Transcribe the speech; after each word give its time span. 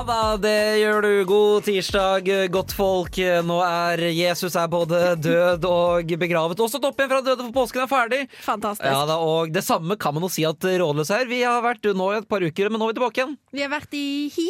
Ja 0.00 0.04
da, 0.08 0.36
det 0.40 0.80
gjør 0.80 1.02
du. 1.04 1.08
God 1.28 1.64
tirsdag, 1.66 2.28
godt 2.54 2.72
folk. 2.72 3.18
Nå 3.44 3.58
er 3.66 4.00
Jesus 4.16 4.54
er 4.56 4.70
både 4.72 4.96
død 5.20 5.66
og 5.68 6.14
begravet. 6.22 6.62
Også 6.64 6.80
topp 6.80 7.02
igjen 7.02 7.10
fra 7.10 7.18
døde, 7.26 7.44
for 7.44 7.52
påsken 7.58 7.82
er 7.84 7.90
ferdig. 7.90 8.20
Fantastisk. 8.46 8.86
Ja 8.88 9.02
da, 9.10 9.18
og 9.20 9.52
Det 9.52 9.60
samme 9.66 9.98
kan 10.00 10.16
man 10.16 10.24
jo 10.24 10.30
si 10.32 10.46
at 10.48 10.64
Rådløs 10.64 11.10
er. 11.12 11.26
Vi 11.28 11.42
har 11.44 11.60
vært 11.66 11.84
nå 11.92 12.06
i 12.14 12.16
et 12.22 12.28
par 12.32 12.40
uker, 12.40 12.70
men 12.72 12.80
nå 12.80 12.88
er 12.88 12.94
vi 12.94 12.98
tilbake 13.02 13.20
igjen. 13.20 13.36
Vi 13.52 13.60
har 13.66 13.74
vært 13.74 13.98
i 14.00 14.06
hi, 14.38 14.48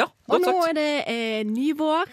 Ja, 0.00 0.06
og 0.24 0.38
godt 0.38 0.46
nå 0.48 0.54
sagt. 0.56 0.70
er 0.70 0.78
det 0.80 0.88
eh, 1.12 1.44
ny 1.52 1.68
vår 1.76 2.08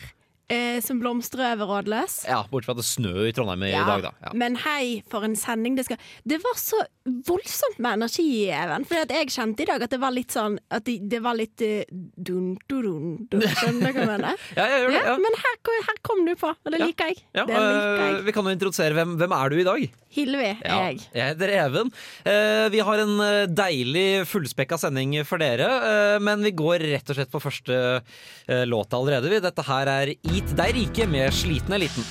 eh, 0.52 0.82
som 0.84 1.00
blomstrer 1.00 1.54
over 1.56 1.72
Rådløs. 1.78 2.26
Ja, 2.28 2.42
Bortsett 2.52 2.74
fra 2.74 2.76
at 2.76 2.84
det 2.84 2.90
snør 2.92 3.24
i 3.30 3.32
Trondheim 3.40 3.64
i 3.70 3.72
Ja, 3.72 3.86
dag, 3.88 4.10
da. 4.10 4.14
Ja. 4.28 4.36
Men 4.36 4.60
hei, 4.68 5.00
for 5.08 5.24
en 5.24 5.40
sending 5.40 5.80
det 5.80 5.88
skal 5.88 6.04
Det 6.28 6.44
var 6.44 6.60
så 6.60 6.84
voldsomt 7.06 7.78
med 7.84 8.00
energi, 8.00 8.28
Even. 8.50 8.86
For 8.90 8.98
jeg 9.06 9.30
kjente 9.30 9.62
i 9.62 9.68
dag 9.70 9.84
at 9.86 9.92
det 9.94 10.00
var 10.02 10.14
litt 10.16 10.34
sånn 10.34 10.56
At 10.74 10.88
det, 10.88 11.20
var 11.22 11.38
litt 11.38 11.62
uh, 11.62 11.84
dun, 11.92 12.56
dun, 12.66 13.28
dun, 13.30 13.44
Skjønner 13.46 13.94
du 13.94 14.00
hva 14.00 14.02
jeg 14.06 14.10
mener? 14.10 14.40
Ja, 14.58 14.66
jeg 14.72 14.82
gjør 14.82 14.90
det. 14.90 14.96
Ja, 14.98 15.04
Ja. 15.12 15.16
men 15.22 15.38
her, 15.44 15.60
her 15.90 16.00
kom 16.06 16.24
du 16.26 16.34
på, 16.40 16.50
og 16.50 16.74
det 16.74 16.82
liker 16.82 17.12
jeg. 17.12 17.22
Ja, 17.38 17.46
det 17.46 17.54
liker 17.54 17.86
øh, 17.86 18.02
jeg. 18.02 18.24
vi 18.26 18.36
kan 18.38 18.50
jo 18.50 18.56
introdusere 18.56 18.98
hvem, 18.98 19.14
hvem 19.22 19.36
er 19.38 19.54
du 19.54 19.58
i 19.62 19.68
dag? 19.68 19.86
Hilvi 20.16 20.48
Ja, 20.48 20.80
jeg. 20.88 21.02
jeg 21.14 21.34
heter 21.34 21.54
Even. 21.60 21.92
Uh, 22.26 22.66
vi 22.74 22.82
har 22.88 23.04
en 23.04 23.16
eh, 23.26 23.46
deilig 23.52 24.08
fullspekka 24.32 24.80
sending 24.82 25.18
for 25.28 25.42
dere, 25.44 25.68
uh, 25.68 26.18
men 26.24 26.42
vi 26.46 26.54
går 26.56 26.86
rett 26.96 27.12
og 27.12 27.20
slett 27.20 27.34
på 27.34 27.44
første 27.44 27.80
uh, 28.00 28.64
låt 28.70 28.96
allerede. 28.98 29.44
Dette 29.44 29.68
her 29.68 29.92
er 29.92 30.14
Eat 30.16 30.56
deg 30.58 30.76
rike 30.80 31.10
med 31.12 31.36
Sliten 31.36 31.76
eliten. 31.76 32.08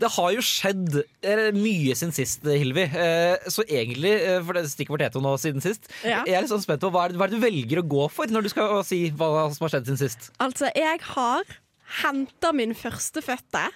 Det 0.00 0.10
har 0.16 0.30
jo 0.34 0.42
skjedd 0.44 0.96
mye 1.54 1.94
siden 1.94 2.12
sist, 2.16 2.42
Hilvi. 2.44 2.86
Eh, 2.90 3.36
så 3.52 3.62
egentlig, 3.68 4.14
eh, 4.20 4.40
for 4.44 4.52
det 4.58 4.66
stikker 4.72 4.96
vårt 4.96 5.06
Eto 5.08 5.20
nå 5.22 5.34
siden 5.38 5.62
sist, 5.64 5.86
Ja. 6.02 6.24
jeg 6.26 6.34
er 6.34 6.40
litt 6.42 6.50
sånn 6.50 6.62
spent 6.64 6.80
på 6.82 6.90
hva 6.90 7.04
er, 7.06 7.08
det- 7.14 7.18
hva 7.18 7.24
er 7.28 7.34
det 7.34 7.40
du 7.40 7.46
velger 7.46 7.82
å 7.82 7.88
gå 7.88 8.10
for 8.10 8.26
når 8.26 8.42
du 8.42 8.48
skal 8.48 8.82
si 8.84 9.10
hva 9.10 9.52
som 9.54 9.68
har 9.68 9.74
skjedd 9.80 9.86
siden 9.86 9.98
sist? 10.02 10.30
Altså, 10.40 10.70
jeg 10.74 11.00
har 11.14 11.44
henta 12.02 12.50
min 12.56 12.72
førstefødte 12.74 13.68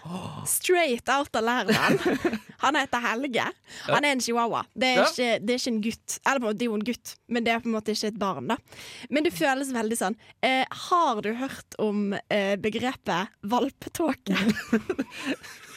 straight 0.49 1.09
out 1.13 1.29
av 1.37 1.45
Lærdal. 1.45 1.99
Han 2.65 2.75
heter 2.75 2.99
Helge. 3.05 3.45
Han 3.87 4.03
er 4.05 4.11
en 4.17 4.21
chihuahua. 4.25 4.65
Det 4.75 4.89
er, 4.97 5.05
ikke, 5.05 5.47
det 5.47 5.51
er 5.55 5.59
ikke 5.61 5.73
en 5.75 5.83
gutt. 5.85 6.17
Eller 6.27 6.53
det 6.55 6.63
er 6.65 6.71
jo 6.71 6.75
en 6.75 6.87
gutt, 6.89 7.13
men 7.29 7.45
det 7.45 7.53
er 7.53 7.61
på 7.61 7.69
en 7.71 7.77
måte 7.77 7.93
ikke 7.95 8.09
et 8.09 8.19
barn. 8.19 8.49
da 8.49 8.57
Men 9.11 9.23
det 9.29 9.33
føles 9.37 9.71
veldig 9.71 9.99
sånn. 10.01 10.17
Eh, 10.43 10.65
har 10.89 11.21
du 11.23 11.35
hørt 11.35 11.79
om 11.79 12.15
eh, 12.31 12.57
begrepet 12.57 13.29
valpetåke? 13.47 14.35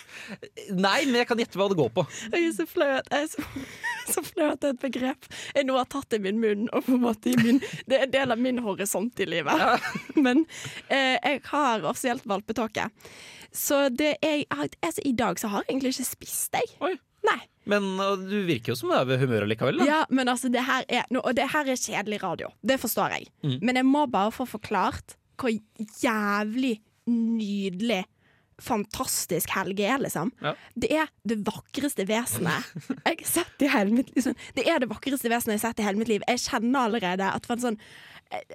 Nei, 0.72 0.98
men 1.08 1.22
jeg 1.22 1.30
kan 1.30 1.42
gjette 1.42 1.60
hva 1.60 1.68
det 1.72 1.78
går 1.80 1.92
på. 1.96 2.06
Jeg 2.32 2.48
er 2.48 2.56
så 2.56 2.66
flau 2.70 2.90
at 2.98 3.12
jeg 3.12 3.28
er 3.28 3.32
så, 3.32 3.46
så 4.14 4.24
at 4.24 4.62
det 4.62 4.72
er 4.72 4.74
et 4.76 4.82
begrep 4.82 5.30
jeg 5.56 5.68
nå 5.68 5.78
har 5.78 5.90
tatt 5.92 6.18
i 6.18 6.22
min 6.24 6.42
munn. 6.42 6.68
Og 6.72 6.86
på 6.88 6.96
en 6.98 7.04
måte 7.06 7.34
i 7.34 7.38
min, 7.42 7.62
det 7.90 8.00
er 8.00 8.08
en 8.08 8.16
del 8.16 8.36
av 8.36 8.42
min 8.42 8.62
horisont 8.64 9.22
i 9.22 9.30
livet. 9.30 9.86
Men 10.26 10.46
eh, 10.88 11.18
jeg 11.18 11.44
har 11.52 11.88
offisielt 11.88 12.28
valpetåke. 12.30 12.90
Så 13.52 13.88
det 13.90 14.16
er, 14.24 14.44
altså, 14.56 15.04
i 15.04 15.14
dag 15.18 15.40
så 15.40 15.52
har 15.52 15.66
jeg 15.66 15.76
egentlig 15.76 15.96
ikke 15.98 16.12
spist, 16.14 16.56
jeg. 16.56 16.76
Oi. 16.84 16.96
Nei. 17.28 17.40
Men 17.70 17.84
du 18.26 18.40
virker 18.48 18.72
jo 18.72 18.78
som 18.80 18.90
du 18.90 18.96
er 18.98 19.06
ved 19.06 19.20
humøret 19.22 19.52
likevel. 19.52 19.84
Da. 19.84 19.86
Ja, 19.86 20.00
men 20.10 20.32
altså, 20.32 20.50
det 20.50 20.64
her 20.66 20.88
er, 20.90 21.06
og 21.20 21.36
det 21.38 21.46
her 21.52 21.68
er 21.70 21.78
kjedelig 21.78 22.22
radio. 22.24 22.50
Det 22.66 22.80
forstår 22.82 23.18
jeg. 23.18 23.28
Mm. 23.46 23.60
Men 23.62 23.82
jeg 23.82 23.88
må 23.90 24.08
bare 24.10 24.34
få 24.34 24.48
forklart 24.50 25.18
hvor 25.42 25.54
jævlig 26.02 26.80
nydelig 27.10 28.04
Fantastisk 28.62 29.50
Helge 29.56 29.88
er, 29.90 29.98
liksom. 30.04 30.32
Ja. 30.44 30.54
Det 30.78 30.92
er 30.94 31.10
det 31.28 31.40
vakreste 31.48 32.06
vesenet 32.10 32.70
jeg 33.08 33.18
har 33.20 33.28
sett 33.28 33.66
i 33.66 33.70
hele 33.74 33.96
mitt 33.98 34.14
liv. 34.14 34.24
Sånn, 34.28 34.38
Det 34.58 34.68
er 34.70 34.80
det 34.84 34.90
vakreste 34.92 35.32
vesenet 35.32 35.58
jeg 35.58 35.62
har 35.62 35.68
sett 35.72 35.82
i 35.84 35.88
hele 35.90 36.02
mitt 36.02 36.12
liv. 36.12 36.26
Jeg 36.30 36.44
kjenner 36.46 36.88
allerede 36.88 37.28
at 37.34 37.50
for 37.50 37.58
en 37.58 37.66
sånn 37.66 37.80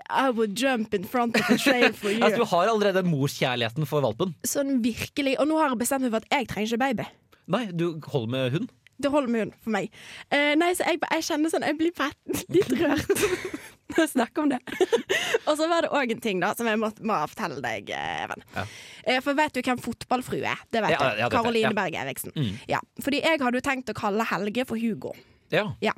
I 0.09 0.31
would 0.33 0.55
jump 0.57 0.95
in 0.97 1.05
front 1.05 1.37
of 1.37 1.51
a 1.53 1.59
train 1.61 1.93
for 1.93 2.09
you. 2.15 2.23
Altså, 2.25 2.41
du 2.41 2.49
har 2.55 2.71
allerede 2.73 3.03
morskjærligheten 3.05 3.85
for 3.91 4.01
valpen. 4.07 4.33
Sånn 4.49 4.79
virkelig. 4.85 5.37
Og 5.43 5.51
nå 5.51 5.59
har 5.61 5.75
jeg 5.75 5.83
bestemt 5.83 6.07
meg 6.07 6.15
for 6.15 6.25
at 6.25 6.33
jeg 6.33 6.49
trenger 6.49 6.73
ikke 6.73 6.83
baby. 6.87 7.09
Nei, 7.53 7.65
du 7.77 7.85
holder 8.09 8.33
med 8.33 8.55
hund. 8.57 8.71
Det 8.99 9.11
holder 9.13 9.29
med 9.33 9.41
hund 9.45 9.55
for 9.63 9.75
meg. 9.75 9.91
Eh, 10.33 10.55
nei, 10.59 10.71
så 10.79 10.87
jeg, 10.89 11.01
jeg 11.05 11.25
kjenner 11.27 11.53
sånn 11.53 11.67
Jeg 11.69 11.77
blir 11.79 11.93
bare 11.97 12.15
litt 12.49 12.71
rørt 12.81 13.11
når 13.93 14.01
jeg 14.03 14.11
snakker 14.15 14.43
om 14.43 14.49
det. 14.51 14.59
og 15.47 15.53
så 15.61 15.69
var 15.71 15.85
det 15.87 15.91
òg 15.95 16.11
en 16.17 16.23
ting 16.25 16.41
da 16.43 16.51
som 16.59 16.67
jeg 16.67 16.81
må, 16.81 16.89
må 17.07 17.19
fortelle 17.31 17.61
deg, 17.63 17.93
eh, 17.95 18.25
Even. 18.25 18.43
Ja. 18.57 18.65
Eh, 19.05 19.21
for 19.23 19.37
vet 19.39 19.55
du 19.55 19.61
hvem 19.63 19.79
fotballfrue 19.85 20.43
er? 20.49 20.65
Det 20.75 20.83
vet 20.83 20.97
Ja, 20.97 21.13
du. 21.29 21.37
Karoline 21.37 21.71
Ja. 21.71 21.77
Berg 21.77 21.95
Eriksen. 22.03 22.33
Mm. 22.35 22.57
Ja, 22.73 22.81
fordi 23.05 23.21
jeg 23.23 23.41
hadde 23.45 23.61
jo 23.61 23.65
tenkt 23.69 23.93
å 23.93 23.97
kalle 23.97 24.27
Helge 24.33 24.65
for 24.69 24.81
Hugo. 24.81 25.15
Ja, 25.55 25.69
Ja. 25.85 25.93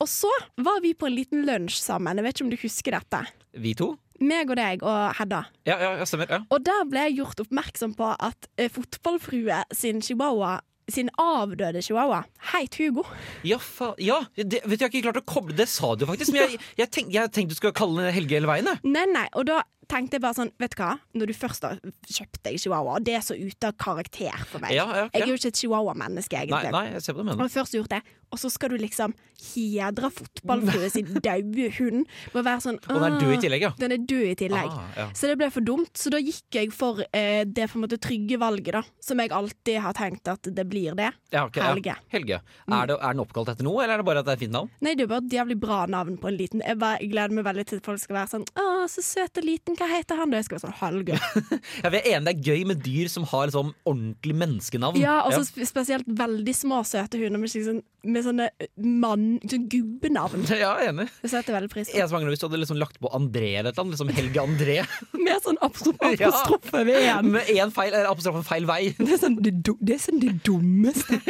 Og 0.00 0.06
så 0.06 0.30
var 0.62 0.78
vi 0.80 0.92
på 0.94 1.08
en 1.08 1.16
liten 1.18 1.40
lunsj 1.44 1.80
sammen. 1.82 2.16
Jeg 2.20 2.24
vet 2.24 2.36
ikke 2.38 2.44
om 2.46 2.50
du 2.52 2.60
husker 2.62 2.94
dette. 2.94 3.18
Vi 3.58 3.72
to? 3.74 3.88
Meg 4.22 4.50
og 4.50 4.56
deg 4.58 4.82
og 4.86 5.12
Hedda. 5.18 5.40
Ja, 5.66 5.74
ja, 5.82 5.88
ja 5.98 6.06
stemmer. 6.06 6.30
Ja. 6.30 6.38
Og 6.54 6.62
der 6.66 6.84
ble 6.90 7.02
jeg 7.08 7.16
gjort 7.18 7.42
oppmerksom 7.42 7.96
på 7.98 8.12
at 8.14 8.46
eh, 8.58 8.70
fotballfrue 8.70 9.58
sin 9.74 10.00
chihuahua 10.02 10.60
sin 10.92 11.10
avdøde 11.20 11.82
chihuahua 11.84 12.24
het 12.52 12.78
Hugo. 12.80 13.04
Ja, 13.44 13.58
ja 13.98 14.22
det, 14.36 14.62
vet 14.64 14.78
du, 14.78 14.84
jeg 14.84 14.86
har 14.86 14.92
ikke 14.92 15.04
klart 15.08 15.20
å 15.20 15.26
koble 15.28 15.56
Det 15.56 15.68
sa 15.70 15.94
du 15.98 16.06
faktisk, 16.08 16.32
men 16.34 16.44
jeg, 16.44 16.60
jeg, 16.80 16.90
tenk, 16.94 17.12
jeg 17.14 17.32
tenkte 17.34 17.56
du 17.56 17.60
skulle 17.60 17.76
kalle 17.76 18.06
den 18.06 18.14
Helge 18.16 18.38
hele 18.38 18.50
veien. 18.50 18.70
Nei, 18.86 19.06
nei, 19.12 19.26
og 19.36 19.48
da 19.50 19.62
tenkte 19.88 20.18
jeg 20.18 20.22
bare 20.24 20.36
sånn, 20.38 20.52
vet 20.60 20.74
du 20.76 20.82
hva? 20.82 20.92
Når 21.18 21.30
du 21.30 21.34
først 21.38 21.64
har 21.66 21.78
kjøpt 22.08 22.42
deg 22.44 22.58
chihuahua, 22.60 22.98
og 23.00 23.06
det 23.08 23.14
er 23.18 23.24
så 23.24 23.36
ute 23.38 23.70
av 23.70 23.76
karakter 23.80 24.44
for 24.50 24.60
meg. 24.64 24.74
Ja, 24.76 24.86
ja, 24.92 25.08
Jeg 25.14 25.22
er 25.26 25.32
jo 25.32 25.38
ikke 25.40 25.52
et 25.54 25.60
chihuahua-menneske, 25.62 26.44
egentlig. 26.44 26.72
nei, 26.74 26.84
jeg 26.92 27.04
ser 27.06 27.16
på 27.18 27.24
det, 27.24 27.32
Og 27.34 27.42
men 27.42 27.52
først 27.52 27.74
gjort 27.78 27.92
det, 27.96 28.02
og 28.28 28.36
så 28.42 28.50
skal 28.52 28.74
du 28.74 28.76
liksom 28.82 29.14
hedre 29.54 30.10
fotballfrue 30.12 30.90
sin 30.92 31.06
daue 31.24 31.68
hund 31.78 32.02
med 32.04 32.36
å 32.36 32.44
være 32.44 32.60
sånn 32.66 32.76
Og 32.90 32.98
den 32.98 33.06
er 33.06 33.14
død 33.22 33.32
i 33.32 33.38
tillegg, 33.46 33.64
ja. 33.64 33.70
Den 33.80 33.94
er 33.96 34.02
død 34.10 34.24
i 34.26 34.34
tillegg. 34.42 34.74
Ah, 34.74 34.90
ja. 34.98 35.06
Så 35.16 35.30
det 35.30 35.38
ble 35.40 35.48
for 35.54 35.64
dumt, 35.64 35.92
så 35.96 36.12
da 36.12 36.20
gikk 36.20 36.58
jeg 36.58 36.72
for 36.76 37.00
eh, 37.08 37.44
det 37.48 37.68
på 37.72 37.78
en 37.78 37.86
måte 37.86 37.98
trygge 38.02 38.36
valget, 38.42 38.74
da. 38.76 38.82
Som 39.00 39.22
jeg 39.22 39.32
alltid 39.32 39.80
har 39.84 39.96
tenkt 39.96 40.28
at 40.28 40.50
det 40.52 40.66
blir 40.68 40.96
det. 40.98 41.08
Ja, 41.32 41.46
Helge. 41.48 41.62
ja. 41.62 41.70
Helge. 41.72 41.96
Helge. 42.12 42.40
Er, 42.68 42.90
det, 42.90 42.98
er 43.00 43.16
den 43.16 43.22
oppkalt 43.24 43.54
etter 43.54 43.64
noe, 43.66 43.80
eller 43.84 43.96
er 43.96 44.02
det 44.02 44.08
bare 44.10 44.20
at 44.22 44.28
det 44.28 44.34
er 44.34 44.40
et 44.40 44.44
fint 44.44 44.54
navn? 44.58 44.70
Nei, 44.84 44.92
det 44.98 45.06
er 45.06 45.10
bare 45.14 45.24
et 45.24 45.38
jævlig 45.38 45.58
bra 45.64 45.80
navn 45.88 46.18
på 46.20 46.28
en 46.30 46.36
liten 46.36 46.62
Jeg, 46.64 46.78
bare, 46.82 46.98
jeg 47.00 47.12
gleder 47.14 47.34
meg 47.38 47.46
veldig 47.48 47.64
til 47.70 47.80
at 47.80 47.88
folk 47.88 48.02
skal 48.02 48.18
være 48.18 48.32
sånn 48.34 48.46
Å, 48.60 48.66
så 48.92 49.04
søt 49.04 49.40
og 49.40 49.46
liten, 49.48 49.77
hva 49.78 49.86
heter 49.90 50.18
han? 50.18 50.32
da? 50.32 50.40
Jeg 50.40 50.48
skal 50.48 50.58
være 50.58 50.64
sånn 50.66 50.78
Hallgeir. 50.80 51.22
Ja, 51.84 51.90
vi 51.94 52.00
er 52.00 52.08
enige 52.16 52.26
det 52.28 52.32
er 52.34 52.48
gøy 52.50 52.64
med 52.68 52.80
dyr 52.84 53.08
som 53.12 53.24
har 53.30 53.46
liksom 53.48 53.70
ordentlig 53.88 54.34
menneskenavn. 54.36 54.98
Ja, 55.00 55.20
og 55.26 55.32
så 55.36 55.44
sp- 55.46 55.66
spesielt 55.68 56.08
veldig 56.18 56.54
små, 56.56 56.80
søte 56.86 57.20
hunder 57.20 57.40
med, 57.40 57.52
sånn, 57.52 57.78
med 58.04 58.26
sånne 58.26 58.48
mann... 58.76 59.26
Sånn 59.48 59.68
gubbenavn. 59.70 60.44
Ja, 60.58 60.72
jeg 60.82 60.88
er 60.88 60.92
enig. 60.92 61.06
Det 61.22 61.30
setter 61.32 61.54
veldig 61.56 61.70
pris 61.72 61.90
på. 61.92 61.96
Jeg 62.00 62.10
mangler 62.12 62.34
hvis 62.34 62.42
du 62.42 62.48
hadde 62.48 62.60
liksom 62.64 62.80
lagt 62.82 62.98
på 63.02 63.12
André 63.14 63.52
eller 63.60 63.70
et 63.70 63.78
eller 63.78 63.86
annet. 63.86 63.96
Liksom 63.96 64.12
Helge 64.18 64.44
André. 64.44 64.76
Med 65.26 65.44
sånn 65.44 65.60
apostrofe 65.64 66.82
ved 66.88 67.08
en. 67.12 67.30
Med 67.36 67.52
én 67.54 67.72
feil, 67.74 67.92
eller 67.92 68.10
apostrofe 68.10 68.42
feil 68.48 68.66
vei. 68.68 68.80
Det 68.98 69.12
er, 69.14 69.20
sånn, 69.22 69.38
det, 69.44 69.54
det 69.78 69.96
er 69.96 70.02
sånn 70.02 70.20
det 70.22 70.34
dummeste. 70.46 71.20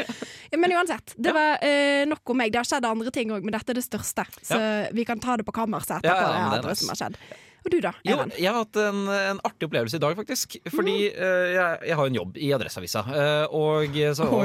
ja, 0.53 0.61
men 0.61 0.75
uansett, 0.79 1.15
det 1.21 1.35
var 1.37 1.61
eh, 1.67 2.05
nok 2.09 2.33
om 2.33 2.41
meg. 2.41 2.55
Det 2.55 2.63
har 2.63 2.71
skjedd 2.71 2.89
andre 2.89 3.13
ting 3.15 3.35
òg, 3.35 3.45
men 3.45 3.55
dette 3.55 3.75
er 3.75 3.81
det 3.81 3.85
største. 3.87 4.25
Så 4.41 4.59
vi 4.97 5.05
kan 5.09 5.21
ta 5.23 5.37
det 5.39 5.47
på 5.49 5.55
kammerset 5.57 5.99
etterpå. 6.01 6.17
Ja, 6.17 6.33
ja, 6.33 6.49
men 6.49 6.57
det 6.57 6.59
er 6.63 6.67
det, 6.71 6.75
nice. 6.75 6.85
som 6.87 6.95
har 6.95 7.03
skjedd. 7.05 7.21
Og 7.65 7.73
du, 7.73 7.79
da? 7.83 7.91
Jo, 8.07 8.17
jeg 8.39 8.49
har 8.49 8.61
hatt 8.61 8.79
en, 8.81 9.01
en 9.11 9.41
artig 9.47 9.67
opplevelse 9.67 9.99
i 9.99 10.03
dag, 10.03 10.15
faktisk. 10.19 10.57
Fordi 10.73 10.97
eh, 11.11 11.49
jeg, 11.57 11.81
jeg 11.91 11.99
har 11.99 12.11
en 12.11 12.19
jobb 12.19 12.39
i 12.39 12.53
Adresseavisa. 12.55 13.03
Uh, 13.09 13.47
og 13.59 13.99
så 14.17 14.29
på 14.29 14.39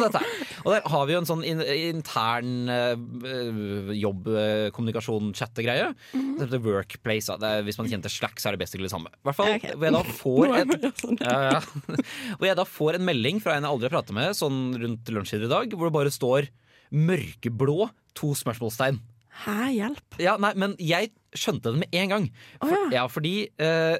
dette 0.00 0.22
her. 0.22 0.28
Og 0.62 0.70
der 0.72 0.88
har 0.94 1.04
vi 1.08 1.14
jo 1.14 1.20
en 1.20 1.28
sånn 1.28 1.44
in, 1.46 1.60
intern 1.62 2.70
uh, 2.70 3.92
jobb-kommunikasjon-chattegreie. 3.98 5.92
Mm. 6.16 6.32
Heter 6.40 6.64
Workplace. 6.64 7.28
da. 7.30 7.38
Det 7.42 7.48
er, 7.52 7.66
hvis 7.68 7.78
man 7.80 7.90
kjente 7.92 8.12
Slack, 8.12 8.40
så 8.40 8.50
er 8.50 8.56
det 8.56 8.62
basically 8.64 8.88
det 8.88 8.94
samme. 8.94 9.12
I 9.12 9.26
hvert 9.28 9.38
fall 9.38 9.52
okay. 9.56 9.76
hvor 9.76 9.86
jeg 9.86 9.94
da 9.98 10.02
får 10.22 10.44
det 10.72 10.92
sånn. 11.02 11.18
Hvor 12.38 12.46
jeg 12.48 12.58
da 12.58 12.64
får 12.66 12.96
en 12.98 13.06
melding 13.06 13.38
fra 13.42 13.54
en 13.56 13.64
jeg 13.66 13.70
aldri 13.70 13.88
har 13.88 13.94
pratet 13.94 14.16
med, 14.16 14.34
sånn 14.36 14.58
rundt 14.80 15.10
lunsjtid 15.12 15.46
i 15.46 15.50
dag, 15.50 15.74
hvor 15.76 15.88
det 15.88 15.94
bare 15.94 16.12
står 16.12 16.48
'mørkeblå', 16.92 17.88
to 18.18 18.34
spørsmålstegn. 18.36 19.00
Hæ, 19.46 19.58
hjelp. 19.72 20.18
Ja, 20.20 20.36
nei, 20.40 20.52
men 20.60 20.74
jeg 20.82 21.12
skjønte 21.36 21.72
det 21.72 21.82
med 21.84 21.98
en 22.02 22.14
gang. 22.14 22.28
For, 22.58 22.68
oh, 22.68 22.74
ja. 22.74 23.02
ja, 23.02 23.04
fordi 23.10 23.34
eh, 23.62 23.96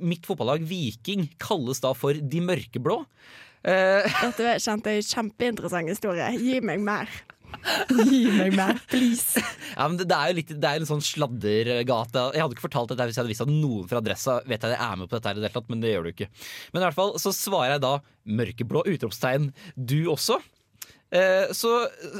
mitt 0.00 0.26
fotballag 0.28 0.64
Viking 0.68 1.28
kalles 1.42 1.82
da 1.84 1.94
for 1.98 2.16
De 2.16 2.42
mørkeblå. 2.44 3.02
Eh, 3.64 4.16
Dette 4.24 4.58
kjente 4.62 4.96
jeg 4.96 5.08
kjempeinteressant 5.10 5.92
historie. 5.92 6.28
Gi 6.40 6.60
meg 6.64 6.82
mer. 6.84 7.10
Gi 7.90 8.24
meg 8.34 8.54
mer, 8.56 8.80
please. 8.90 9.40
Ja, 9.74 9.88
men 9.90 9.96
det, 9.98 10.06
det 10.10 10.16
er 10.16 10.30
jo 10.30 10.36
litt 10.38 10.50
Det 10.52 10.68
er 10.70 10.78
en 10.78 10.88
sånn 10.88 11.02
sladdergate. 11.02 12.24
Jeg 12.34 12.42
hadde 12.44 12.54
ikke 12.56 12.66
fortalt 12.68 12.92
dette 12.92 13.06
hvis 13.08 13.16
jeg 13.18 13.24
hadde 13.24 13.32
visst 13.32 13.44
at 13.44 13.50
noen 13.50 13.88
fra 13.90 13.98
Adressa 14.02 14.36
vet 14.46 14.66
at 14.66 14.76
jeg 14.76 14.82
er 14.86 15.00
med 15.00 15.10
på 15.10 15.18
dette, 15.18 15.32
her 15.34 15.70
men 15.72 15.82
det 15.82 15.94
gjør 15.94 16.06
du 16.06 16.12
ikke. 16.12 16.28
Men 16.72 16.82
i 16.82 16.86
hvert 16.86 16.98
fall 16.98 17.14
så 17.22 17.32
svarer 17.34 17.74
jeg 17.74 17.82
da 17.82 17.94
mørkeblå 18.42 18.84
utropstegn. 18.94 19.50
Du 19.74 19.98
også. 20.12 20.38
Eh, 21.14 21.52
så 21.54 21.70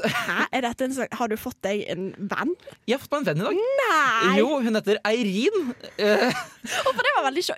Hæ? 0.07 0.45
Er 0.55 0.63
dette 0.63 0.85
en 0.87 0.93
slags, 0.95 1.17
har 1.19 1.27
du 1.31 1.35
fått 1.39 1.57
deg 1.65 1.83
en 1.91 2.13
venn? 2.31 2.53
jeg 2.87 2.95
har 2.95 3.01
fått 3.03 3.11
meg 3.17 3.25
en 3.25 3.27
venn 3.31 3.41
i 3.41 3.47
dag. 3.49 3.63
Nei! 3.81 4.35
Jo, 4.39 4.59
hun 4.63 4.79
heter 4.79 5.01
Eirin. 5.09 5.73
Eh, 5.99 6.43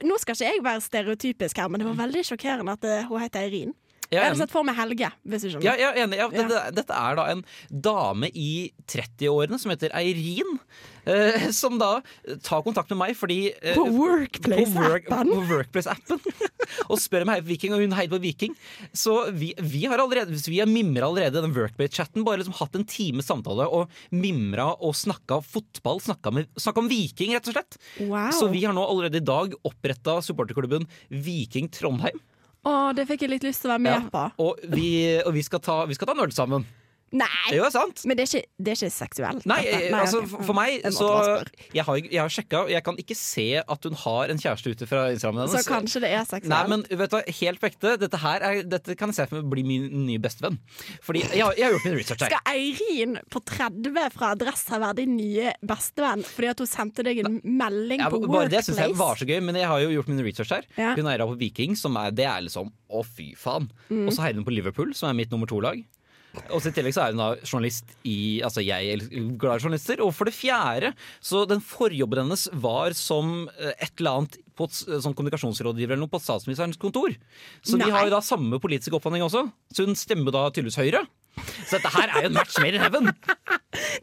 Nå 0.07 0.17
skal 0.21 0.35
ikke 0.35 0.47
jeg 0.49 0.63
være 0.65 0.81
stereotypisk 0.81 1.61
her, 1.61 1.69
men 1.69 1.81
det 1.83 1.87
var 1.91 1.99
veldig 2.07 2.23
sjokkerende 2.31 2.73
at 2.77 2.87
eh, 2.89 3.05
hun 3.09 3.21
heter 3.21 3.45
Eirin. 3.45 3.75
Jeg 4.07 4.17
Jeg 4.21 4.23
hadde 4.29 4.39
sett 4.39 4.53
for 4.53 4.63
meg 4.67 4.77
Helge, 4.77 5.09
hvis 5.27 5.43
du 5.43 5.49
skjønner. 5.51 5.65
Ja, 5.67 5.73
jeg 5.75 5.89
er 5.91 6.03
enig. 6.05 6.19
Ja, 6.21 6.27
dette, 6.31 6.61
dette 6.77 6.95
er 6.95 7.17
da 7.19 7.25
en 7.33 7.41
dame 7.69 8.29
i 8.33 8.71
30-årene 8.87 9.59
som 9.59 9.73
heter 9.73 9.91
Eirin. 9.99 10.59
eh, 11.07 11.49
som 11.55 11.77
da 11.79 12.01
tar 12.43 12.63
kontakt 12.65 12.89
med 12.91 12.99
meg 12.99 13.13
fordi 13.19 13.51
eh, 13.61 13.75
På 13.77 13.85
Workplace-appen. 13.91 15.31
på 15.31 15.41
Workplace-appen 15.51 16.19
og 16.91 16.99
spør 16.99 17.23
om 17.23 17.31
jeg 17.31 17.37
heier 17.39 17.45
på 17.45 17.51
Viking, 17.51 17.75
og 17.75 17.83
hun 17.83 17.95
heier 17.95 18.11
på 18.11 18.19
Viking. 18.23 18.55
Så 18.95 19.17
vi, 19.35 19.53
vi 19.59 19.85
har 19.87 19.99
allerede 20.03 20.31
hvis 20.35 20.47
vi 20.51 20.59
har 20.61 20.67
mimra 20.71 21.07
allerede 21.07 21.43
den 21.43 21.55
Workplace-chatten. 21.55 22.25
Bare 22.27 22.41
liksom 22.41 22.55
hatt 22.59 22.75
en 22.79 22.87
time 22.87 23.23
samtale 23.23 23.67
og 23.67 23.91
mimra 24.11 24.69
og 24.83 24.95
snakka 24.99 25.41
fotball. 25.47 25.99
Snakka, 26.03 26.31
med, 26.35 26.47
snakka 26.59 26.83
om 26.83 26.89
Viking, 26.91 27.35
rett 27.35 27.47
og 27.51 27.55
slett. 27.55 27.79
Wow. 28.03 28.31
Så 28.35 28.47
vi 28.51 28.63
har 28.67 28.75
nå 28.75 28.83
allerede 28.87 29.19
i 29.21 29.27
dag 29.27 29.55
oppretta 29.67 30.19
supporterklubben 30.23 30.87
Viking 31.11 31.71
Trondheim. 31.71 32.19
Å, 32.67 32.71
det 32.97 33.05
fikk 33.07 33.23
jeg 33.23 33.31
litt 33.31 33.45
lyst 33.47 33.63
til 33.63 33.69
å 33.71 33.75
være 33.77 33.83
med 33.85 33.93
Ja. 33.93 34.09
på. 34.11 34.23
Og 34.43 34.59
vi, 34.75 34.89
og 35.23 35.31
vi 35.37 35.43
skal 35.45 35.61
ta, 35.63 35.85
vi 35.87 35.95
skal 35.95 36.09
ta 36.11 36.15
nerd 36.17 36.33
sammen. 36.35 36.65
Nei! 37.15 37.27
Det 37.47 37.55
er 37.55 37.61
jo 37.61 37.67
sant. 37.71 38.01
Men 38.03 38.17
det 38.19 38.25
er 38.25 38.31
ikke, 38.33 38.49
det 38.59 38.71
er 38.73 38.79
ikke 38.79 38.91
seksuelt? 38.91 39.45
Nei, 39.47 39.59
eh, 39.63 39.85
altså 39.95 40.19
okay. 40.25 40.43
for 40.49 40.57
meg 40.57 40.87
så. 40.91 41.09
Jeg 41.75 41.85
har, 41.87 41.99
jeg 42.03 42.19
har 42.19 42.33
sjekka, 42.33 42.63
jeg 42.71 42.83
kan 42.83 42.99
ikke 42.99 43.15
se 43.15 43.45
at 43.61 43.87
hun 43.87 43.95
har 44.01 44.33
en 44.33 44.41
kjæreste 44.41 44.73
ute 44.75 44.87
fra 44.89 45.05
Instagrammen 45.13 45.45
hennes. 45.45 45.63
Så 45.63 45.71
kanskje 45.71 46.01
det 46.03 46.11
er 46.11 46.27
seksuelt? 46.27 46.51
Nei, 46.51 46.61
men 46.73 46.83
vet 46.89 47.15
du, 47.15 47.31
helt 47.39 47.63
på 47.63 47.69
ekte, 47.69 47.95
dette 48.01 48.21
her 48.21 48.43
er, 48.49 48.59
dette 48.67 48.97
kan 48.99 49.13
jeg 49.13 49.21
se 49.21 49.27
for 49.31 49.39
meg 49.39 49.49
bli 49.53 49.63
min 49.67 49.87
nye 50.03 50.21
bestevenn. 50.23 50.59
Fordi 51.05 51.23
jeg, 51.23 51.39
jeg 51.39 51.63
har 51.63 51.75
gjort 51.77 51.87
min 51.87 51.97
research 51.97 52.25
her. 52.25 52.35
Skal 52.35 52.53
Eirin 52.53 53.17
på 53.31 53.43
30 53.53 54.03
fra 54.17 54.33
Adressa 54.35 54.81
være 54.83 54.99
din 55.01 55.15
nye 55.17 55.55
bestevenn 55.67 56.25
fordi 56.27 56.51
at 56.51 56.63
hun 56.63 56.69
sendte 56.69 57.05
deg 57.07 57.23
en 57.23 57.39
melding 57.43 58.03
Ja, 58.03 58.11
på 58.11 58.19
bare 58.27 58.51
det 58.51 58.65
syns 58.67 58.81
jeg 58.83 58.97
var 58.99 59.19
så 59.19 59.27
gøy, 59.27 59.39
men 59.47 59.57
jeg 59.57 59.69
har 59.71 59.83
jo 59.85 59.93
gjort 59.95 60.11
min 60.11 60.23
research 60.25 60.51
her. 60.57 60.67
Ja. 60.75 60.91
Hun 60.97 61.07
eier 61.07 61.23
på 61.23 61.39
Viking, 61.39 61.77
som 61.79 61.95
er, 61.99 62.11
det 62.15 62.27
er 62.27 62.43
liksom 62.43 62.73
å 62.87 63.03
fy 63.07 63.31
faen. 63.39 63.71
Mm. 63.87 64.07
Og 64.07 64.15
så 64.15 64.25
heier 64.25 64.37
hun 64.39 64.47
på 64.47 64.55
Liverpool, 64.55 64.91
som 64.97 65.09
er 65.11 65.17
mitt 65.17 65.31
nummer 65.31 65.49
to-lag. 65.49 65.79
Og 66.53 66.63
I 66.65 66.71
tillegg 66.75 66.93
så 66.95 67.03
er 67.05 67.13
hun 67.15 67.21
da 67.21 67.29
journalist 67.43 67.93
i 68.07 68.39
Altså 68.45 68.63
jeg 68.63 68.91
er 68.93 69.03
glad 69.39 69.59
i 69.59 69.63
journalister. 69.65 70.01
Og 70.05 70.13
for 70.15 70.29
det 70.29 70.35
fjerde, 70.37 70.93
så 71.23 71.45
den 71.49 71.59
forjobben 71.63 72.23
hennes 72.25 72.47
var 72.53 72.95
som 72.97 73.49
eh, 73.59 73.73
et 73.77 73.93
eller 73.99 74.21
annet 74.21 74.37
på, 74.57 74.65
et 74.69 74.73
s- 74.73 74.85
sånn 75.03 75.13
kommunikasjonsrådgiver 75.17 75.93
eller 75.95 76.05
noe 76.05 76.13
på 76.13 76.21
statsministerens 76.23 76.79
kontor. 76.81 77.13
Så 77.61 77.77
Nei. 77.77 77.85
de 77.85 77.93
har 77.93 78.07
jo 78.07 78.13
da 78.15 78.21
samme 78.25 78.57
politiske 78.63 78.95
oppfatning 78.97 79.25
også. 79.25 79.45
Så 79.75 79.85
hun 79.85 79.97
stemmer 79.99 80.33
da 80.33 80.47
tydeligvis 80.49 80.79
Høyre. 80.81 81.03
Så 81.67 81.77
dette 81.77 81.91
her 81.93 82.11
er 82.11 82.25
jo 82.25 82.31
en 82.31 82.37
match 82.37 82.57
made 82.63 82.77
in 82.77 82.83
heaven. 82.83 83.11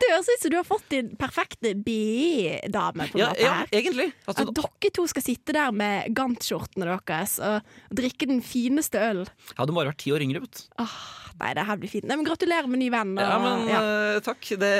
Det 0.01 0.09
høres 0.11 0.29
ut 0.31 0.43
som 0.43 0.53
du 0.53 0.57
har 0.59 0.67
fått 0.69 0.87
din 0.93 1.11
perfekte 1.19 1.73
BI-dame 1.87 3.09
på 3.11 3.19
Ja, 3.21 3.31
ja 3.41 3.55
egentlig. 3.75 4.11
Altså, 4.29 4.47
At 4.47 4.55
dere 4.61 4.93
to 4.95 5.07
skal 5.11 5.25
sitte 5.25 5.55
der 5.57 5.75
med 5.75 6.15
gantskjortene 6.17 6.89
deres 6.89 7.37
og 7.43 7.77
drikke 7.95 8.29
den 8.31 8.43
fineste 8.45 9.01
øl. 9.03 9.25
jeg 9.25 9.59
hadde 9.59 9.77
bare 9.77 9.91
vært 9.93 10.03
ti 10.05 10.13
år 10.15 10.25
yngre. 10.27 10.45
vet 10.45 10.61
du. 10.61 10.85
Nei, 11.41 11.55
det 11.59 11.65
her 11.67 11.79
blir 11.81 11.91
fint. 11.91 12.07
Nei, 12.07 12.19
men 12.21 12.27
Gratulerer 12.29 12.71
med 12.71 12.79
ny 12.83 12.91
venn. 12.95 13.17
Og, 13.19 13.25
Ja, 13.25 13.39
men 13.43 13.67
ja. 13.71 13.81
Uh, 13.83 14.19
takk. 14.25 14.45
Det, 14.61 14.71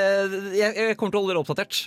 jeg, 0.55 0.71
jeg 0.79 0.97
kommer 0.99 1.11
til 1.11 1.19
å 1.19 1.25
holde 1.25 1.33
dere 1.33 1.43
oppdatert. 1.43 1.81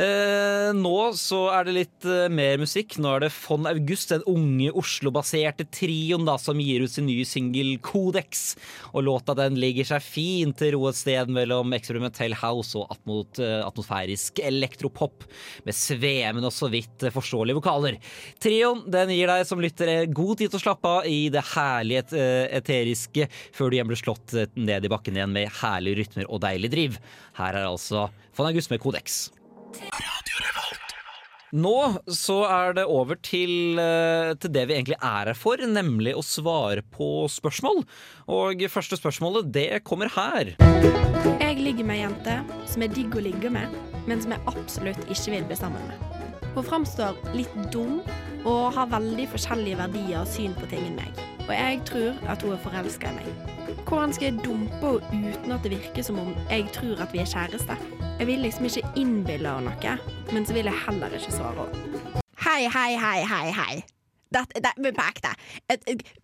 Eh, 0.00 0.70
nå 0.72 0.98
så 1.20 1.42
er 1.52 1.66
det 1.68 1.74
litt 1.76 2.06
eh, 2.08 2.30
mer 2.32 2.60
musikk. 2.62 2.96
Nå 3.02 3.10
er 3.12 3.26
det 3.26 3.32
Von 3.34 3.68
August, 3.68 4.12
den 4.12 4.24
unge 4.30 4.70
Oslo-baserte 4.78 5.66
trioen 5.68 6.24
da, 6.28 6.38
som 6.40 6.60
gir 6.62 6.84
ut 6.84 6.94
sin 6.94 7.06
nye 7.08 7.26
singel 7.28 7.74
Kodex. 7.84 8.54
Og 8.92 9.04
låta 9.04 9.36
den 9.36 9.58
ligger 9.60 9.88
seg 9.92 10.04
fint 10.04 10.56
til 10.60 10.76
ro 10.76 10.86
et 10.88 10.98
sted 10.98 11.32
mellom 11.32 11.74
eksperimentell 11.76 12.36
house 12.40 12.78
og 12.78 12.88
atmot, 12.94 13.42
eh, 13.42 13.60
atmosfærisk 13.66 14.40
elektropop 14.42 15.26
med 15.66 15.76
svevende 15.76 16.48
og 16.48 16.56
så 16.56 16.70
vidt 16.72 17.08
forståelige 17.12 17.60
vokaler. 17.60 18.00
Trioen 18.42 18.86
den 18.92 19.12
gir 19.12 19.28
deg 19.28 19.44
som 19.48 19.60
lytter 19.62 20.06
god 20.12 20.40
tid 20.40 20.52
til 20.54 20.60
å 20.60 20.64
slappe 20.64 20.96
av 20.96 21.10
i 21.10 21.26
det 21.32 21.44
herlige 21.52 22.16
eh, 22.16 22.48
eteriske 22.62 23.28
før 23.52 23.68
du 23.68 23.76
igjen 23.76 23.92
blir 23.92 24.00
slått 24.00 24.36
ned 24.56 24.88
i 24.88 24.92
bakken 24.92 25.18
igjen 25.18 25.36
med 25.36 25.52
herlige 25.60 26.00
rytmer 26.00 26.32
og 26.32 26.42
deilig 26.46 26.72
driv. 26.72 26.98
Her 27.36 27.60
er 27.60 27.68
altså 27.68 28.08
Von 28.36 28.48
August 28.48 28.72
med 28.72 28.80
Codex. 28.80 29.26
Nå 31.52 32.00
så 32.08 32.38
er 32.48 32.72
det 32.78 32.86
over 32.88 33.18
til, 33.20 33.76
eh, 33.78 34.32
til 34.40 34.52
det 34.54 34.62
vi 34.70 34.76
egentlig 34.78 34.96
er 34.96 35.28
her 35.28 35.36
for, 35.36 35.60
nemlig 35.60 36.14
å 36.16 36.24
svare 36.24 36.80
på 36.80 37.28
spørsmål. 37.28 37.82
Og 38.32 38.64
første 38.72 38.96
spørsmålet, 38.96 39.52
det 39.52 39.84
kommer 39.84 40.08
her. 40.08 40.54
Jeg 41.42 41.58
ligger 41.60 41.84
med 41.84 41.98
ei 41.98 42.06
jente 42.06 42.38
som 42.72 42.82
er 42.82 42.88
digg 42.88 43.12
å 43.12 43.20
ligge 43.20 43.52
med, 43.52 43.68
men 44.08 44.22
som 44.22 44.32
jeg 44.32 44.40
absolutt 44.48 45.04
ikke 45.12 45.34
vil 45.34 45.44
bli 45.50 45.58
sammen 45.60 45.84
med. 45.90 46.00
Hun 46.54 46.64
framstår 46.64 47.20
litt 47.36 47.52
dum 47.72 48.00
og 48.48 48.72
har 48.72 48.88
veldig 48.88 49.28
forskjellige 49.34 49.76
verdier 49.76 50.22
og 50.22 50.32
syn 50.32 50.56
på 50.56 50.68
ting 50.72 50.86
enn 50.88 50.96
meg. 50.96 51.20
Og 51.44 51.52
jeg 51.52 51.82
tror 51.84 52.32
at 52.32 52.42
hun 52.42 52.56
er 52.56 52.64
forelska 52.64 53.12
i 53.12 53.18
meg. 53.20 53.28
Hvordan 53.84 54.12
skal 54.16 54.30
jeg 54.30 54.40
dumpe 54.40 54.96
henne 55.10 55.34
uten 55.36 55.52
at 55.52 55.68
det 55.68 55.76
virker 55.76 56.06
som 56.06 56.20
om 56.22 56.32
jeg 56.48 56.64
tror 56.72 57.04
at 57.04 57.12
vi 57.12 57.20
er 57.20 57.28
kjærester? 57.28 58.01
Jeg 58.18 58.26
vil 58.28 58.42
liksom 58.44 58.66
ikke 58.68 58.82
innbille 59.00 59.50
henne 59.56 59.72
noe, 59.72 59.94
men 60.32 60.44
så 60.46 60.54
vil 60.56 60.68
jeg 60.70 60.80
heller 60.84 61.14
ikke 61.16 61.32
svare 61.34 61.66
henne. 61.72 62.22
Hei, 62.42 62.68
hei, 62.70 62.92
hei, 62.98 63.18
hei, 63.26 63.46
hei. 63.56 63.82
Dette, 64.32 64.60
det, 64.64 64.72
men 64.80 64.96
på 64.96 65.04
ekte. 65.04 65.32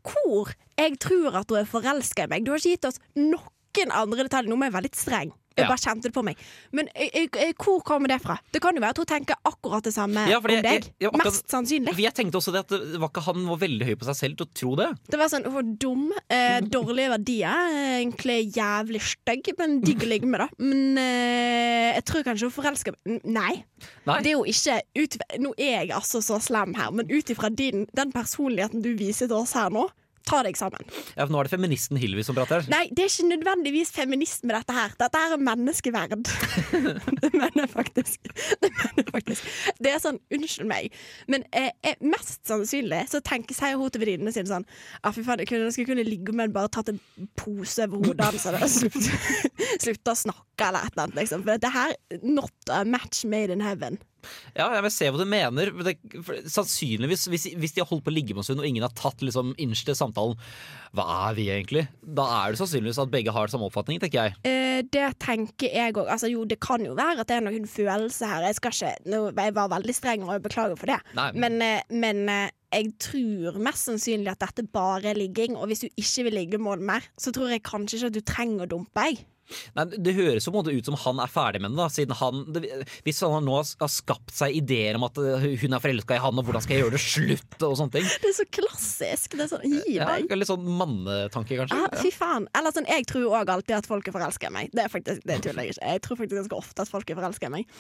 Hvor 0.07 0.53
jeg 0.79 0.99
tror 1.03 1.41
at 1.41 1.49
du 1.51 1.57
er 1.59 1.69
forelska 1.69 2.25
i 2.27 2.31
meg. 2.31 2.47
Du 2.47 2.53
har 2.53 2.63
ikke 2.63 2.77
gitt 2.77 2.89
oss 2.89 3.01
noen 3.19 3.93
andre 3.95 4.27
detaljer. 4.27 4.51
Nå 4.51 4.59
må 4.59 4.69
jeg 4.69 4.77
være 4.77 4.89
litt 4.89 4.99
streng. 4.99 5.33
Jeg 5.59 5.67
Ja. 5.67 5.69
bare 5.75 5.83
kjente 5.83 6.07
det 6.09 6.15
på 6.15 6.23
meg. 6.25 6.37
Men 6.73 6.89
eh, 6.95 7.27
eh, 7.27 7.53
hvor 7.59 7.83
kommer 7.83 8.09
det 8.13 8.21
fra? 8.23 8.39
Det 8.53 8.61
kan 8.63 8.75
jo 8.77 8.81
være 8.85 8.95
at 8.95 9.01
hun 9.03 9.07
tenker 9.11 9.35
akkurat 9.45 9.83
det 9.83 9.93
samme 9.95 10.23
Ja, 10.31 10.39
om 10.39 10.45
deg. 10.47 10.63
jeg- 10.65 10.93
jeg- 11.01 11.11
akkurat- 11.11 11.25
Mest 11.25 11.49
sannsynlig. 11.51 11.97
Jeg 11.99 12.15
tenkte 12.15 12.39
også 12.39 12.53
det 12.53 12.61
at 12.65 12.69
det 12.93 13.01
var 13.01 13.09
ikke 13.11 13.23
han 13.25 13.47
var 13.47 13.57
veldig 13.59 13.85
høy 13.87 13.95
på 13.99 14.05
seg 14.07 14.17
selv 14.17 14.37
til 14.39 14.47
å 14.47 14.55
tro 14.55 14.77
det. 14.77 14.89
Det 15.11 15.19
var 15.19 15.27
sånn, 15.29 15.51
var 15.53 15.63
dum, 15.63 16.13
eh, 16.31 16.61
dårlige 16.77 17.11
verdier, 17.19 17.69
eh, 17.75 18.05
egentlig 18.05 18.53
jævlig 18.55 19.01
stygg, 19.03 19.51
men 19.59 19.81
digg 19.81 19.99
å 19.99 20.09
ligge 20.09 20.27
med, 20.27 20.41
da. 20.41 20.49
Men 20.59 20.97
eh, 20.99 21.95
jeg 21.99 22.05
tror 22.05 22.23
kanskje 22.23 22.47
hun 22.49 22.55
forelsker 22.63 22.95
meg. 23.05 23.25
Nei. 23.25 23.65
Nei. 24.07 24.21
Det 24.23 24.27
er 24.33 24.37
jo 24.39 24.45
ikke 24.45 24.81
ut, 24.97 25.17
Nå 25.39 25.53
er 25.59 25.85
jeg 25.87 25.91
altså 25.91 26.21
så 26.23 26.39
slem 26.41 26.75
her, 26.77 26.91
men 26.93 27.07
ut 27.11 27.25
ifra 27.35 27.51
den 27.55 28.13
personligheten 28.13 28.83
du 28.83 28.95
viser 28.97 29.27
til 29.29 29.37
oss 29.37 29.53
her 29.53 29.71
nå, 29.71 29.89
ta 30.29 30.43
deg 30.47 30.59
sammen. 30.61 30.85
Ja, 31.17 31.25
for 31.25 31.33
nå 31.33 31.41
er 31.41 31.49
det 31.49 31.55
feministen 31.55 31.99
Hilvi 32.01 32.25
som 32.27 32.37
prater. 32.37 32.67
Nei, 32.73 32.85
det 32.93 33.05
er 33.05 33.13
ikke 33.13 33.29
nødvendigvis 33.31 33.93
feminisme, 33.97 34.53
dette 34.55 34.77
her. 34.77 34.95
Dette 35.01 35.23
her 35.23 35.37
er 35.37 35.43
menneskeverd. 35.49 36.33
det 37.23 37.33
mener 37.33 37.65
jeg 37.65 37.73
faktisk. 37.73 38.29
Det 38.63 38.71
mener 38.71 39.03
jeg 39.03 39.09
faktisk. 39.15 39.53
Det 39.81 39.93
er 39.95 40.03
sånn, 40.03 40.21
unnskyld 40.35 40.69
meg, 40.71 40.93
men 41.31 41.47
eh, 41.57 41.71
eh, 41.87 41.97
mest 42.05 42.45
sannsynlig 42.49 43.05
så 43.13 43.23
tenker 43.25 43.57
sier 43.57 43.79
hun 43.81 43.93
til 43.95 44.05
venninnene 44.05 44.35
sine 44.35 44.51
sånn 44.51 44.67
ah, 45.03 45.13
fy 45.15 45.25
faen, 45.27 45.43
jeg 45.43 45.51
kunne, 45.51 45.69
jeg 45.69 45.77
skulle 45.77 45.95
kunne 45.95 46.07
ligge 46.07 46.35
med 46.37 46.49
en 46.49 46.57
bare 46.57 46.71
tatt 46.75 46.91
en 46.93 47.01
pose 47.39 47.87
over 47.87 48.05
hodet 48.11 48.29
hans 48.29 48.47
og 48.51 48.69
slutt- 48.73 49.11
slutta 49.85 50.15
å 50.15 50.21
snakke 50.27 50.69
eller 50.69 50.85
et 50.87 50.95
eller 50.95 51.07
annet, 51.07 51.19
liksom. 51.23 51.45
For 51.45 51.55
dette 51.55 51.73
her 51.75 51.97
not 52.23 52.73
a 52.75 52.85
match 52.85 53.25
made 53.25 53.55
in 53.55 53.65
heaven. 53.65 53.99
Ja, 54.57 54.69
jeg 54.75 54.85
vil 54.87 54.93
se 54.93 55.09
hva 55.11 55.21
du 55.21 55.29
mener. 55.29 55.71
Det, 55.87 55.95
sannsynligvis, 56.51 57.27
hvis, 57.33 57.47
hvis 57.59 57.75
de 57.77 57.83
har 57.83 57.89
holdt 57.91 58.05
på 58.07 58.13
å 58.13 58.17
ligge 58.17 58.35
med 58.35 58.43
en 58.43 58.49
stund 58.49 58.63
og 58.63 58.69
ingen 58.69 58.87
har 58.87 58.95
tatt 58.99 59.23
liksom, 59.25 59.55
innerste 59.61 59.95
samtalen 59.99 60.37
Hva 60.97 61.07
er 61.29 61.39
vi 61.39 61.49
egentlig? 61.53 61.87
Da 62.03 62.27
er 62.41 62.53
det 62.53 62.61
sannsynligvis 62.63 63.01
at 63.03 63.13
begge 63.13 63.35
har 63.35 63.53
samme 63.53 63.69
oppfatning, 63.69 64.01
tenker 64.03 64.29
jeg. 64.29 64.37
Eh, 64.49 64.83
det 64.89 65.07
tenker 65.23 65.73
jeg 65.75 65.97
òg. 65.97 66.07
Altså, 66.07 66.31
jo, 66.33 66.45
det 66.49 66.61
kan 66.65 66.85
jo 66.85 66.97
være 66.99 67.23
at 67.23 67.31
det 67.31 67.39
er 67.39 67.47
noen 67.47 67.69
følelse 67.69 68.31
her. 68.31 68.49
Jeg 68.49 68.59
skal 68.61 68.75
ikke 68.75 68.95
nå, 69.13 69.25
Jeg 69.39 69.57
var 69.57 69.73
veldig 69.75 69.97
streng, 69.97 70.27
og 70.27 70.37
jeg 70.37 70.47
beklager 70.49 70.81
for 70.81 70.91
det. 70.91 71.01
Nei. 71.19 71.31
Men, 71.39 71.59
eh, 71.65 71.83
men 71.95 72.25
eh, 72.33 72.55
jeg 72.75 72.93
tror 73.01 73.59
mest 73.65 73.89
sannsynlig 73.89 74.33
at 74.35 74.45
dette 74.45 74.67
bare 74.73 75.13
er 75.13 75.19
ligging. 75.19 75.57
Og 75.57 75.71
hvis 75.71 75.87
du 75.87 75.89
ikke 75.91 76.29
vil 76.29 76.41
ligge 76.43 76.63
med 76.63 76.85
mer, 76.91 77.07
så 77.21 77.33
tror 77.35 77.53
jeg 77.53 77.67
kanskje 77.67 78.01
ikke 78.01 78.13
at 78.13 78.19
du 78.19 78.25
trenger 78.35 78.67
å 78.67 78.73
dumpe. 78.77 79.09
Jeg. 79.09 79.23
Nei, 79.77 79.87
Det 79.97 80.15
høres 80.17 80.47
jo 80.47 80.53
på 80.53 80.59
en 80.59 80.67
måte 80.67 80.77
ut 80.77 80.89
som 80.89 80.97
han 81.05 81.23
er 81.23 81.33
ferdig 81.33 81.63
med 81.65 81.73
det. 81.73 81.81
da 81.81 81.89
Siden 81.93 82.19
han, 82.21 82.45
det, 82.55 82.65
Hvis 83.07 83.23
han 83.25 83.47
nå 83.47 83.59
har 83.61 83.93
skapt 83.93 84.35
seg 84.35 84.57
ideer 84.61 84.99
om 84.99 85.07
at 85.09 85.19
uh, 85.21 85.47
hun 85.63 85.77
er 85.77 85.83
forelska 85.83 86.19
i 86.19 86.23
han, 86.23 86.41
og 86.41 86.49
hvordan 86.49 86.65
skal 86.65 86.77
jeg 86.77 86.85
gjøre 86.85 86.97
det 86.97 87.03
slutt, 87.05 87.57
og 87.63 87.77
sånne 87.81 87.97
ting. 87.99 88.09
Det 88.23 88.33
er 88.33 88.37
så 88.39 88.49
klassisk. 88.59 89.39
Det 89.39 89.47
er 89.47 89.53
sånn, 89.53 89.67
Gi 89.69 89.97
Ja, 89.99 90.19
litt 90.19 90.51
sånn 90.51 90.69
mannetanke, 90.69 91.59
kanskje. 91.63 91.81
Ja, 91.81 92.03
fy 92.03 92.13
faen. 92.15 92.49
Eller 92.59 92.75
sånn, 92.75 92.89
Jeg 92.91 93.09
tror 93.11 93.41
òg 93.41 93.53
alltid 93.53 93.79
at 93.79 93.89
folk 93.89 94.09
er 94.09 94.17
forelska 94.17 94.51
i 94.51 94.55
meg. 94.55 94.73
Det 94.75 94.85
er 94.85 94.93
faktisk, 94.93 95.25
det 95.29 95.41
tuller 95.45 95.67
jeg 95.67 95.77
ikke. 95.77 95.93
Jeg 95.95 96.05
tror 96.05 96.21
faktisk 96.23 96.41
ganske 96.43 96.63
ofte 96.63 96.85
at 96.85 96.93
folk 96.93 97.11
er 97.11 97.21
forelska 97.21 97.51
i 97.51 97.55
meg. 97.59 97.77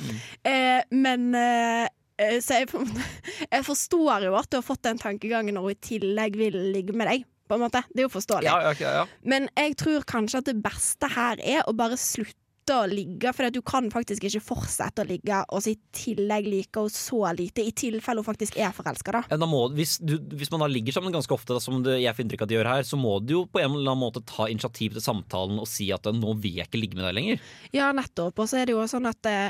Eh, 0.49 0.81
men 0.95 1.31
eh, 1.39 1.87
eh, 2.21 2.39
så 2.45 2.63
jeg, 2.63 2.71
jeg 3.55 3.67
forstår 3.67 4.29
jo 4.29 4.37
at 4.39 4.51
du 4.51 4.61
har 4.61 4.67
fått 4.67 4.85
den 4.87 5.01
tankegangen 5.01 5.59
når 5.59 5.69
hun 5.69 5.77
i 5.77 5.83
tillegg 5.91 6.39
vil 6.41 6.59
ligge 6.75 6.97
med 6.97 7.11
deg. 7.11 7.27
På 7.49 7.57
en 7.57 7.65
måte. 7.67 7.83
Det 7.93 8.03
er 8.05 8.09
jo 8.09 8.13
forståelig. 8.13 8.51
Ja, 8.51 8.59
ja, 8.69 8.75
ja, 8.81 8.93
ja. 9.03 9.07
Men 9.29 9.49
jeg 9.57 9.79
tror 9.81 10.05
kanskje 10.09 10.43
at 10.43 10.51
det 10.51 10.59
beste 10.65 11.11
her 11.15 11.41
er 11.43 11.65
å 11.69 11.75
bare 11.77 11.99
slutte 12.01 12.45
å 12.69 12.85
ligge, 12.85 13.31
for 13.33 13.49
du 13.49 13.63
kan 13.65 13.87
faktisk 13.89 14.27
ikke 14.29 14.43
fortsette 14.45 15.01
å 15.01 15.07
ligge 15.09 15.39
og 15.49 15.63
så 15.65 15.71
i 15.73 15.79
tillegg 15.97 16.49
like 16.53 16.77
henne 16.83 16.93
så 16.93 17.23
lite, 17.33 17.65
i 17.65 17.73
tilfelle 17.73 18.21
hun 18.21 18.27
faktisk 18.27 18.59
er 18.61 18.75
forelska, 18.77 19.15
da. 19.15 19.23
Ja, 19.31 19.39
Da 19.41 19.49
må, 19.49 19.63
hvis, 19.73 19.95
du, 20.05 20.19
hvis 20.37 20.53
man 20.53 20.61
da 20.61 20.69
ligger 20.69 20.93
sammen 20.93 21.15
ganske 21.15 21.33
ofte, 21.33 21.57
da, 21.57 21.63
som 21.65 21.81
det, 21.87 21.97
jeg 22.03 22.13
får 22.13 22.27
inntrykk 22.27 22.45
av 22.45 22.49
at 22.49 22.53
de 22.53 22.59
gjør 22.59 22.71
her, 22.75 22.85
så 22.91 22.99
må 23.01 23.15
du 23.25 23.39
jo 23.39 23.47
på 23.49 23.63
en 23.63 23.71
eller 23.73 23.95
annen 23.95 24.03
måte 24.03 24.21
ta 24.29 24.51
initiativ 24.53 24.99
til 24.99 25.07
samtalen 25.07 25.57
og 25.63 25.71
si 25.71 25.89
at 25.97 26.11
nå 26.13 26.35
vil 26.43 26.61
jeg 26.61 26.69
ikke 26.69 26.83
ligge 26.83 27.01
med 27.01 27.09
deg 27.09 27.17
lenger. 27.17 27.49
Ja, 27.73 27.89
nettopp. 27.97 28.37
Og 28.37 28.53
så 28.53 28.61
er 28.61 28.69
det 28.69 28.77
jo 28.77 28.85
sånn 28.91 29.09
at 29.09 29.31
eh, 29.33 29.49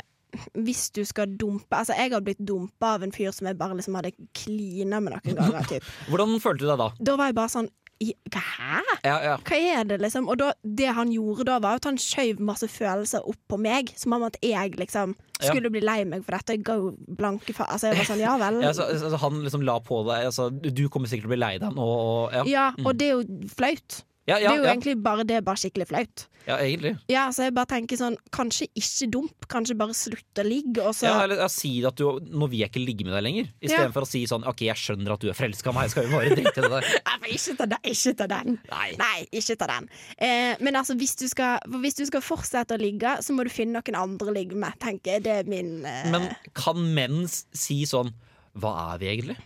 hvis 0.58 0.90
du 0.92 1.02
skal 1.08 1.30
dumpe 1.40 1.78
Altså, 1.78 1.96
jeg 1.96 2.12
har 2.12 2.22
blitt 2.24 2.40
dumpa 2.44 2.94
av 2.98 3.04
en 3.06 3.12
fyr 3.14 3.32
som 3.34 3.48
jeg 3.48 3.58
bare 3.58 3.78
liksom 3.78 3.96
hadde 3.98 4.12
klina 4.36 5.00
med 5.00 5.16
noen 5.16 5.38
ganger. 5.38 5.68
Typ. 5.70 5.92
Hvordan 6.12 6.38
følte 6.44 6.66
du 6.66 6.70
deg 6.70 6.80
da? 6.80 6.88
Da 7.00 7.18
var 7.18 7.30
jeg 7.30 7.38
bare 7.38 7.54
sånn 7.54 7.70
Hæ? 7.98 8.80
Ja, 9.02 9.14
ja. 9.24 9.36
Hva 9.42 9.58
er 9.58 9.86
det, 9.88 9.96
liksom? 10.02 10.28
Og 10.30 10.38
da, 10.38 10.52
det 10.62 10.92
han 10.94 11.10
gjorde 11.10 11.46
da, 11.48 11.56
var 11.62 11.80
at 11.80 11.88
han 11.88 11.98
skjøv 11.98 12.38
masse 12.46 12.68
følelser 12.70 13.24
opp 13.26 13.40
på 13.50 13.58
meg. 13.58 13.90
Som 13.98 14.14
om 14.18 14.26
at 14.28 14.38
jeg 14.44 14.76
liksom 14.78 15.16
Ja. 15.38 15.52
skulle 15.52 15.70
bli 15.70 15.80
lei 15.82 16.04
meg 16.04 16.24
for 16.26 16.34
dette. 16.34 16.56
Jeg 16.56 16.64
ga 16.66 16.76
blanke 17.18 17.54
fa... 17.54 17.66
Altså, 17.70 17.90
jeg 17.92 17.98
var 18.00 18.08
sånn, 18.10 18.22
ja 18.22 18.36
vel. 18.40 18.60
Ja, 18.66 18.72
så, 18.74 18.86
altså, 18.90 19.16
han 19.22 19.42
liksom 19.44 19.62
la 19.66 19.78
på 19.82 20.00
deg 20.08 20.26
altså, 20.30 20.48
Du 20.50 20.88
kommer 20.88 21.06
sikkert 21.10 21.28
til 21.28 21.32
å 21.32 21.34
bli 21.36 21.42
lei 21.42 21.52
deg 21.62 21.74
nå. 21.76 21.86
Og, 21.86 22.34
ja. 22.34 22.44
Ja, 22.50 22.66
og 22.84 22.98
det 22.98 23.10
er 23.10 23.18
jo 23.20 23.50
flaut. 23.54 24.00
Ja, 24.28 24.36
Det 24.38 24.44
er 24.50 24.58
jo 24.58 24.64
ja, 24.66 24.72
egentlig 24.74 24.96
bare 25.02 25.24
det, 25.24 25.38
bare 25.46 25.56
skikkelig 25.56 25.86
flaut. 25.88 26.26
ja, 26.46 26.56
egentlig. 26.60 26.94
Ja, 27.08 27.26
så 27.32 27.46
jeg 27.48 27.54
bare 27.56 27.68
tenker 27.70 27.96
sånn, 27.96 28.16
kanskje 28.32 28.68
ikke 28.76 29.08
dump, 29.14 29.46
kanskje 29.48 29.76
bare 29.80 29.96
slutt 29.96 30.40
å 30.40 30.44
ligge, 30.46 30.82
og 30.84 30.92
så 30.96 31.08
Ja, 31.08 31.22
eller 31.24 31.40
jeg, 31.42 31.50
Si 31.54 31.70
at 31.88 31.96
du 31.96 32.20
Nå 32.28 32.48
vil 32.52 32.60
jeg 32.60 32.70
ikke 32.70 32.84
ligge 32.84 33.04
med 33.08 33.14
deg 33.16 33.24
lenger. 33.24 33.48
Istedenfor 33.64 34.04
Ja. 34.04 34.06
å 34.06 34.10
si 34.12 34.22
sånn 34.28 34.46
OK, 34.46 34.60
jeg 34.68 34.76
skjønner 34.76 35.12
at 35.16 35.20
du 35.24 35.28
er 35.32 35.36
forelska 35.38 35.72
i 35.72 35.74
meg, 35.78 35.90
skal 35.90 36.06
vi 36.06 36.12
bare 36.14 36.36
drite 36.36 36.58
i 36.58 36.60
det 36.60 36.70
der. 36.70 36.84
Ikke 37.28 37.56
ta 37.58 37.66
den! 37.66 37.80
Ikke 37.84 38.14
ta 38.16 38.26
den. 38.26 38.54
Nei. 38.70 38.86
Nei, 38.98 39.26
ikke 39.36 39.56
ta 39.60 39.66
den. 39.68 39.88
Eh, 40.16 40.56
men 40.64 40.74
altså, 40.80 40.94
hvis 40.96 41.14
du, 41.20 41.26
skal, 41.28 41.58
hvis 41.82 41.94
du 41.98 42.04
skal 42.08 42.22
fortsette 42.24 42.72
å 42.76 42.80
ligge, 42.80 43.18
så 43.22 43.34
må 43.36 43.44
du 43.44 43.50
finne 43.52 43.76
noen 43.82 43.98
andre 44.00 44.30
å 44.30 44.34
ligge 44.34 44.56
med, 44.56 44.72
tenker 44.80 45.18
jeg. 45.18 45.24
Det 45.26 45.34
er 45.42 45.44
min 45.50 45.84
eh, 45.84 46.08
Men 46.10 46.28
kan 46.56 46.80
menn 46.94 47.26
si 47.28 47.82
sånn 47.88 48.14
Hva 48.58 48.94
er 48.94 48.98
vi 49.02 49.10
egentlig? 49.12 49.36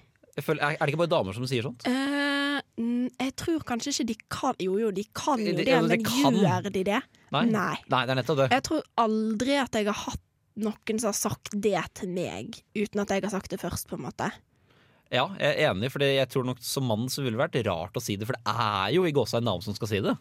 Føler, 0.40 0.62
er 0.64 0.78
det 0.80 0.94
ikke 0.94 1.02
bare 1.02 1.12
damer 1.12 1.36
som 1.36 1.44
sier 1.50 1.66
sånt? 1.66 1.84
mm, 1.84 3.08
Jeg 3.20 3.34
tror 3.36 3.64
kanskje 3.68 3.92
ikke 3.92 4.06
de 4.08 4.16
kan 4.32 4.54
Jo, 4.64 4.78
jo, 4.80 4.90
de 4.96 5.04
kan 5.12 5.38
jo 5.42 5.52
De- 5.52 5.58
det, 5.60 5.66
ja, 5.68 5.80
de 5.82 5.88
men 5.92 6.04
kan. 6.06 6.34
gjør 6.40 6.70
de 6.72 6.84
det? 6.88 7.02
Nei. 7.32 7.44
Nei. 7.50 7.76
Nei, 7.92 8.02
det 8.06 8.14
er 8.14 8.20
nettopp 8.22 8.40
det. 8.44 8.50
Jeg 8.54 8.62
tror 8.68 8.82
aldri 9.02 9.58
at 9.60 9.72
jeg 9.76 9.86
har 9.90 9.98
hatt 10.06 10.20
noen 10.62 10.98
som 11.00 11.08
har 11.08 11.16
sagt 11.16 11.52
det 11.64 11.80
til 11.96 12.08
meg, 12.12 12.58
uten 12.76 13.00
at 13.00 13.08
jeg 13.14 13.22
har 13.24 13.30
sagt 13.32 13.48
det 13.50 13.60
først, 13.60 13.86
på 13.88 13.96
en 13.96 14.04
måte. 14.04 14.26
Ja, 15.12 15.26
jeg 15.40 15.56
er 15.60 15.70
enig, 15.72 15.90
for 15.92 16.00
jeg 16.04 16.28
tror 16.32 16.44
nok 16.48 16.60
som 16.64 16.84
mann 16.88 17.06
så 17.12 17.20
ville 17.24 17.36
det 17.36 17.40
vært 17.40 17.66
rart 17.68 17.96
å 17.96 18.00
si 18.04 18.16
det, 18.16 18.24
for 18.28 18.36
det 18.36 18.52
er 18.52 18.92
jo 18.94 19.04
i 19.04 19.12
en 19.12 19.44
dame 19.48 19.62
som 19.64 19.74
skal 19.76 19.88
si 19.88 20.00
det. 20.00 20.14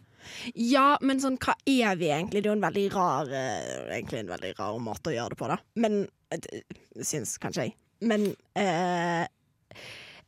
Ja, 0.55 0.97
men 1.01 1.19
sånn, 1.19 1.37
hva 1.39 1.55
er 1.65 1.95
vi 1.99 2.07
egentlig? 2.11 2.43
Det 2.43 2.47
er 2.47 2.51
jo 2.51 2.57
en 2.59 2.65
veldig 2.67 2.87
rar 2.93 3.27
eh, 3.31 3.95
Egentlig 3.97 4.19
en 4.19 4.31
veldig 4.31 4.51
rar 4.59 4.79
måte 4.79 5.11
å 5.11 5.15
gjøre 5.15 5.29
det 5.35 5.39
på, 5.39 5.47
da. 5.47 5.57
Men 5.75 6.07
eh, 6.31 6.63
syns 7.03 7.37
kanskje 7.39 7.67
jeg. 7.69 7.75
Men 8.03 8.35
eh, 8.55 9.27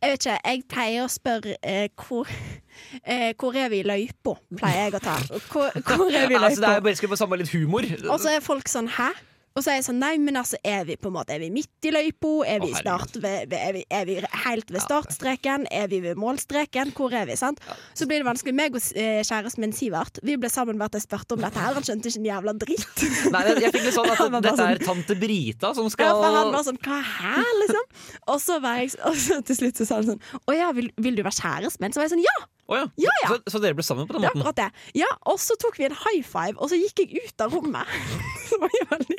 jeg 0.03 0.11
vet 0.11 0.25
ikke, 0.25 0.39
jeg 0.43 0.63
pleier 0.67 1.05
å 1.05 1.09
spørre 1.11 1.57
eh, 1.63 1.85
hvor, 1.95 2.31
eh, 3.11 3.29
hvor 3.39 3.55
er 3.55 3.69
vi 3.71 3.79
i 3.79 3.85
løypa, 3.87 4.35
pleier 4.59 4.89
jeg 4.89 4.97
å 4.99 5.03
ta. 5.03 5.19
Hvor, 5.47 5.69
hvor 5.87 6.09
er 6.11 6.27
vi 6.27 6.35
i 6.35 6.41
Altså, 6.41 6.59
det 6.59 6.71
er 6.71 6.81
jo 6.81 6.87
bare 6.89 7.11
få 7.13 7.19
samme 7.21 7.39
litt 7.39 7.53
humor. 7.55 7.87
Og 8.09 8.17
så 8.19 8.33
er 8.33 8.43
folk 8.43 8.67
sånn 8.71 8.91
'hæ?' 8.91 9.13
Og 9.53 9.61
så 9.61 9.69
er 9.69 9.77
jeg 9.77 9.85
sånn, 9.85 9.99
nei, 10.01 10.15
men 10.21 10.37
altså, 10.39 10.57
er 10.65 10.85
vi 10.87 10.95
på 10.97 11.11
en 11.11 11.15
måte 11.17 11.35
Er 11.35 11.41
vi 11.43 11.51
midt 11.53 11.85
i 11.85 11.91
løypa? 11.93 12.31
Er, 12.49 12.63
er, 12.63 13.73
vi, 13.75 13.83
er 13.85 14.07
vi 14.07 14.15
helt 14.45 14.71
ved 14.73 14.81
startstreken? 14.81 15.67
Er 15.73 15.89
vi 15.91 15.99
ved 16.03 16.17
målstreken? 16.19 16.93
Hvor 16.97 17.13
er 17.13 17.27
vi? 17.29 17.37
sant? 17.37 17.61
Så 17.93 18.07
blir 18.09 18.23
det 18.23 18.27
vanskelig. 18.27 18.55
Meg 18.57 18.77
og 18.77 18.81
eh, 18.97 19.21
kjæresten 19.25 19.63
min 19.63 19.75
Sivert 19.75 20.19
Vi 20.25 20.37
ble 20.41 20.49
sammen 20.51 20.79
hvert 20.81 20.97
jeg 20.97 21.05
spurte 21.05 21.37
om 21.37 21.43
dette 21.43 21.59
her. 21.61 21.77
Han 21.77 21.85
skjønte 21.85 22.09
ikke 22.09 22.21
en 22.23 22.29
jævla 22.31 22.55
dritt. 22.63 23.05
Nei, 23.33 23.43
jeg 23.51 23.73
fikk 23.75 23.87
litt 23.89 23.97
sånn 23.97 24.09
at 24.13 24.21
Han 24.23 24.39
dette 24.39 24.69
er 24.75 24.81
tante 24.83 25.17
Brita 25.19 25.73
som 25.77 25.89
skal 25.93 26.09
Ja, 26.09 26.17
for 26.17 26.39
han 26.39 26.53
var 26.55 26.65
sånn 26.65 26.81
Hva 26.83 26.99
her, 27.03 27.53
liksom? 27.61 27.85
Og 28.33 28.41
så, 28.41 28.57
var 28.63 28.81
jeg, 28.81 28.93
og 29.05 29.17
så 29.19 29.41
til 29.45 29.59
slutt 29.59 29.81
så 29.81 29.89
sa 29.89 30.01
han 30.01 30.13
sånn 30.13 30.43
Å 30.49 30.57
ja, 30.57 30.71
vil, 30.75 30.89
vil 31.03 31.19
du 31.19 31.23
være 31.25 31.37
kjæresten 31.37 31.85
min? 31.85 31.93
Så 31.93 32.01
var 32.01 32.09
jeg 32.09 32.15
sånn 32.15 32.25
Ja! 32.25 32.37
Å 32.71 32.77
ja. 32.79 32.85
Ja, 33.01 33.13
ja. 33.23 33.33
Så, 33.33 33.55
så 33.55 33.59
dere 33.63 33.75
ble 33.75 33.83
sammen 33.85 34.07
på 34.07 34.15
den 34.15 34.23
måten? 34.23 34.55
det. 34.55 34.69
Ja, 35.01 35.09
og 35.27 35.39
så 35.41 35.57
tok 35.59 35.75
vi 35.81 35.87
en 35.89 35.97
high 36.05 36.23
five, 36.23 36.55
og 36.55 36.71
så 36.71 36.79
gikk 36.79 37.03
jeg 37.03 37.25
ut 37.27 37.43
av 37.43 37.55
rommet. 37.55 37.89
Det 38.53 38.59
var 38.61 38.75
jo 38.77 38.85
veldig, 38.91 39.15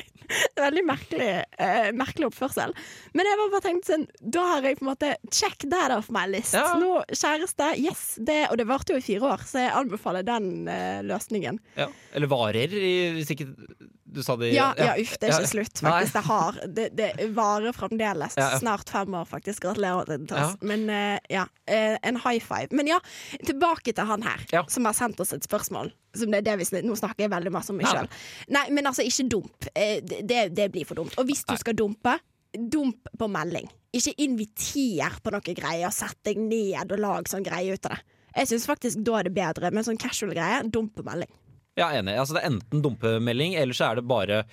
veldig 0.57 0.81
merkelig, 0.87 1.31
eh, 1.61 1.87
merkelig 1.93 2.29
oppførsel. 2.29 2.71
Men 3.13 3.27
jeg 3.27 3.39
var 3.41 3.49
bare 3.51 3.65
tenkt 3.65 3.89
sånn 3.89 4.05
Da 4.21 4.45
har 4.47 4.63
jeg 4.65 4.77
på 4.79 4.85
en 4.85 4.89
måte 4.93 5.09
check 5.27 5.65
that 5.73 5.91
off 5.91 6.07
my 6.13 6.23
list. 6.31 6.55
Nå 6.55 7.01
kjæreste, 7.11 7.73
yes. 7.81 8.05
Det, 8.15 8.45
og 8.47 8.55
det 8.61 8.67
varte 8.69 8.95
jo 8.95 9.01
i 9.01 9.05
fire 9.05 9.33
år, 9.35 9.43
så 9.45 9.65
jeg 9.65 9.75
anbefaler 9.75 10.25
den 10.25 10.69
eh, 10.71 11.03
løsningen. 11.05 11.59
Ja. 11.75 11.89
Eller 12.15 12.31
varer, 12.31 12.73
hvis 13.19 13.33
ikke 13.35 13.49
du 14.07 14.21
sa 14.23 14.35
det 14.37 14.51
i- 14.51 14.55
Ja, 14.55 14.73
ja, 14.77 14.93
uff, 15.01 15.15
det 15.19 15.29
er 15.29 15.31
Ja. 15.33 15.39
ikke 15.39 15.49
slutt, 15.49 15.81
faktisk. 15.81 16.13
Det 16.13 16.23
har 16.23 16.51
Det, 16.67 16.95
det 16.95 17.33
varer 17.35 17.73
fremdeles. 17.73 18.35
Ja, 18.37 18.51
ja. 18.51 18.59
Snart 18.59 18.89
fem 18.89 19.13
år, 19.13 19.25
faktisk. 19.25 19.61
Gratulerer. 19.63 20.27
Ja. 20.29 20.55
Men 20.61 20.89
uh, 20.89 21.17
ja, 21.29 21.43
uh, 21.69 21.97
en 22.03 22.15
high 22.17 22.39
five. 22.39 22.67
Men 22.71 22.87
ja, 22.87 22.99
tilbake 23.43 23.93
til 23.95 24.05
han 24.05 24.21
her, 24.21 24.45
Ja. 24.51 24.63
som 24.67 24.85
har 24.85 24.93
sendt 24.93 25.19
oss 25.19 25.33
et 25.33 25.43
spørsmål. 25.43 25.91
Som 26.15 26.31
det 26.31 26.43
det 26.45 26.57
vi, 26.57 26.63
sn- 26.63 26.83
nå 26.85 26.95
snakker 26.95 27.25
jeg 27.25 27.31
veldig 27.31 27.51
masse 27.51 27.69
om 27.71 27.77
meg 27.77 27.87
sjøl. 27.87 28.07
Nei, 28.49 28.69
men 28.69 28.85
altså, 28.85 29.01
ikke 29.03 29.27
dump. 29.29 29.65
Uh, 29.75 29.99
det, 30.23 30.53
det- 30.55 30.71
blir 30.71 30.85
for 30.85 30.95
dumt. 30.95 31.13
Og 31.17 31.25
hvis 31.25 31.43
du 31.45 31.55
skal 31.57 31.73
dumpe, 31.73 32.19
dump 32.69 33.07
på 33.17 33.27
melding. 33.27 33.67
Ikke 33.93 34.13
inviter 34.19 35.11
på 35.23 35.31
noe 35.31 35.41
greier. 35.55 35.89
Sett 35.91 36.15
deg 36.23 36.37
ned 36.37 36.91
og 36.91 36.99
lag 36.99 37.23
sånn 37.27 37.43
greie 37.43 37.73
ut 37.73 37.85
av 37.85 37.91
det. 37.97 37.99
Jeg 38.35 38.47
syns 38.47 38.65
faktisk 38.67 39.03
da 39.03 39.19
er 39.19 39.23
det 39.23 39.33
bedre, 39.33 39.71
men 39.71 39.83
sånn 39.83 39.97
casual 39.97 40.33
greie, 40.33 40.61
dump 40.69 40.95
på 40.95 41.03
melding. 41.03 41.31
Ja, 41.75 41.89
enig. 41.91 42.15
Altså, 42.15 42.37
det 42.37 42.43
er 42.43 42.53
enten 42.53 42.83
dumpemelding, 42.83 43.57
eller 43.59 43.75
så 43.75 43.89
er 43.89 43.99
det 43.99 44.05
bare 44.07 44.43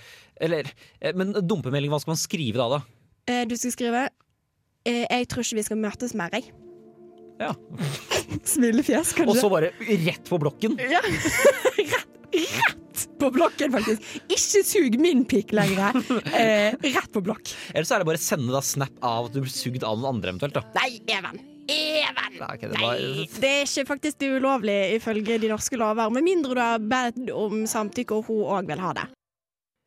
Eller, 0.42 0.66
eh, 1.00 1.14
men 1.14 1.30
dumpemelding, 1.36 1.92
hva 1.92 2.00
skal 2.02 2.16
man 2.16 2.20
skrive 2.20 2.58
da, 2.58 2.66
da? 2.78 2.80
Eh, 3.30 3.44
du 3.46 3.54
skal 3.56 3.74
skrive 3.76 4.00
eh, 4.84 5.04
'Jeg 5.06 5.28
tror 5.30 5.44
ikke 5.46 5.60
vi 5.60 5.62
skal 5.68 5.78
møtes 5.78 6.14
mer', 6.18 6.34
jeg. 6.34 6.50
Ja. 7.38 7.52
Smilefjes, 8.52 9.14
Og 9.26 9.36
så 9.38 9.50
bare 9.50 9.70
rett 9.78 10.26
på 10.28 10.38
blokken. 10.42 10.74
Ja. 10.82 11.00
rett, 11.78 12.34
rett 12.34 13.06
på 13.18 13.30
blokken, 13.30 13.70
faktisk. 13.70 14.02
Ikke 14.26 14.64
sug 14.66 14.98
min 14.98 15.22
pikk 15.28 15.54
lenger. 15.54 15.94
Eh, 16.34 16.74
rett 16.74 17.10
på 17.14 17.22
blokk. 17.22 17.54
Eller 17.72 17.86
så 17.86 17.94
er 17.96 18.02
det 18.02 18.10
bare 18.10 18.22
sende 18.22 18.50
da 18.54 18.62
snap 18.66 18.98
av 18.98 19.30
at 19.30 19.36
du 19.36 19.42
blir 19.44 19.54
sugd 19.54 19.86
av 19.86 19.98
noen 19.98 20.16
andre, 20.16 20.34
eventuelt. 20.34 20.58
da 20.58 20.66
Nei, 20.82 20.98
Even. 21.06 21.38
Even! 21.68 22.38
Nei, 22.40 22.48
ok, 22.54 22.60
det 22.60 22.72
Nei, 22.78 22.82
var- 22.86 23.40
det 23.40 23.50
er 23.50 23.62
ikke 23.66 23.86
faktisk 23.86 24.22
ulovlig 24.26 24.78
ifølge 24.96 25.38
de 25.40 25.48
norske 25.48 25.76
lover, 25.78 26.10
med 26.10 26.22
mindre 26.26 26.54
du 26.54 26.60
har 26.60 26.78
bedt 26.78 27.30
om 27.30 27.64
samtykke 27.66 28.16
og 28.18 28.24
hun 28.26 28.42
òg 28.58 28.66
vil 28.66 28.78
ha 28.82 28.92
det. 28.92 29.06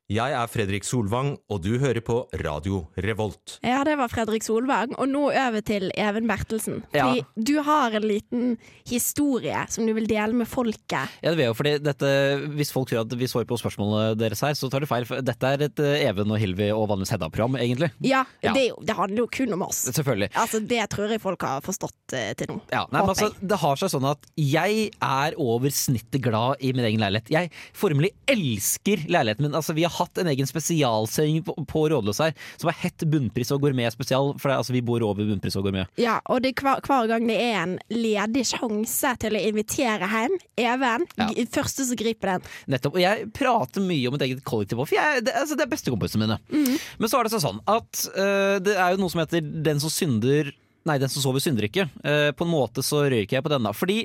Jeg 0.06 0.36
er 0.38 0.46
Fredrik 0.54 0.84
Solvang, 0.86 1.32
og 1.50 1.64
du 1.66 1.80
hører 1.82 1.98
på 2.06 2.20
Radio 2.38 2.84
Revolt. 3.02 3.56
Ja, 3.66 3.80
det 3.88 3.96
var 3.98 4.12
Fredrik 4.14 4.44
Solvang. 4.46 4.92
Og 5.02 5.08
nå 5.10 5.24
over 5.34 5.64
til 5.66 5.88
Even 5.98 6.28
Bertelsen. 6.30 6.84
Ja. 6.94 7.08
Du 7.34 7.56
har 7.66 7.96
en 7.98 8.06
liten 8.06 8.52
historie 8.86 9.64
som 9.74 9.88
du 9.90 9.96
vil 9.98 10.06
dele 10.06 10.38
med 10.38 10.46
folket. 10.46 11.10
Ja, 11.26 11.32
det 11.32 11.40
vil 11.40 11.46
jeg 11.48 11.50
jo, 11.50 11.56
fordi 11.58 11.74
dette, 11.82 12.12
Hvis 12.54 12.70
folk 12.76 12.92
tror 12.92 13.02
at 13.02 13.16
vi 13.18 13.26
svarer 13.32 13.50
på 13.50 13.58
spørsmålene 13.58 14.12
deres 14.22 14.44
her, 14.46 14.54
så 14.54 14.70
tar 14.70 14.86
de 14.86 14.90
feil. 14.92 15.08
For 15.10 15.26
dette 15.26 15.50
er 15.56 15.66
et 15.72 15.82
eh, 15.82 16.06
Even 16.12 16.30
og 16.30 16.38
Hilvi 16.38 16.70
og 16.76 16.86
vanligvis 16.94 17.16
Hedda-program, 17.16 17.58
egentlig. 17.66 17.90
Ja, 18.06 18.22
Ja. 18.46 18.54
Det, 18.54 18.62
er 18.62 18.70
jo- 18.76 18.84
det 18.86 18.96
handler 19.02 19.24
jo 19.24 19.28
kun 19.40 19.54
om 19.58 19.66
oss. 19.66 19.82
Selvfølgelig. 19.90 20.30
Altså, 20.38 20.60
Det 20.62 20.86
tror 20.94 21.10
jeg 21.10 21.22
folk 21.26 21.42
har 21.42 21.62
forstått 21.66 22.14
eh, 22.14 22.34
til 22.38 22.54
nå. 22.54 22.60
Ja, 22.70 22.86
nei, 22.92 23.02
men 23.02 23.10
altså, 23.10 23.32
det 23.42 23.58
har 23.58 23.76
seg 23.82 23.90
sånn 23.90 24.06
at 24.12 24.22
jeg 24.38 24.92
er 25.02 25.34
over 25.42 25.74
snittet 25.74 26.22
glad 26.22 26.62
i 26.62 26.74
min 26.78 26.86
egen 26.86 27.02
leilighet. 27.02 27.34
Jeg 27.34 27.50
formelig 27.74 28.14
elsker 28.30 29.08
leiligheten 29.10 29.50
min. 29.50 29.58
Altså, 29.58 29.74
vi 29.74 29.82
har 29.82 29.95
hatt 30.00 30.22
en 30.22 30.30
egen 30.32 30.50
spesialsending 30.50 31.44
på, 31.48 31.56
på 31.70 31.86
Rådløs 31.92 32.22
her 32.24 32.34
som 32.58 32.72
er 32.72 32.78
hett 32.84 33.06
bunnpris 33.12 33.52
og 33.56 33.64
gourmet 33.64 33.94
spesial. 33.94 34.34
For 34.40 34.52
det, 34.52 34.60
altså, 34.62 34.76
vi 34.76 34.84
bor 34.86 35.04
over 35.06 35.26
bunnpris 35.28 35.58
og 35.60 35.68
gourmet. 35.68 35.92
Ja, 36.02 36.18
og 36.32 36.44
det, 36.46 36.56
hver, 36.60 36.82
hver 36.86 37.10
gang 37.12 37.28
det 37.30 37.38
er 37.42 37.60
en 37.64 37.78
ledig 37.94 38.46
sjanse 38.52 39.16
til 39.22 39.38
å 39.38 39.44
invitere 39.52 40.10
hjem, 40.12 40.38
Even, 40.66 41.06
Ja. 41.20 41.30
første 41.52 41.86
som 41.88 42.00
griper 42.00 42.36
den. 42.36 42.52
Nettopp. 42.72 42.98
Og 42.98 43.04
jeg 43.04 43.30
prater 43.36 43.84
mye 43.84 44.10
om 44.10 44.18
et 44.18 44.28
eget 44.28 44.44
kollektiv 44.48 44.82
for 44.84 44.96
jeg, 44.96 45.24
det, 45.26 45.34
altså, 45.36 45.58
det 45.58 45.66
er 45.66 45.72
bestekompisene 45.72 46.26
mine. 46.26 46.78
Men 47.00 47.12
så 47.12 47.20
er 47.20 47.28
det 47.28 47.42
sånn 47.44 47.62
at 47.70 48.06
uh, 48.16 48.58
det 48.64 48.76
er 48.76 48.94
jo 48.96 49.02
noe 49.02 49.12
som 49.12 49.22
heter 49.24 49.42
'den 49.42 49.82
som 49.84 49.92
synder' 49.94 50.54
Nei, 50.86 51.00
den 51.02 51.10
som 51.10 51.24
sover 51.24 51.42
synder 51.42 51.66
ikke. 51.66 51.88
Eh, 52.06 52.30
på 52.38 52.46
en 52.46 52.52
måte 52.52 52.84
så 52.86 53.04
røyker 53.10 53.40
jeg 53.40 53.46
på 53.46 53.52
denne. 53.52 53.72
Fordi 53.74 54.04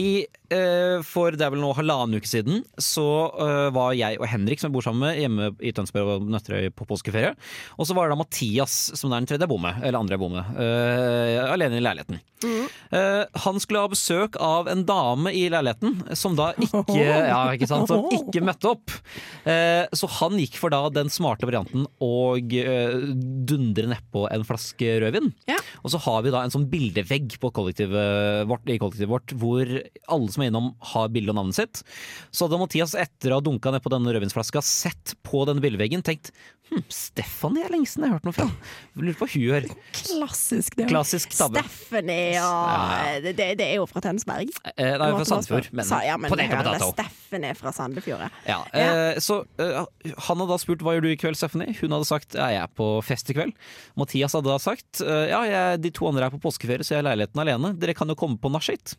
i, 0.00 0.24
eh, 0.24 0.98
for 1.04 1.36
det 1.36 1.44
er 1.44 1.52
vel 1.52 1.60
nå 1.60 1.74
halvannen 1.76 2.16
uke 2.16 2.30
siden 2.30 2.62
så 2.80 3.06
eh, 3.36 3.68
var 3.76 3.92
jeg 3.98 4.16
og 4.16 4.28
Henrik, 4.32 4.62
som 4.62 4.70
jeg 4.70 4.76
bor 4.78 4.86
sammen 4.86 5.04
med, 5.04 5.20
hjemme 5.20 5.50
i 5.60 5.74
Tønsberg 5.76 6.14
og 6.14 6.30
Nøtterøy 6.32 6.70
på 6.72 6.88
påskeferie. 6.88 7.34
Og 7.76 7.88
så 7.88 7.96
var 7.98 8.08
det 8.08 8.16
da 8.16 8.22
Mathias, 8.22 8.78
som 8.96 9.12
er 9.12 9.20
den 9.20 9.28
tredje 9.28 9.44
jeg 9.44 9.52
bor 9.52 9.60
med, 9.60 9.82
eller 9.82 10.00
andre 10.00 10.16
jeg 10.16 10.24
bor 10.24 10.32
med, 10.32 10.62
eh, 10.64 11.38
alene 11.52 11.80
i 11.80 11.84
leiligheten. 11.84 12.22
Mm. 12.42 12.64
han 13.38 13.60
skulle 13.62 13.84
ha 13.84 13.88
besøk 13.92 14.34
av 14.42 14.66
en 14.66 14.80
dame 14.82 15.30
i 15.30 15.44
leiligheten 15.46 16.16
som 16.18 16.34
da 16.34 16.48
ikke, 16.58 16.96
ja, 16.98 17.36
ikke 17.54 17.68
sant, 17.70 17.86
som 17.86 18.08
ikke 18.10 18.42
møtte 18.42 18.72
opp. 18.72 18.90
Eh, 19.46 19.86
så 19.94 20.08
han 20.18 20.34
gikk 20.40 20.58
for 20.58 20.74
da 20.74 20.80
den 20.90 21.10
smarte 21.12 21.46
varianten 21.48 21.86
og 22.02 22.52
uh, 22.52 22.96
dundre 23.48 23.88
nedpå 23.90 24.26
en 24.30 24.44
flaske 24.46 24.96
rødvin. 25.02 25.30
Ja. 25.50 25.58
Og 25.82 25.94
så 25.94 26.00
har 26.02 26.21
har 26.22 26.28
vi 26.28 26.34
da 26.34 26.44
en 26.46 26.54
sånn 26.54 26.68
bildevegg 26.70 27.34
kollektivet 27.42 28.46
vårt, 28.46 28.68
i 28.70 28.78
kollektivet 28.78 29.10
vårt, 29.10 29.34
hvor 29.42 29.66
alle 30.14 30.32
som 30.32 30.44
er 30.44 30.52
innom 30.52 30.72
har 30.92 31.10
bilde 31.12 31.34
og 31.34 31.40
navnet 31.40 31.58
sitt. 31.58 31.82
Så 32.30 32.46
hadde 32.46 32.60
Mathias 32.62 32.94
etter 32.94 33.32
å 33.32 33.40
ha 33.40 33.44
dunka 33.44 33.74
ned 33.74 33.82
på 33.82 33.92
denne 33.92 34.14
rødvinsflaska 34.14 34.62
sett 34.62 35.16
på 35.26 35.42
denne 35.48 35.64
bildeveggen 35.64 36.04
tenkt 36.06 36.30
hm, 36.72 36.82
Stephanie 36.92 37.66
er 37.66 37.72
lenge 37.74 37.88
siden 37.90 38.06
jeg 38.06 38.12
har 38.14 38.18
hørt 38.18 38.26
noe 38.28 38.36
fra. 38.36 38.46
Lurer 38.96 39.16
på 39.18 39.26
hva 39.26 39.32
hun 39.34 39.42
gjør. 39.44 39.66
Klassisk, 39.98 40.76
det. 40.78 40.86
Klassisk 40.90 41.34
tabbe. 41.36 41.62
Stephanie 41.68 42.40
og 42.42 43.26
det, 43.28 43.34
det 43.60 43.66
er 43.66 43.76
jo 43.76 43.86
fra 43.90 44.02
Tønsberg. 44.04 44.50
Eh, 44.72 44.94
nei, 44.98 45.10
fra 45.18 45.26
Sandefjord, 45.28 45.68
men, 45.76 45.86
Sa- 45.88 46.00
ja, 46.06 46.16
men 46.16 46.32
på 46.32 46.38
og 46.38 46.42
hører 46.42 46.70
potato. 46.72 46.90
Stephanie 46.96 47.54
fra 47.58 47.72
Sandefjord. 47.76 48.24
ja. 48.26 48.30
Ja, 48.48 48.58
eh, 48.72 49.20
så 49.22 49.42
eh, 49.60 49.78
Han 50.28 50.40
hadde 50.42 50.48
da 50.50 50.58
spurt 50.62 50.82
hva 50.84 50.96
gjør 50.96 51.06
du 51.06 51.10
i 51.12 51.18
kveld, 51.20 51.38
Stephanie. 51.38 51.76
Hun 51.80 51.94
hadde 51.94 52.08
sagt 52.08 52.36
ja, 52.38 52.48
jeg 52.56 52.64
er 52.64 52.72
på 52.80 52.88
fest 53.06 53.30
i 53.32 53.36
kveld. 53.36 53.54
Mathias 54.00 54.34
hadde 54.38 54.50
da 54.50 54.58
sagt 54.62 55.02
eh, 55.04 55.26
ja, 55.32 55.42
jeg, 55.48 55.82
de 55.84 55.92
to 55.94 56.08
andre 56.10 56.28
er 56.28 56.34
på 56.34 56.40
påskeferie, 56.42 56.84
så 56.86 56.96
jeg 56.96 57.02
er 57.02 57.06
i 57.06 57.10
leiligheten 57.12 57.44
alene. 57.44 57.74
Dere 57.82 57.94
kan 57.98 58.08
jo 58.10 58.16
komme 58.18 58.40
på 58.40 58.50
nachspiel. 58.52 58.96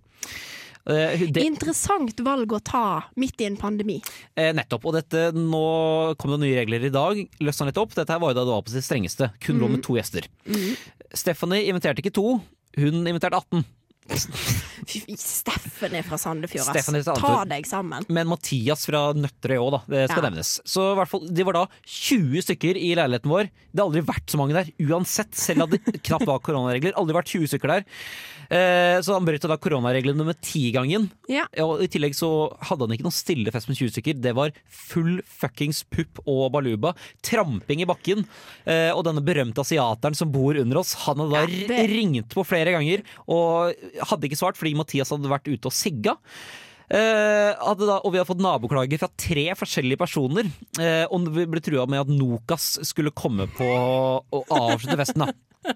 Eh, 0.85 1.17
det- 1.31 1.45
Interessant 1.45 2.19
valg 2.19 2.51
å 2.51 2.59
ta 2.63 3.03
midt 3.15 3.39
i 3.41 3.45
en 3.45 3.55
pandemi. 3.57 4.01
Eh, 4.35 4.51
nettopp. 4.53 4.85
Og 4.85 4.93
dette, 4.93 5.31
nå 5.33 6.17
kom 6.17 6.31
det 6.31 6.39
nye 6.41 6.57
regler 6.65 6.83
i 6.85 6.89
dag. 6.89 7.21
Løsna 7.39 7.67
litt 7.69 7.77
opp. 7.77 7.93
Dette 7.95 8.09
her 8.11 8.19
var 8.19 8.33
jo 8.33 8.39
da 8.41 8.43
det 8.43 8.51
var 8.57 8.61
på 8.63 8.69
sitt 8.73 8.83
strengeste. 8.83 9.31
Kun 9.39 9.59
lov 9.59 9.71
med 9.71 9.83
to 9.83 9.93
gjester. 9.95 10.27
Stephanie 11.13 11.69
inviterte 11.71 12.01
ikke 12.03 12.13
to, 12.13 12.41
hun 12.75 13.05
inviterte 13.07 13.37
18. 13.37 13.63
Fy, 14.03 14.99
er 15.07 16.03
fra 16.05 16.17
Sandefjord, 16.19 16.75
ass. 16.75 17.07
Ta 17.19 17.33
deg 17.47 17.65
sammen. 17.67 18.05
Men 18.11 18.27
Mathias 18.27 18.85
fra 18.89 19.05
Nøtterøy 19.15 19.57
òg, 19.61 19.71
da. 19.77 19.81
Det 19.87 20.03
skal 20.09 20.23
Ja. 20.23 20.29
nevnes. 20.29 20.51
Så 20.67 20.91
i 20.91 20.95
hvert 20.99 21.09
fall, 21.09 21.27
de 21.27 21.43
var 21.47 21.53
da 21.53 21.65
20 21.85 22.41
stykker 22.43 22.75
i 22.77 22.93
leiligheten 22.99 23.31
vår. 23.31 23.49
Det 23.73 23.79
har 23.79 23.87
aldri 23.87 24.01
vært 24.05 24.27
så 24.27 24.37
mange 24.37 24.53
der, 24.53 24.71
uansett. 24.85 25.33
Selv 25.33 25.63
om 25.63 25.69
det 25.69 25.81
knapt 26.03 26.25
var 26.27 26.39
koronaregler. 26.39 26.93
Aldri 26.99 27.15
vært 27.15 27.31
20 27.31 27.47
stykker 27.53 27.67
der. 27.77 27.85
Eh, 28.53 28.99
så 29.01 29.13
han 29.15 29.25
brøt 29.25 29.41
da 29.47 29.57
koronareglene 29.57 30.25
med 30.27 30.39
ti-gangen. 30.41 31.09
Ja. 31.31 31.45
Og 31.63 31.81
I 31.81 31.87
tillegg 31.87 32.13
så 32.13 32.51
hadde 32.61 32.85
han 32.85 32.93
ikke 32.93 33.07
noen 33.07 33.15
stille 33.15 33.51
fest 33.55 33.69
med 33.71 33.77
20 33.79 33.95
stykker. 33.95 34.19
Det 34.21 34.35
var 34.35 34.51
full 34.67 35.21
fuckings 35.25 35.83
pupp 35.89 36.19
og 36.27 36.51
baluba. 36.53 36.93
Tramping 37.25 37.81
i 37.81 37.85
bakken. 37.89 38.27
Eh, 38.67 38.91
og 38.93 39.05
denne 39.07 39.23
berømte 39.25 39.63
asiateren 39.63 40.13
som 40.15 40.29
bor 40.31 40.53
under 40.59 40.77
oss, 40.83 40.93
han 41.07 41.17
hadde 41.23 41.31
da 41.33 41.45
Ja, 41.47 41.67
det- 41.71 41.89
ringt 41.89 42.29
på 42.35 42.45
flere 42.45 42.71
ganger 42.75 43.01
og 43.27 43.73
hadde 44.01 44.29
ikke 44.29 44.39
svart 44.39 44.57
fordi 44.59 44.75
Mathias 44.79 45.11
hadde 45.13 45.29
vært 45.31 45.47
ute 45.51 45.69
og 45.69 45.75
sigga. 45.75 46.17
Eh, 46.93 47.53
da, 47.79 47.95
og 48.03 48.11
vi 48.13 48.19
har 48.19 48.27
fått 48.27 48.41
naboklager 48.43 48.99
fra 49.01 49.09
tre 49.17 49.45
forskjellige 49.57 49.97
personer. 50.01 50.49
Eh, 50.81 51.05
og 51.09 51.29
vi 51.33 51.45
ble 51.49 51.61
trua 51.63 51.87
med 51.89 52.03
at 52.03 52.11
Nokas 52.11 52.75
skulle 52.85 53.13
komme 53.15 53.47
på 53.55 53.65
og 53.69 54.53
avslutte 54.53 54.99
festen. 54.99 55.23
da 55.25 55.31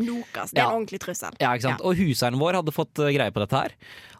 Nokas. 0.00 0.50
Det 0.54 0.58
er 0.58 0.64
Ja. 0.64 0.68
en 0.70 0.78
ordentlig 0.80 1.00
trussel. 1.04 1.34
ja, 1.40 1.52
ikke 1.52 1.66
sant? 1.68 1.82
Og 1.84 1.94
huseieren 1.98 2.38
vår 2.40 2.54
hadde 2.62 2.72
fått 2.74 2.98
eh, 3.04 3.12
greie 3.14 3.30
på 3.34 3.42
dette 3.44 3.60
her. 3.60 3.74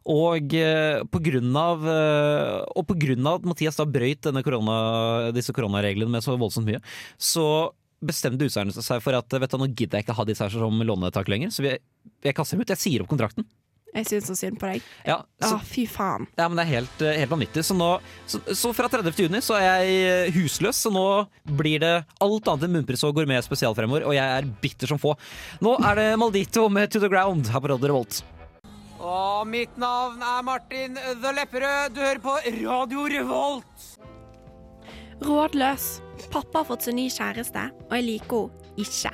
Og 0.09 0.54
eh, 0.57 1.00
på 1.11 1.21
grunn 1.21 1.57
av 1.59 1.83
eh, 1.85 2.64
Og 2.76 2.87
på 2.88 2.95
grunn 2.97 3.26
av 3.28 3.40
at 3.40 3.49
Mathias 3.49 3.76
da 3.76 3.85
brøyt 3.85 4.23
denne 4.25 4.45
korona, 4.47 5.33
disse 5.37 5.52
koronareglene 5.52 6.12
med 6.12 6.25
så 6.25 6.37
voldsomt 6.40 6.68
mye, 6.68 6.80
så 7.18 7.73
bestemte 8.00 8.47
huseieren 8.47 8.73
seg 8.75 9.02
for 9.02 9.17
at 9.19 9.38
vet 9.40 9.50
du, 9.50 9.59
nå 9.59 9.71
gidder 9.73 9.99
jeg 9.99 10.07
ikke 10.07 10.19
ha 10.19 10.26
disse 10.28 10.45
her 10.45 10.52
som 10.55 10.83
lånetak 10.85 11.31
lenger, 11.31 11.50
så 11.55 11.64
vi, 11.64 11.78
jeg 12.25 12.37
kaster 12.37 12.57
dem 12.57 12.62
ut. 12.67 12.75
Jeg 12.75 12.83
sier 12.85 13.02
opp 13.05 13.11
kontrakten. 13.11 13.47
Jeg 13.88 14.05
syns 14.05 14.26
så 14.28 14.35
synd 14.37 14.59
på 14.61 14.69
deg. 14.69 14.85
Ja, 15.09 15.17
så, 15.40 15.57
Åh, 15.57 15.62
fy 15.64 15.87
faen. 15.88 16.26
ja 16.37 16.45
men 16.47 16.59
det 16.61 16.67
er 16.67 16.73
helt, 16.76 17.02
eh, 17.02 17.17
helt 17.23 17.33
vanvittig. 17.33 17.64
Så, 17.64 17.75
nå, 17.75 17.88
så, 18.28 18.40
så 18.55 18.73
fra 18.76 18.90
30. 18.93 19.17
juni 19.25 19.40
så 19.43 19.57
er 19.57 19.64
jeg 19.64 19.95
eh, 20.28 20.33
husløs, 20.37 20.76
så 20.85 20.93
nå 20.93 21.05
blir 21.59 21.81
det 21.83 21.95
alt 22.21 22.50
annet 22.52 22.69
enn 22.69 22.76
munnpris 22.76 23.02
og 23.09 23.17
gourmet 23.17 23.47
spesial 23.47 23.75
fremover, 23.75 24.05
og 24.07 24.14
jeg 24.14 24.28
er 24.37 24.50
bitter 24.62 24.93
som 24.93 25.00
få. 25.00 25.14
Nå 25.64 25.78
er 25.81 26.02
det 26.02 26.09
Maldito 26.21 26.69
med 26.69 26.93
To 26.93 27.00
The 27.02 27.11
Ground 27.11 27.49
her 27.49 27.64
på 27.64 27.73
Radio 27.73 27.90
Revolt. 27.95 28.21
Og 28.99 29.47
mitt 29.49 29.76
navn 29.81 30.21
er 30.26 30.45
Martin 30.45 30.99
The 31.23 31.33
Lepperød. 31.40 31.95
Du 31.97 32.02
hører 32.02 32.23
på 32.23 32.37
Radio 32.61 33.09
Revolt. 33.14 33.88
Rådløs. 35.25 36.00
Pappa 36.30 36.60
har 36.60 36.68
fått 36.68 36.84
seg 36.87 36.94
ny 36.94 37.08
kjæreste, 37.10 37.62
og 37.88 37.94
jeg 37.96 38.06
liker 38.06 38.44
henne 38.46 38.84
ikke. 38.84 39.10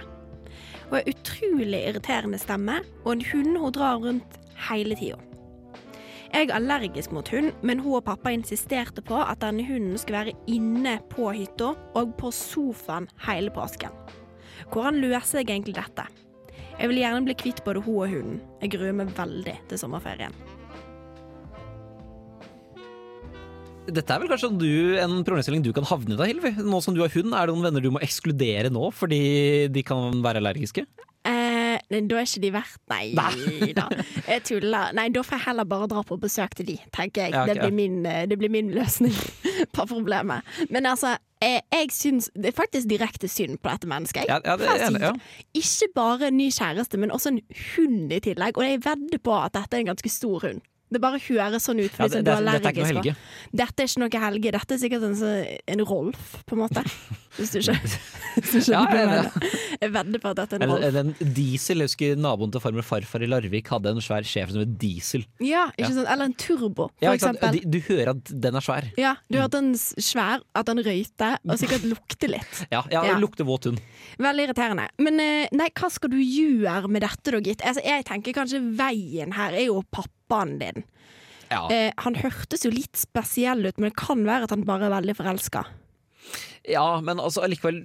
Hun 0.84 0.99
har 0.99 1.06
utrolig 1.08 1.78
irriterende 1.88 2.40
stemme, 2.40 2.80
og 3.04 3.12
en 3.14 3.25
hund 3.30 3.56
hun 3.56 3.73
drar 3.73 4.02
rundt 4.02 4.37
hele 4.68 4.96
tida. 5.00 5.16
Jeg 6.35 6.48
er 6.50 6.57
allergisk 6.57 7.12
mot 7.14 7.29
hund, 7.31 7.52
men 7.62 7.81
hun 7.81 8.00
og 8.00 8.05
pappa 8.05 8.33
insisterte 8.35 9.05
på 9.07 9.16
at 9.22 9.40
denne 9.40 9.64
hunden 9.64 9.96
skulle 9.98 10.24
være 10.26 10.37
inne 10.50 10.98
på 11.12 11.31
hytta 11.33 11.70
og 11.94 12.16
på 12.18 12.33
sofaen 12.35 13.09
hele 13.24 13.55
påsken. 13.55 13.94
Hvordan 14.72 15.00
løser 15.00 15.40
jeg 15.40 15.55
egentlig 15.55 15.76
dette? 15.79 16.05
Jeg 16.74 16.90
vil 16.90 17.00
gjerne 17.00 17.24
bli 17.29 17.38
kvitt 17.38 17.64
både 17.64 17.85
hun 17.87 18.00
og 18.02 18.11
hunden. 18.11 18.42
Jeg 18.61 18.74
gruer 18.74 18.96
meg 18.98 19.14
veldig 19.16 19.57
til 19.70 19.81
sommerferien. 19.81 20.35
Dette 23.85 24.14
er 24.14 24.23
vel 24.23 24.31
kanskje 24.31 24.53
du, 24.57 24.70
en 24.97 25.18
problemstilling 25.27 25.64
du 25.64 25.73
kan 25.77 25.85
havne 25.88 26.14
i 26.14 26.18
da, 26.18 26.29
Hilvi? 26.29 26.55
Nå 26.64 26.81
som 26.85 26.94
du 26.97 27.03
har 27.05 27.12
hund, 27.12 27.35
er 27.37 27.49
det 27.49 27.55
noen 27.55 27.66
venner 27.66 27.85
du 27.85 27.90
må 27.92 28.01
ekskludere 28.05 28.70
nå 28.73 28.88
fordi 28.97 29.25
de 29.73 29.83
kan 29.85 30.23
være 30.25 30.40
allergiske? 30.40 30.87
Eh, 31.25 31.77
da 31.88 32.18
er 32.18 32.27
ikke 32.27 32.40
de 32.42 32.51
verdt 32.53 32.81
Nei 32.92 33.70
da. 33.77 33.87
Jeg 34.29 34.42
tuller. 34.49 34.92
Nei, 34.97 35.07
da 35.12 35.23
får 35.25 35.38
jeg 35.38 35.44
heller 35.47 35.68
bare 35.68 35.88
dra 35.92 36.03
på 36.05 36.18
besøk 36.20 36.57
til 36.59 36.68
de, 36.73 36.79
tenker 36.97 37.27
jeg. 37.27 37.35
Ja, 37.37 37.44
okay. 37.44 37.55
det, 37.55 37.62
blir 37.64 37.77
min, 37.77 38.03
eh, 38.09 38.25
det 38.29 38.38
blir 38.40 38.53
min 38.53 38.73
løsning 38.75 39.14
på 39.77 39.87
problemet. 39.88 40.44
Men 40.73 40.88
altså, 40.88 41.16
jeg, 41.44 41.64
jeg 41.73 41.90
syns 41.92 42.31
Det 42.35 42.53
er 42.53 42.57
faktisk 42.57 42.88
direkte 42.88 43.29
synd 43.29 43.59
på 43.61 43.73
dette 43.73 43.88
mennesket. 43.90 44.29
Ja, 44.29 44.40
ja, 44.44 44.57
det 44.61 44.68
enig. 44.88 45.14
Ikke 45.57 45.90
bare 45.97 46.31
ny 46.33 46.51
kjæreste, 46.53 47.01
men 47.01 47.12
også 47.12 47.35
en 47.35 47.42
hund 47.75 48.12
i 48.12 48.20
tillegg. 48.25 48.61
Og 48.61 48.68
jeg 48.68 48.85
vedder 48.85 49.20
på 49.25 49.37
at 49.40 49.57
dette 49.57 49.77
er 49.77 49.85
en 49.85 49.92
ganske 49.92 50.12
stor 50.12 50.44
hund. 50.49 50.64
Det 50.94 51.00
bare 51.02 51.18
høres 51.18 51.66
sånn 51.66 51.80
ut. 51.83 51.90
Ja, 51.98 52.07
det, 52.09 52.11
det, 52.11 52.16
sånn, 52.16 52.24
du 52.24 52.30
er 52.30 52.40
allergisk. 52.40 52.64
dette 52.64 52.87
er 52.87 53.00
ikke. 53.02 53.16
Dette 53.61 53.83
er 53.85 53.90
ikke 53.90 54.02
noe 54.04 54.22
helge. 54.24 54.52
Dette 54.54 54.74
er 54.78 54.83
sikkert 54.85 55.07
en, 55.11 55.16
så- 55.18 55.59
en 55.74 55.85
Rolf, 55.90 56.37
på 56.46 56.54
en 56.57 56.62
måte. 56.64 56.85
Hvis 57.35 57.50
du 57.57 57.61
skjønner. 57.66 57.98
Ja, 58.35 58.80
jeg 58.90 58.98
ja, 58.98 59.14
ja. 59.14 59.50
Jeg 59.78 59.90
vedder 59.94 60.18
på 60.22 60.30
at 60.33 60.38
dette 60.40 60.57
er 60.57 60.62
en 60.64 60.70
Rolf. 60.72 60.83
Eller, 60.87 61.04
en 61.04 61.33
diesel. 61.37 61.83
Jeg 61.85 61.90
husker 61.90 62.16
naboen 62.18 62.50
til 62.54 62.62
farmor 62.62 62.83
farfar 62.87 63.22
i 63.22 63.28
Larvik 63.30 63.68
hadde 63.70 63.92
en 63.94 64.00
svær 64.02 64.26
sjef 64.26 64.50
som 64.54 64.62
het 64.64 64.72
Diesel. 64.80 65.22
Ja, 65.42 65.68
ikke 65.78 65.92
sant? 65.94 66.09
Eller 66.11 66.30
en 66.30 66.35
turbo, 66.38 66.88
for 66.88 67.04
Ja, 67.07 67.12
eksempel. 67.14 67.59
De- 67.61 67.62
Du 67.74 67.78
hører 67.88 68.11
at 68.14 68.33
den 68.42 68.54
er 68.59 68.64
svær. 68.64 68.88
Ja, 68.98 69.16
du 69.30 69.38
hørte 69.38 69.61
den 69.61 69.72
er 69.74 70.02
svær, 70.02 70.42
at 70.54 70.66
den 70.70 70.83
røyte, 70.87 71.30
og 71.46 71.59
sikkert 71.62 71.87
lukter 71.90 72.33
litt. 72.35 72.64
Ja, 72.74 72.83
ja, 72.90 73.04
Ja. 73.12 73.18
lukter 73.22 73.46
våt 73.46 73.64
hund. 73.70 73.78
Veldig 74.18 74.48
irriterende. 74.48 74.88
Men 74.98 75.20
eh, 75.20 75.48
nei, 75.52 75.68
hva 75.74 75.90
skal 75.90 76.11
du 76.11 76.18
gjøre 76.18 76.88
med 76.90 77.02
dette, 77.07 77.30
da, 77.35 77.38
gitt? 77.40 77.62
Altså, 77.62 77.83
jeg 77.87 78.04
tenker 78.11 78.33
kanskje 78.35 78.62
veien 78.78 79.33
her 79.38 79.52
er 79.54 79.66
jo 79.68 79.83
pappaen 80.28 80.58
din. 80.58 80.84
Ja. 81.50 81.68
Eh, 81.70 81.92
han 81.98 82.14
hørtes 82.14 82.64
jo 82.64 82.70
litt 82.72 82.96
spesiell 82.96 83.64
ut, 83.66 83.78
men 83.78 83.90
det 83.90 83.96
kan 84.00 84.24
være 84.24 84.44
at 84.44 84.50
han 84.50 84.64
bare 84.64 84.87
er 84.88 84.94
veldig 85.00 85.16
forelska. 85.16 85.64
Ja, 86.64 87.00
men 87.04 87.18
altså 87.20 87.44
likevel 87.44 87.82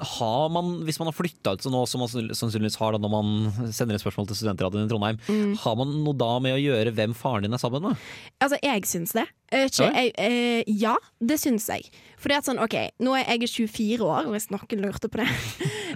har 0.00 0.46
man, 0.48 0.78
Hvis 0.86 0.96
man 0.98 1.10
har 1.10 1.12
flytta 1.12 1.52
ut 1.52 1.60
så 1.60 1.68
nå, 1.68 1.82
som 1.86 2.00
man 2.00 2.08
sannsynligvis 2.08 2.78
har 2.80 2.94
da 2.96 2.98
når 3.02 3.10
man 3.12 3.72
sender 3.76 3.92
inn 3.92 4.00
spørsmål 4.00 4.30
til 4.30 4.38
studentradioen 4.38 4.86
i 4.86 4.88
Trondheim, 4.88 5.18
Mm. 5.28 5.58
har 5.60 5.76
man 5.76 5.92
noe 6.02 6.16
da 6.16 6.38
med 6.40 6.56
å 6.56 6.62
gjøre 6.62 6.94
hvem 6.96 7.12
faren 7.14 7.42
din 7.44 7.52
er 7.52 7.58
sammen 7.60 7.82
med? 7.82 7.96
Altså, 8.40 8.56
jeg 8.62 8.82
syns 8.88 9.12
det. 9.12 9.26
Ikke, 9.52 9.92
jeg, 9.92 10.14
eh, 10.16 10.64
ja, 10.66 10.96
det 11.20 11.36
syns 11.42 11.68
jeg. 11.68 11.90
For 12.16 12.28
det 12.32 12.38
er 12.38 12.46
sånn, 12.48 12.62
OK, 12.64 12.78
nå 13.04 13.12
er 13.20 13.36
jeg 13.36 13.50
24 13.68 14.00
år, 14.00 14.24
hvis 14.32 14.48
noen 14.50 14.80
lurte 14.80 15.10
på 15.12 15.20
det. 15.20 15.28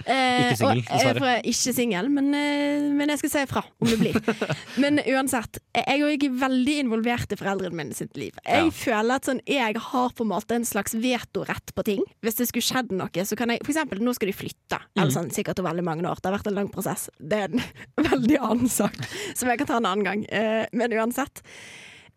Eh, 0.05 0.51
Ikke 0.51 0.57
singel, 0.59 0.81
dessverre. 0.87 1.31
Ikke 1.51 1.73
singel, 1.77 2.09
men, 2.13 2.27
eh, 2.37 2.87
men 2.97 3.09
jeg 3.13 3.21
skal 3.23 3.29
si 3.33 3.43
ifra 3.47 3.63
om 3.81 3.87
det 3.89 3.97
blir. 4.01 4.19
men 4.83 4.99
uansett, 5.05 5.59
jeg 5.75 5.85
er 6.03 6.13
ikke 6.17 6.29
veldig 6.41 6.75
involvert 6.83 7.31
i 7.33 7.39
foreldrene 7.39 7.73
mine 7.79 7.97
sitt 7.97 8.15
liv. 8.19 8.35
Jeg 8.45 8.67
Ja. 8.67 8.69
føler 8.71 9.15
at 9.15 9.25
sånn, 9.29 9.41
jeg 9.47 9.75
har 9.89 10.09
på 10.17 10.25
en 10.25 10.31
måte 10.31 10.55
en 10.57 10.67
slags 10.67 10.93
vetorett 10.93 11.73
på 11.75 11.83
ting. 11.87 12.03
Hvis 12.23 12.35
det 12.41 12.47
skulle 12.51 12.67
skjedd 12.67 12.91
noe, 12.91 13.09
så 13.27 13.35
kan 13.39 13.49
jeg 13.49 13.63
For 13.65 13.73
eksempel, 13.73 13.99
nå 14.03 14.13
skal 14.15 14.27
de 14.31 14.37
flytte. 14.37 14.79
Eller 14.97 15.11
sånn, 15.11 15.31
sikkert 15.33 15.59
over 15.59 15.71
veldig 15.73 15.83
mange 15.83 16.03
år. 16.07 16.21
Det 16.21 16.29
har 16.31 16.37
vært 16.37 16.47
en 16.51 16.55
lang 16.61 16.69
prosess. 16.69 17.09
Det 17.19 17.37
er 17.37 17.49
en 17.51 17.63
veldig 18.11 18.39
annen 18.39 18.69
sak, 18.69 18.95
som 19.35 19.49
jeg 19.49 19.57
kan 19.59 19.67
ta 19.67 19.77
en 19.81 19.85
annen 19.89 20.03
gang. 20.07 20.25
Eh, 20.29 20.65
men 20.73 20.91
uansett. 20.93 21.41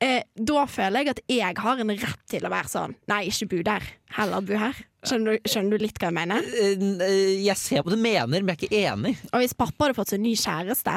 Eh, 0.00 0.22
da 0.34 0.62
føler 0.70 1.02
jeg 1.04 1.12
at 1.12 1.18
jeg 1.28 1.56
har 1.60 1.80
en 1.82 1.90
rett 1.92 2.20
til 2.32 2.46
å 2.48 2.50
være 2.52 2.70
sånn 2.72 2.94
Nei, 3.10 3.18
ikke 3.28 3.50
bo 3.50 3.58
der, 3.68 3.84
heller 4.16 4.44
bo 4.48 4.56
her. 4.56 4.78
Skjønner 5.04 5.36
du, 5.36 5.48
skjønner 5.52 5.76
du 5.76 5.84
litt 5.84 6.00
hva 6.00 6.08
jeg 6.08 6.16
mener? 6.16 6.46
Eh, 6.56 6.84
eh, 7.04 7.34
Jeg 7.44 7.56
ser 7.60 7.84
hva 7.84 7.92
du 7.92 8.00
mener, 8.00 8.40
men 8.40 8.54
jeg 8.54 8.56
er 8.56 8.64
ikke 8.70 8.80
enig. 8.94 9.12
Og 9.34 9.42
hvis 9.44 9.56
pappa 9.56 9.86
hadde 9.90 9.98
fått 9.98 10.14
seg 10.14 10.22
ny 10.24 10.32
kjæreste, 10.40 10.94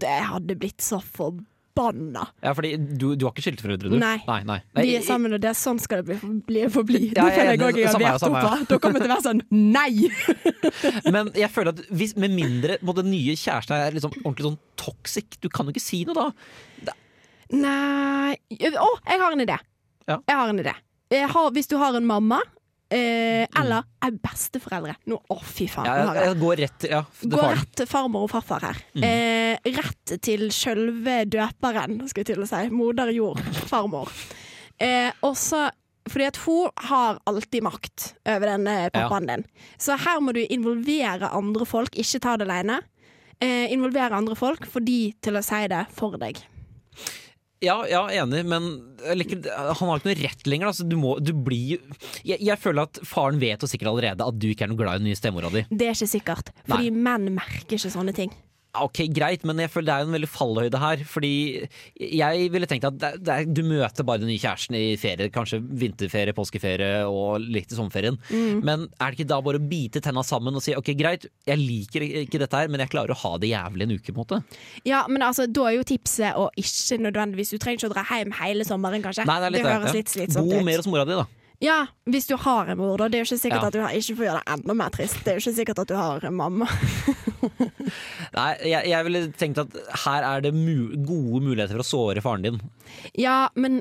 det 0.00 0.16
hadde 0.30 0.56
blitt 0.56 0.80
så 0.80 1.02
forbanna. 1.04 2.24
Ja, 2.40 2.54
fordi 2.56 2.70
du, 2.80 3.10
du 3.20 3.26
har 3.26 3.34
ikke 3.34 3.44
skilteforeldre, 3.44 3.92
du? 3.92 3.98
Nei. 4.00 4.16
nei, 4.24 4.38
nei. 4.48 4.58
De 4.80 4.96
er 4.96 5.04
sammen, 5.04 5.36
og 5.36 5.42
det 5.44 5.50
er 5.52 5.58
sånn 5.60 5.80
skal 5.84 6.00
det 6.00 6.16
bli, 6.16 6.32
bli 6.48 6.64
forbli. 6.72 7.02
Ja, 7.12 7.26
det 7.28 7.36
jeg 7.36 7.36
er 7.36 7.36
føler 7.36 7.52
jeg 7.52 7.64
òg 7.68 7.80
jeg 7.82 7.92
har 7.92 8.04
vært 8.06 8.28
oppe. 8.30 8.44
på. 8.46 8.68
Da 8.72 8.78
kommer 8.80 9.02
det 9.02 9.04
til 9.04 9.12
å 9.12 9.16
være 9.18 9.28
sånn 9.28 9.44
nei! 9.76 10.08
Men 11.18 11.34
jeg 11.36 11.52
føler 11.52 11.76
at 11.76 11.84
hvis, 11.92 12.16
med 12.16 12.32
mindre 12.32 12.80
må 12.80 12.96
den 12.96 13.12
nye 13.12 13.36
kjæresten 13.36 13.76
er 13.76 13.96
liksom 13.98 14.16
ordentlig 14.22 14.48
sånn 14.48 14.62
toxic, 14.80 15.36
du 15.44 15.50
kan 15.52 15.68
jo 15.68 15.76
ikke 15.76 15.84
si 15.84 16.06
noe 16.08 16.16
da. 16.16 16.96
Nei 17.54 18.34
Å, 18.56 18.90
jeg 19.06 19.20
har 19.22 19.32
en 19.32 19.44
idé. 19.44 19.56
Ja. 20.06 20.18
Jeg 20.26 20.36
har 20.36 20.50
en 20.50 20.60
idé. 20.62 20.74
Har, 21.30 21.50
hvis 21.54 21.68
du 21.70 21.76
har 21.78 21.94
en 21.94 22.06
mamma 22.06 22.40
Eh, 22.86 23.42
eller 23.58 23.82
er 24.06 24.12
besteforeldre. 24.22 24.92
Nå, 25.10 25.16
å, 25.34 25.36
fy 25.42 25.66
faen. 25.66 25.88
Ja, 25.88 25.94
jeg, 26.14 26.28
jeg- 26.28 26.38
går 26.38 26.60
rett 26.62 26.84
ja, 26.86 27.00
går 27.24 27.32
Gå 27.32 27.48
rett 27.56 27.72
til 27.80 27.88
farmor 27.90 28.26
og 28.28 28.30
farfar 28.30 28.62
her. 28.62 28.82
Mm. 28.94 29.06
Eh, 29.08 29.72
rett 29.74 30.12
til 30.22 30.46
sjølve 30.54 31.24
døperen, 31.26 31.98
skal 32.06 32.22
jeg 32.22 32.30
til 32.30 32.44
å 32.44 32.46
si. 32.46 32.62
Moder 32.70 33.10
jord, 33.10 33.42
farmor. 33.66 34.12
Eh, 34.78 35.10
også, 35.26 35.64
fordi 36.06 36.28
at 36.28 36.38
hun 36.44 36.70
har 36.86 37.18
alltid 37.26 37.66
makt 37.66 38.12
over 38.22 38.52
denne 38.52 38.76
pappaen 38.94 39.26
din. 39.32 39.46
Så 39.82 39.98
her 39.98 40.22
må 40.22 40.36
du 40.36 40.44
involvere 40.46 41.32
andre 41.34 41.66
folk, 41.66 41.98
ikke 41.98 42.22
ta 42.22 42.36
det 42.38 42.46
alene. 42.46 42.84
Eh, 43.42 43.66
involvere 43.74 44.14
andre 44.14 44.38
folk, 44.38 44.64
for 44.70 44.80
de 44.80 45.10
til 45.20 45.34
å 45.34 45.42
si 45.42 45.66
det 45.66 45.88
for 45.96 46.14
deg. 46.22 46.38
Ja, 47.64 47.76
ja, 47.88 48.02
enig, 48.12 48.42
men 48.44 48.66
jeg 49.00 49.38
han 49.48 49.88
har 49.88 50.00
ikke 50.00 50.10
noe 50.10 50.16
rett 50.18 50.48
lenger. 50.48 50.70
Altså, 50.72 50.84
du 50.84 50.96
må, 51.00 51.14
du 51.24 51.32
blir, 51.32 51.80
jeg, 52.20 52.36
jeg 52.44 52.60
føler 52.60 52.84
at 52.84 53.00
faren 53.08 53.40
vet 53.40 53.64
jo 53.64 53.70
sikkert 53.70 53.94
allerede 53.94 54.26
at 54.26 54.40
du 54.40 54.50
ikke 54.50 54.66
er 54.66 54.72
noe 54.72 54.80
glad 54.80 54.98
i 54.98 55.04
den 55.04 55.08
nye 55.08 55.18
stemora 55.18 55.52
di. 55.54 55.64
Det 55.70 55.88
er 55.88 55.96
ikke 55.96 56.10
sikkert, 56.10 56.52
fordi 56.68 56.92
menn 56.92 57.30
merker 57.38 57.78
ikke 57.78 57.94
sånne 57.94 58.12
ting. 58.16 58.34
Ok, 58.84 59.02
greit, 59.14 59.44
men 59.48 59.60
jeg 59.62 59.72
føler 59.72 59.88
det 59.88 59.94
er 59.96 60.06
en 60.06 60.16
veldig 60.16 60.30
fallhøyde 60.30 60.80
her. 60.82 61.02
Fordi 61.08 61.32
jeg 61.96 62.50
ville 62.54 62.68
tenkt 62.70 62.88
at 62.88 62.98
det, 63.00 63.12
det 63.26 63.38
du 63.56 63.62
møter 63.66 64.06
bare 64.06 64.22
den 64.22 64.30
nye 64.30 64.42
kjæresten 64.42 64.78
i 64.78 64.84
ferie, 65.00 65.30
kanskje 65.34 65.60
vinterferie, 65.62 66.36
påskeferie 66.36 67.04
og 67.08 67.40
litt 67.42 67.72
i 67.72 67.78
sommerferien. 67.78 68.18
Mm. 68.30 68.62
Men 68.66 68.86
er 68.96 69.12
det 69.12 69.20
ikke 69.20 69.30
da 69.32 69.40
bare 69.44 69.60
å 69.60 69.66
bite 69.70 70.02
tenna 70.04 70.24
sammen 70.26 70.56
og 70.56 70.64
si 70.64 70.76
ok, 70.76 70.92
greit, 70.98 71.28
jeg 71.48 71.62
liker 71.62 72.04
ikke 72.26 72.42
dette 72.42 72.62
her, 72.62 72.72
men 72.72 72.84
jeg 72.84 72.92
klarer 72.92 73.14
å 73.14 73.20
ha 73.24 73.34
det 73.42 73.52
jævlig 73.52 73.86
en 73.86 73.96
uke, 73.96 74.12
på 74.12 74.16
en 74.16 74.22
måte? 74.22 74.60
Ja, 74.88 75.04
men 75.10 75.24
altså, 75.26 75.48
da 75.48 75.70
er 75.70 75.78
jo 75.78 75.86
tipset 75.86 76.36
å 76.38 76.48
ikke 76.58 77.00
nødvendigvis 77.02 77.52
Du 77.54 77.58
trenger 77.62 77.80
ikke 77.80 77.90
å 77.90 77.94
dra 77.94 78.04
hjem 78.10 78.34
hele 78.40 78.66
sommeren, 78.68 79.04
kanskje. 79.04 79.26
Nei, 79.28 79.40
det 79.42 79.50
er 79.50 79.56
litt 79.56 79.66
høres 79.66 79.96
litt 79.96 80.12
slitsomt 80.12 80.50
Bo 80.50 80.62
mer 80.66 80.82
hos 80.82 80.88
mora 80.90 81.06
di, 81.08 81.16
da. 81.18 81.26
Ja, 81.64 81.86
hvis 82.04 82.26
du 82.28 82.36
har 82.36 82.68
en 82.68 82.78
mor, 82.78 82.98
da. 83.00 83.08
Det 83.08 83.18
er 83.20 83.24
jo 83.24 83.28
ikke 83.30 83.40
sikkert 83.40 83.62
Ja. 83.62 83.66
at 83.68 83.72
du 83.72 83.80
har 83.80 83.94
Ikke 83.96 84.16
for 84.16 84.24
å 84.24 84.28
gjøre 84.28 84.42
det 84.44 84.52
enda 84.56 84.74
mer 84.74 84.90
trist, 84.90 85.16
det 85.24 85.32
er 85.32 85.38
jo 85.38 85.44
ikke 85.46 85.56
sikkert 85.60 85.78
at 85.78 85.88
du 85.88 85.94
har 85.96 86.24
en 86.28 86.34
mamma. 86.36 86.66
Nei, 88.36 88.50
jeg, 88.68 88.88
jeg 88.90 89.06
ville 89.06 89.22
tenkt 89.38 89.60
at 89.62 89.76
her 90.04 90.24
er 90.26 90.42
det 90.44 90.52
mu 90.56 90.92
gode 91.06 91.40
muligheter 91.46 91.76
for 91.78 91.84
å 91.84 91.88
såre 91.88 92.22
faren 92.24 92.44
din. 92.44 92.58
Ja, 93.16 93.48
men 93.56 93.80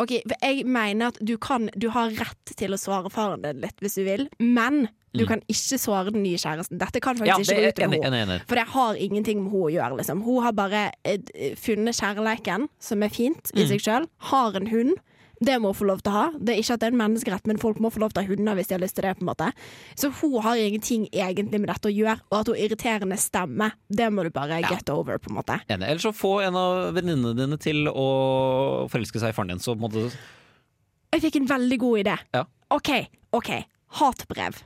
OK, 0.00 0.14
jeg 0.24 0.64
mener 0.68 1.12
at 1.12 1.18
du 1.20 1.34
kan 1.42 1.68
Du 1.76 1.88
har 1.94 2.12
rett 2.16 2.54
til 2.58 2.72
å 2.74 2.80
såre 2.80 3.10
faren 3.12 3.42
din 3.44 3.60
litt 3.64 3.82
hvis 3.82 3.98
du 3.98 4.04
vil, 4.06 4.26
men 4.40 4.86
du 5.12 5.26
kan 5.28 5.42
ikke 5.52 5.76
såre 5.76 6.08
den 6.14 6.22
nye 6.24 6.38
kjæresten. 6.40 6.78
Dette 6.80 7.02
kan 7.04 7.18
faktisk 7.18 7.28
Ja, 7.28 7.36
ikke 7.36 7.60
gå 7.60 7.68
ut 7.68 8.00
over 8.00 8.16
henne. 8.16 8.38
For 8.48 8.56
det 8.56 8.64
har 8.72 8.96
ingenting 8.96 9.42
med 9.44 9.52
henne 9.52 9.66
å 9.68 9.72
gjøre. 9.74 9.98
Liksom. 10.00 10.22
Hun 10.24 10.38
har 10.46 10.54
bare 10.56 10.84
eh, 11.04 11.52
funnet 11.60 11.98
kjærleiken, 11.98 12.68
som 12.80 13.02
er 13.04 13.12
fint 13.12 13.50
Mm. 13.52 13.60
i 13.60 13.66
seg 13.68 13.82
sjøl. 13.84 14.06
Har 14.30 14.56
en 14.56 14.70
hund. 14.72 14.94
Det 15.42 15.56
må 15.58 15.72
hun 15.72 15.78
få 15.78 15.86
lov 15.88 16.02
til 16.04 16.12
å 16.12 16.14
ha. 16.14 16.24
Det 16.38 16.54
er 16.54 16.60
ikke 16.62 16.76
at 16.76 16.82
det 16.82 16.88
er 16.88 16.94
en 16.94 17.00
menneskerett, 17.00 17.48
men 17.50 17.58
folk 17.58 17.80
må 17.82 17.90
få 17.90 18.02
lov 18.02 18.12
til 18.14 18.22
å 18.22 18.24
ha 18.24 18.30
hunder 18.30 18.58
hvis 18.58 18.70
de 18.70 18.76
har 18.76 18.82
lyst 18.82 18.94
til 18.98 19.06
det. 19.08 19.14
på 19.18 19.24
en 19.24 19.30
måte 19.32 19.48
Så 19.98 20.12
hun 20.20 20.36
har 20.44 20.60
ingenting 20.60 21.08
egentlig 21.10 21.60
med 21.60 21.68
dette 21.72 21.90
å 21.90 21.94
gjøre, 21.94 22.20
og 22.30 22.36
at 22.40 22.50
hun 22.52 22.60
irriterende 22.62 23.18
stemmer, 23.18 23.74
det 23.90 24.10
må 24.12 24.22
du 24.26 24.30
bare 24.30 24.60
get 24.62 24.88
over. 24.90 25.18
på 25.18 25.30
en 25.30 25.40
måte 25.40 25.58
Enig. 25.68 25.88
Eller 25.88 26.02
så 26.02 26.12
få 26.14 26.40
en 26.46 26.56
av 26.56 26.94
venninnene 26.94 27.34
dine 27.36 27.58
til 27.58 27.88
å 27.88 28.88
forelske 28.92 29.18
seg 29.18 29.32
i 29.32 29.36
faren 29.36 29.54
din. 29.54 29.62
Så 29.62 29.74
på 29.74 29.82
en 29.82 29.88
måte 29.88 30.12
Jeg 31.12 31.20
fikk 31.26 31.36
en 31.42 31.48
veldig 31.50 31.78
god 31.78 31.98
idé. 32.06 32.18
Ja. 32.32 32.46
OK, 32.70 32.90
OK. 33.32 33.50
Hatbrev. 33.98 34.62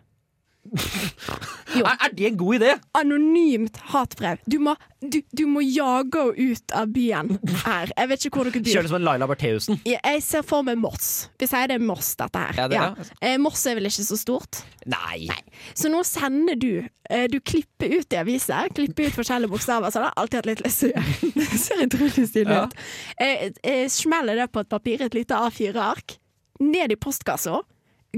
Er, 1.76 1.92
er 2.06 2.12
det 2.16 2.26
en 2.30 2.36
god 2.40 2.54
idé? 2.58 2.70
Anonymt 2.96 3.76
hatbrev. 3.90 4.38
Du 4.48 4.56
må, 4.62 4.72
du, 5.02 5.18
du 5.36 5.42
må 5.50 5.60
jage 5.64 6.22
henne 6.22 6.52
ut 6.56 6.72
av 6.76 6.88
byen 6.94 7.34
her. 7.66 7.90
Jeg 7.92 8.08
vet 8.12 8.24
ikke 8.28 8.38
hvor 8.40 8.48
dere 8.48 8.62
Kjør 8.62 8.78
bor. 8.78 8.86
det 8.86 8.92
som 8.92 8.98
en 9.00 9.04
Laila 9.06 9.28
Bertheussen. 9.28 9.80
Jeg 9.86 10.22
ser 10.24 10.46
for 10.46 10.64
meg 10.66 10.78
Moss. 10.80 11.10
Vi 11.40 11.48
sier 11.50 11.68
det 11.68 11.76
er 11.80 11.84
Moss, 11.84 12.14
dette 12.16 12.40
her. 12.46 12.56
Ja, 12.62 12.68
det 12.72 12.78
er- 12.80 13.12
Ja. 13.20 13.36
Moss 13.42 13.66
er 13.66 13.76
vel 13.78 13.90
ikke 13.90 14.06
så 14.08 14.16
stort. 14.20 14.62
Nei. 14.86 15.28
Så 15.74 15.90
nå 15.92 16.02
sender 16.06 16.56
du 16.60 16.70
eh, 17.10 17.26
Du 17.28 17.38
klipper 17.40 17.92
ut 17.98 18.12
i 18.12 18.16
aviser. 18.22 18.68
Klipper 18.76 19.08
ut 19.10 19.16
forskjellige 19.18 19.50
bokstaver. 19.52 19.90
Så 19.92 20.00
det 20.00 20.08
har 20.10 20.16
alltid 20.16 20.38
hatt 20.40 20.50
litt 20.52 20.64
lyst 20.64 20.80
til 20.80 20.92
å 20.96 21.04
gjøre. 21.04 21.32
Det 21.36 21.60
ser 21.60 21.84
utrolig 21.86 22.28
stilig 22.30 22.56
Ja. 22.56 22.64
ut. 22.66 22.76
Eh, 23.20 23.48
eh, 23.62 23.86
Smeller 23.92 24.36
det 24.40 24.48
på 24.52 24.60
et 24.64 24.68
papir, 24.72 25.02
et 25.02 25.14
lite 25.14 25.34
A4-ark. 25.36 26.16
Ned 26.60 26.92
i 26.92 26.96
postkassa. 26.96 27.60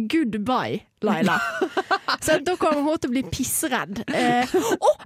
Goodbye, 0.07 0.83
Laila. 1.03 1.39
Så 2.25 2.39
da 2.47 2.55
kommer 2.61 2.83
hun 2.87 2.99
til 3.03 3.11
å 3.11 3.15
bli 3.17 3.23
pissredd. 3.33 4.03
Å, 4.07 4.15
eh, 4.15 4.57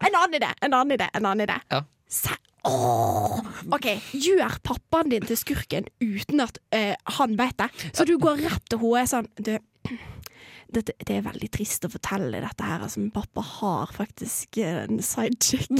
en 0.08 0.14
annen 0.20 0.38
idé! 0.38 0.50
En 0.62 0.74
annen 0.76 0.96
idé. 0.98 1.08
En 1.16 1.26
annen 1.30 1.46
idé. 1.46 1.56
Ja. 1.72 1.82
Se- 2.12 2.38
Åh. 2.68 3.38
OK, 3.74 3.88
gjør 4.14 4.52
pappaen 4.62 5.08
din 5.10 5.24
til 5.26 5.34
skurken 5.40 5.88
uten 6.04 6.44
at 6.44 6.60
eh, 6.70 6.92
han 7.18 7.32
vet 7.40 7.56
det. 7.58 7.70
Så 7.96 8.04
du 8.06 8.14
går 8.22 8.38
rett 8.44 8.68
til 8.70 8.78
henne 8.78 8.92
og 8.92 9.00
er 9.00 9.08
sånn 9.10 9.26
du, 9.42 9.56
dette, 10.74 10.94
det 11.06 11.16
er 11.16 11.24
veldig 11.26 11.48
trist 11.52 11.84
å 11.86 11.90
fortelle 11.92 12.40
dette 12.42 12.66
her, 12.66 12.82
altså, 12.84 13.00
men 13.02 13.12
pappa 13.14 13.44
har 13.44 13.92
faktisk 13.94 14.58
eh, 14.62 14.82
en 14.86 15.02
sidechick. 15.04 15.70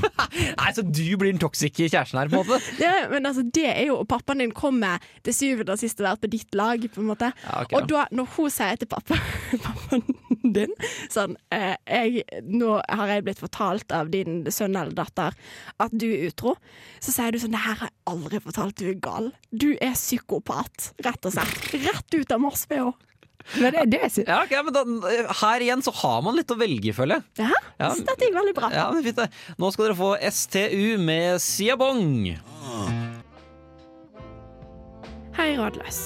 Nei, 0.58 0.72
Så 0.74 0.84
du 0.84 1.04
blir 1.20 1.30
den 1.30 1.40
toxice 1.42 1.72
kjæresten 1.76 2.20
her, 2.20 2.30
på 2.32 2.40
en 2.40 2.48
måte? 2.48 2.60
det, 2.80 2.90
men 3.12 3.28
altså, 3.28 3.44
det 3.46 3.68
er 3.70 3.86
jo 3.88 4.00
Pappaen 4.12 4.42
din 4.42 4.54
kommer 4.56 5.02
til 5.24 5.34
syvende 5.36 5.76
og 5.76 5.80
sist 5.80 6.00
å 6.02 6.06
være 6.08 6.22
på 6.24 6.32
ditt 6.32 6.56
lag, 6.58 6.82
på 6.82 7.00
en 7.02 7.08
måte. 7.12 7.30
Ja, 7.44 7.62
okay, 7.62 7.78
og 7.78 7.88
da, 7.90 8.06
når 8.12 8.28
hun 8.36 8.52
sier 8.52 8.80
til 8.80 8.90
pappa, 8.90 9.18
pappaen 9.66 10.04
din 10.42 10.74
sånn 11.12 11.36
eh, 11.54 11.76
jeg, 11.86 12.24
'Nå 12.48 12.80
har 12.82 13.12
jeg 13.12 13.26
blitt 13.28 13.40
fortalt 13.40 13.94
av 13.94 14.10
din 14.12 14.42
sønn 14.50 14.76
eller 14.76 14.94
datter 14.96 15.36
at 15.82 15.94
du 15.94 16.08
er 16.10 16.28
utro', 16.30 16.56
så 17.00 17.14
sier 17.14 17.32
du 17.32 17.40
sånn 17.42 17.54
'Det 17.54 17.64
her 17.64 17.78
har 17.84 17.92
jeg 17.92 17.98
aldri 18.12 18.42
fortalt, 18.42 18.76
du 18.76 18.90
er 18.90 18.98
gal'. 18.98 19.32
Du 19.52 19.70
er 19.78 19.94
psykopat, 19.94 20.92
rett 21.06 21.28
og 21.28 21.36
slett. 21.36 21.72
Rett 21.86 22.18
ut 22.18 22.32
av 22.32 22.42
henne. 22.42 22.92
Men 23.58 23.72
det 23.74 23.80
er 23.82 23.90
det. 23.92 24.10
Ja, 24.26 24.38
okay, 24.44 24.62
men 24.64 24.74
da, 24.76 24.82
Her 25.42 25.64
igjen 25.64 25.82
så 25.84 25.92
har 26.02 26.22
man 26.24 26.36
litt 26.38 26.50
å 26.52 26.58
velge, 26.60 26.94
føler 26.96 27.20
jeg. 27.20 27.48
Ja, 27.48 27.60
Ja. 27.82 27.90
gikk 27.94 28.34
veldig 28.36 28.54
bra. 28.56 28.70
Ja, 28.72 28.86
men 28.94 29.02
fint 29.04 29.16
det. 29.18 29.28
Nå 29.58 29.72
skal 29.74 29.88
dere 29.88 29.98
få 29.98 30.12
STU 30.30 30.98
med 31.02 31.40
Siabong. 31.42 32.36
Hei, 35.36 35.52
Rådløs. 35.56 36.00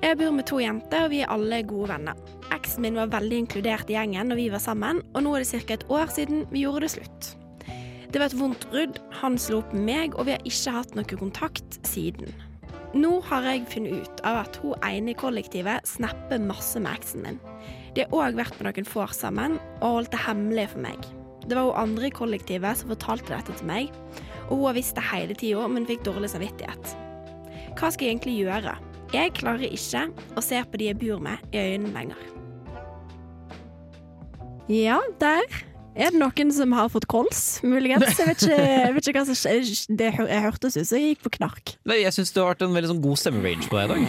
Jeg 0.00 0.16
bor 0.16 0.32
med 0.32 0.46
to 0.48 0.56
jenter, 0.62 1.04
og 1.04 1.10
vi 1.12 1.20
er 1.20 1.28
alle 1.32 1.58
gode 1.68 1.90
venner. 1.92 2.16
Eksen 2.54 2.80
min 2.86 2.96
var 2.96 3.10
veldig 3.12 3.42
inkludert 3.44 3.90
i 3.92 3.98
gjengen 3.98 4.32
når 4.32 4.38
vi 4.40 4.46
var 4.50 4.62
sammen, 4.64 5.02
og 5.14 5.22
nå 5.26 5.34
er 5.36 5.44
det 5.44 5.60
ca. 5.68 5.74
et 5.76 5.84
år 5.92 6.08
siden 6.14 6.46
vi 6.50 6.64
gjorde 6.64 6.86
det 6.86 6.94
slutt. 6.96 7.28
Det 8.10 8.18
var 8.18 8.26
et 8.26 8.38
vondt 8.40 8.64
brudd, 8.72 8.96
han 9.20 9.36
slo 9.38 9.60
opp 9.60 9.74
med 9.76 9.84
meg, 9.86 10.16
og 10.18 10.26
vi 10.26 10.32
har 10.34 10.42
ikke 10.48 10.72
hatt 10.74 10.96
noe 10.98 11.04
kontakt 11.20 11.78
siden. 11.86 12.32
Nå 12.90 13.20
har 13.28 13.44
jeg 13.46 13.68
funnet 13.70 14.02
ut 14.02 14.20
av 14.26 14.40
at 14.40 14.56
hun 14.64 14.74
ene 14.82 15.12
i 15.12 15.18
kollektivet 15.18 15.86
snapper 15.86 16.40
masse 16.42 16.80
med 16.82 16.98
eksen 16.98 17.22
min. 17.22 17.38
De 17.94 18.02
har 18.02 18.10
òg 18.10 18.38
vært 18.38 18.58
med 18.58 18.66
noen 18.66 18.88
vors 18.90 19.14
sammen, 19.14 19.58
og 19.78 20.00
holdt 20.00 20.10
det 20.14 20.22
hemmelig 20.24 20.66
for 20.72 20.82
meg. 20.88 21.06
Det 21.46 21.54
var 21.54 21.68
hun 21.68 21.78
andre 21.84 22.10
i 22.10 22.14
kollektivet 22.14 22.80
som 22.80 22.90
fortalte 22.90 23.30
dette 23.30 23.54
til 23.60 23.70
meg, 23.70 23.94
og 24.48 24.56
hun 24.56 24.66
har 24.66 24.76
visst 24.80 24.98
det 24.98 25.06
hele 25.06 25.38
tida, 25.38 25.68
men 25.70 25.86
fikk 25.86 26.02
dårlig 26.08 26.32
samvittighet. 26.34 26.96
Hva 27.78 27.92
skal 27.94 28.08
jeg 28.08 28.16
egentlig 28.16 28.36
gjøre? 28.40 28.74
Jeg 29.14 29.34
klarer 29.38 29.70
ikke 29.70 30.04
å 30.38 30.42
se 30.44 30.58
på 30.66 30.82
de 30.82 30.90
jeg 30.90 30.98
bor 30.98 31.22
med, 31.22 31.38
i 31.54 31.62
øynene 31.62 31.94
lenger. 31.94 32.28
Ja, 34.70 34.98
der 35.22 35.46
er 35.94 36.12
det 36.14 36.20
noen 36.20 36.52
som 36.54 36.72
har 36.76 36.88
fått 36.92 37.06
kols, 37.10 37.60
muligens. 37.66 38.18
Jeg 38.18 38.28
vet 38.28 38.44
ikke, 38.44 38.58
jeg 38.60 38.94
vet 38.96 39.08
ikke 39.10 39.20
hva 39.20 39.26
som 39.28 39.38
skjer. 39.38 39.70
Det 40.00 40.10
jeg 40.16 40.44
hørtes 40.44 40.76
ut 40.78 40.86
som 40.88 40.98
jeg 40.98 41.14
gikk 41.14 41.24
på 41.26 41.32
knark. 41.38 41.74
Nei, 41.88 42.00
Jeg 42.04 42.14
syns 42.16 42.32
det 42.34 42.42
har 42.42 42.52
vært 42.52 42.66
en 42.66 42.76
veldig 42.76 42.92
sånn 42.92 43.02
god 43.04 43.20
stemmerange 43.20 43.70
på 43.70 43.80
deg 43.80 43.84
i 43.84 43.88
dag. 43.90 44.00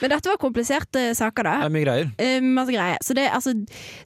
Men 0.00 0.08
dette 0.14 0.30
var 0.30 0.40
kompliserte 0.42 1.10
saker, 1.18 1.48
da. 1.48 1.56
Det 1.64 1.68
er 1.68 1.74
mye 1.76 1.84
greier. 1.86 2.14
Eh, 2.18 2.38
masse 2.44 2.74
greier. 2.74 2.98
Så 3.04 3.16
det 3.16 3.28
er 3.28 3.36
altså 3.36 3.54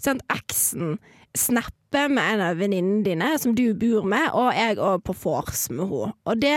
sant, 0.03 0.25
Eksen 0.35 0.99
snapper 1.39 2.09
med 2.11 2.35
en 2.35 2.43
av 2.49 2.59
venninnene 2.59 3.05
dine 3.07 3.31
som 3.41 3.55
du 3.57 3.69
bor 3.79 4.07
med, 4.09 4.31
og 4.35 4.51
jeg 4.57 4.79
òg 4.83 5.05
på 5.07 5.15
vors 5.23 5.69
med 5.71 5.85
henne. 5.87 6.13
Og 6.27 6.41
det 6.43 6.57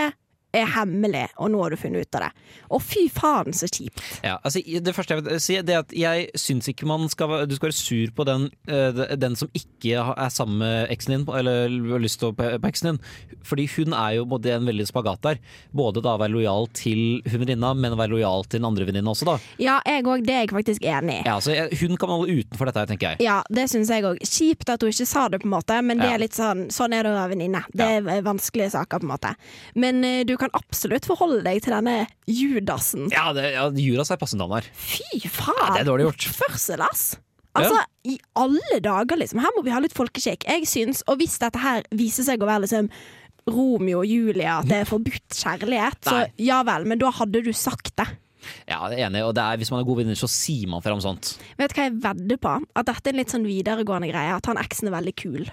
er 0.56 0.68
hemmelig, 0.76 1.28
og 1.40 1.52
nå 1.54 1.62
har 1.64 1.74
du 1.74 1.80
funnet 1.80 2.06
ut 2.06 2.18
av 2.20 2.26
det. 2.28 2.32
Og 2.76 2.84
fy 2.84 3.06
faen, 3.12 3.54
så 3.56 3.70
kjipt. 3.72 4.02
Ja, 4.26 4.38
altså, 4.44 4.62
det 4.62 4.96
første 4.96 5.16
jeg 5.16 5.24
vil 5.24 5.42
si, 5.44 5.58
det 5.66 5.76
er 5.76 5.84
at 5.86 5.96
jeg 5.96 6.30
syns 6.40 6.70
ikke 6.72 6.88
man 6.90 7.08
skal 7.12 7.46
Du 7.50 7.56
skal 7.56 7.70
være 7.70 7.78
sur 7.78 8.12
på 8.16 8.26
den, 8.28 8.50
eh, 8.68 9.16
den 9.20 9.36
som 9.40 9.50
ikke 9.58 10.00
er 10.02 10.30
sammen 10.34 10.60
med 10.62 10.92
eksen 10.94 11.16
din, 11.16 11.26
eller 11.36 11.72
har 11.94 12.04
lyst 12.04 12.20
til 12.22 12.32
å 12.32 12.36
på 12.36 12.68
eksen 12.68 12.92
din. 12.92 13.00
Fordi 13.48 13.68
hun 13.76 13.96
er 13.98 14.18
jo 14.20 14.26
både 14.30 14.56
en 14.56 14.68
veldig 14.68 14.88
spagat 14.90 15.24
der. 15.26 15.40
Både 15.76 16.04
da 16.04 16.16
å 16.16 16.22
være 16.22 16.36
lojal 16.36 16.68
til 16.78 17.22
hun 17.26 17.42
venninna, 17.44 17.74
men 17.78 17.96
å 17.96 18.00
være 18.00 18.16
lojal 18.16 18.46
til 18.48 18.62
den 18.62 18.68
andre 18.70 18.88
venninna 18.90 19.14
også, 19.14 19.28
da. 19.30 19.38
Ja, 19.62 19.80
jeg 19.88 20.06
òg. 20.06 20.26
Det 20.26 20.36
er 20.36 20.46
jeg 20.46 20.54
faktisk 20.54 20.86
enig 20.86 21.22
i. 21.22 21.24
Ja, 21.26 21.38
altså, 21.40 21.56
Hun 21.82 21.98
kan 21.98 22.12
holde 22.12 22.36
utenfor 22.42 22.70
dette 22.70 22.84
her, 22.84 22.90
tenker 22.92 23.14
jeg. 23.14 23.26
Ja, 23.26 23.42
det 23.50 23.68
syns 23.72 23.92
jeg 23.92 24.06
òg. 24.08 24.20
Kjipt 24.22 24.70
at 24.72 24.84
hun 24.84 24.94
ikke 24.94 25.08
sa 25.10 25.28
det, 25.32 25.42
på 25.42 25.50
en 25.50 25.56
måte, 25.56 25.80
men 25.86 26.02
det 26.02 26.12
er 26.12 26.22
litt 26.22 26.38
sånn 26.38 26.68
Sånn 26.72 26.94
er 26.96 27.04
det 27.06 27.12
å 27.12 27.18
være 27.18 27.34
venninne. 27.34 27.62
Det 27.76 27.86
er 27.86 28.24
vanskelige 28.26 28.72
saker, 28.74 29.02
på 29.02 29.08
en 29.08 29.12
måte. 29.12 29.32
Men 29.76 30.04
eh, 30.08 30.22
du 30.28 30.36
kan 30.42 30.54
absolutt 30.58 31.08
forholde 31.10 31.42
deg 31.46 31.62
til 31.64 31.76
denne 31.76 31.96
Judasen. 32.30 33.10
Ja, 33.14 33.30
det, 33.38 33.54
ja 33.56 33.68
Judas 33.72 34.14
er 34.14 34.22
passende 34.22 34.46
navn 34.46 34.60
her. 34.60 34.70
Fy 34.76 35.22
faen! 35.28 35.58
Ja, 35.62 35.74
det 35.76 35.84
er 35.84 35.92
dårlig 35.92 36.10
gjort. 36.10 36.28
Oppførsel, 36.32 36.86
ass! 36.88 37.06
Altså, 37.58 37.82
i 38.08 38.16
alle 38.40 38.80
dager, 38.84 39.20
liksom. 39.20 39.42
Her 39.44 39.52
må 39.58 39.64
vi 39.66 39.74
ha 39.74 39.82
litt 39.84 39.96
folkeskikk. 39.96 40.46
Jeg 40.48 40.68
syns, 40.72 41.02
og 41.12 41.20
hvis 41.20 41.36
dette 41.42 41.60
her 41.60 41.84
viser 42.00 42.24
seg 42.28 42.44
å 42.44 42.48
være 42.48 42.64
liksom 42.64 42.88
Romeo 43.52 44.04
og 44.04 44.08
Julia, 44.08 44.60
at 44.62 44.70
det 44.70 44.82
er 44.84 44.90
forbudt 44.90 45.36
kjærlighet, 45.36 46.00
så 46.06 46.22
ja 46.40 46.62
vel, 46.68 46.86
men 46.88 47.02
da 47.02 47.12
hadde 47.18 47.42
du 47.44 47.52
sagt 47.58 47.96
det. 48.00 48.08
Ja, 48.70 48.80
jeg 48.90 49.02
er 49.02 49.10
enig, 49.10 49.24
og 49.26 49.36
det 49.38 49.44
er, 49.44 49.60
hvis 49.62 49.70
man 49.74 49.84
er 49.84 49.88
god 49.90 50.00
venninner, 50.00 50.18
så 50.18 50.30
sier 50.32 50.70
man 50.72 50.84
fram 50.86 51.02
sånt. 51.04 51.36
Vet 51.60 51.74
du 51.74 51.78
hva 51.78 51.90
jeg 51.90 51.98
vedder 52.06 52.40
på? 52.42 52.56
At 52.78 52.88
dette 52.90 53.12
er 53.12 53.16
en 53.16 53.22
litt 53.22 53.34
sånn 53.34 53.46
videregående 53.46 54.10
greie. 54.10 54.38
At 54.38 54.50
han 54.50 54.62
eksen 54.62 54.90
er 54.90 54.96
veldig 54.96 55.14
kul. 55.20 55.52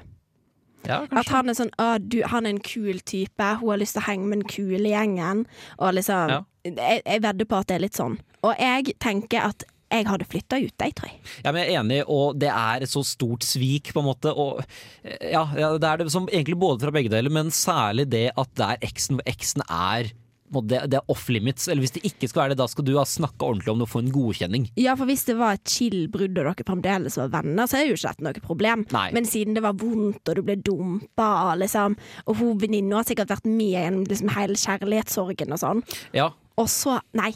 Ja, 0.87 1.01
At 1.11 1.29
han 1.33 1.49
er 1.51 1.57
sånn 1.59 1.73
å, 1.83 1.88
du, 2.01 2.21
han 2.31 2.47
er 2.47 2.55
en 2.55 2.61
kul 2.64 3.01
type, 3.05 3.49
hun 3.61 3.73
har 3.73 3.81
lyst 3.81 3.97
til 3.97 4.05
å 4.05 4.07
henge 4.09 4.29
med 4.31 4.38
den 4.43 4.49
kule 4.53 4.93
gjengen. 4.93 5.47
Og 5.79 5.97
liksom 5.99 6.31
Ja. 6.31 6.38
jeg, 6.64 7.03
jeg 7.05 7.23
vedder 7.25 7.49
på 7.51 7.59
at 7.59 7.67
det 7.69 7.77
er 7.81 7.85
litt 7.88 7.99
sånn. 7.99 8.19
Og 8.47 8.55
jeg 8.61 8.95
tenker 9.03 9.49
at 9.51 9.64
jeg 9.88 10.05
hadde 10.05 10.27
flytta 10.29 10.59
ut, 10.61 10.75
jeg, 10.85 10.95
tror 10.95 11.09
jeg. 11.09 11.19
Ja, 11.45 11.51
men 11.51 11.62
jeg 11.64 11.73
er 11.73 11.81
enig, 11.81 11.99
og 12.12 12.37
det 12.38 12.51
er 12.53 12.85
et 12.85 12.91
så 12.93 13.01
stort 13.09 13.43
svik, 13.49 13.88
på 13.97 14.03
en 14.03 14.09
måte. 14.11 14.35
Og 14.37 14.61
eh, 15.03 15.31
ja, 15.33 15.47
det 15.81 15.88
er 15.88 16.03
det 16.03 16.11
som 16.12 16.29
egentlig 16.29 16.59
både 16.61 16.85
fra 16.85 16.93
begge 16.93 17.09
deler, 17.14 17.33
men 17.33 17.49
særlig 17.51 18.05
det 18.12 18.27
at 18.37 18.51
det 18.61 18.67
er 18.69 18.85
eksen, 18.91 19.23
eksen 19.25 19.64
er 19.64 20.12
det, 20.69 20.81
det 20.93 20.99
er 21.01 21.13
off 21.13 21.27
limits. 21.33 21.69
Eller 21.69 21.85
hvis 21.85 21.95
det 21.97 22.05
ikke 22.09 22.29
skal 22.31 22.43
være 22.45 22.55
det, 22.55 22.61
da 22.63 22.69
skal 22.71 22.87
du 22.87 22.95
ha 22.99 23.05
snakka 23.09 23.49
ordentlig 23.49 23.73
om 23.73 23.81
det 23.83 23.89
og 23.89 23.93
få 23.93 24.03
en 24.05 24.13
godkjenning. 24.15 24.69
Ja, 24.81 24.95
for 24.99 25.11
hvis 25.11 25.27
det 25.29 25.37
var 25.41 25.59
et 25.59 25.67
chill 25.69 26.07
brudd 26.13 26.33
og 26.37 26.39
dere 26.41 26.69
fremdeles 26.69 27.19
var 27.21 27.33
venner, 27.35 27.69
så 27.71 27.81
er 27.81 27.89
jo 27.89 27.99
ikke 27.99 28.13
dette 28.13 28.27
noe 28.29 28.45
problem. 28.45 28.87
Nei. 28.95 29.09
Men 29.17 29.29
siden 29.29 29.59
det 29.59 29.65
var 29.65 29.77
vondt, 29.81 30.23
og 30.25 30.39
du 30.39 30.45
ble 30.47 30.59
dumpa, 30.65 31.29
liksom 31.59 31.97
Og 32.27 32.41
hun 32.41 32.59
venninna 32.61 33.01
har 33.01 33.09
sikkert 33.09 33.31
vært 33.33 33.47
med 33.49 33.73
gjennom 33.73 34.07
liksom 34.09 34.33
hele 34.37 34.57
kjærlighetssorgen 34.59 35.55
og 35.55 35.63
sånn. 35.63 35.85
Ja, 36.17 36.33
Og 36.59 36.69
så 36.73 36.99
Nei. 37.17 37.33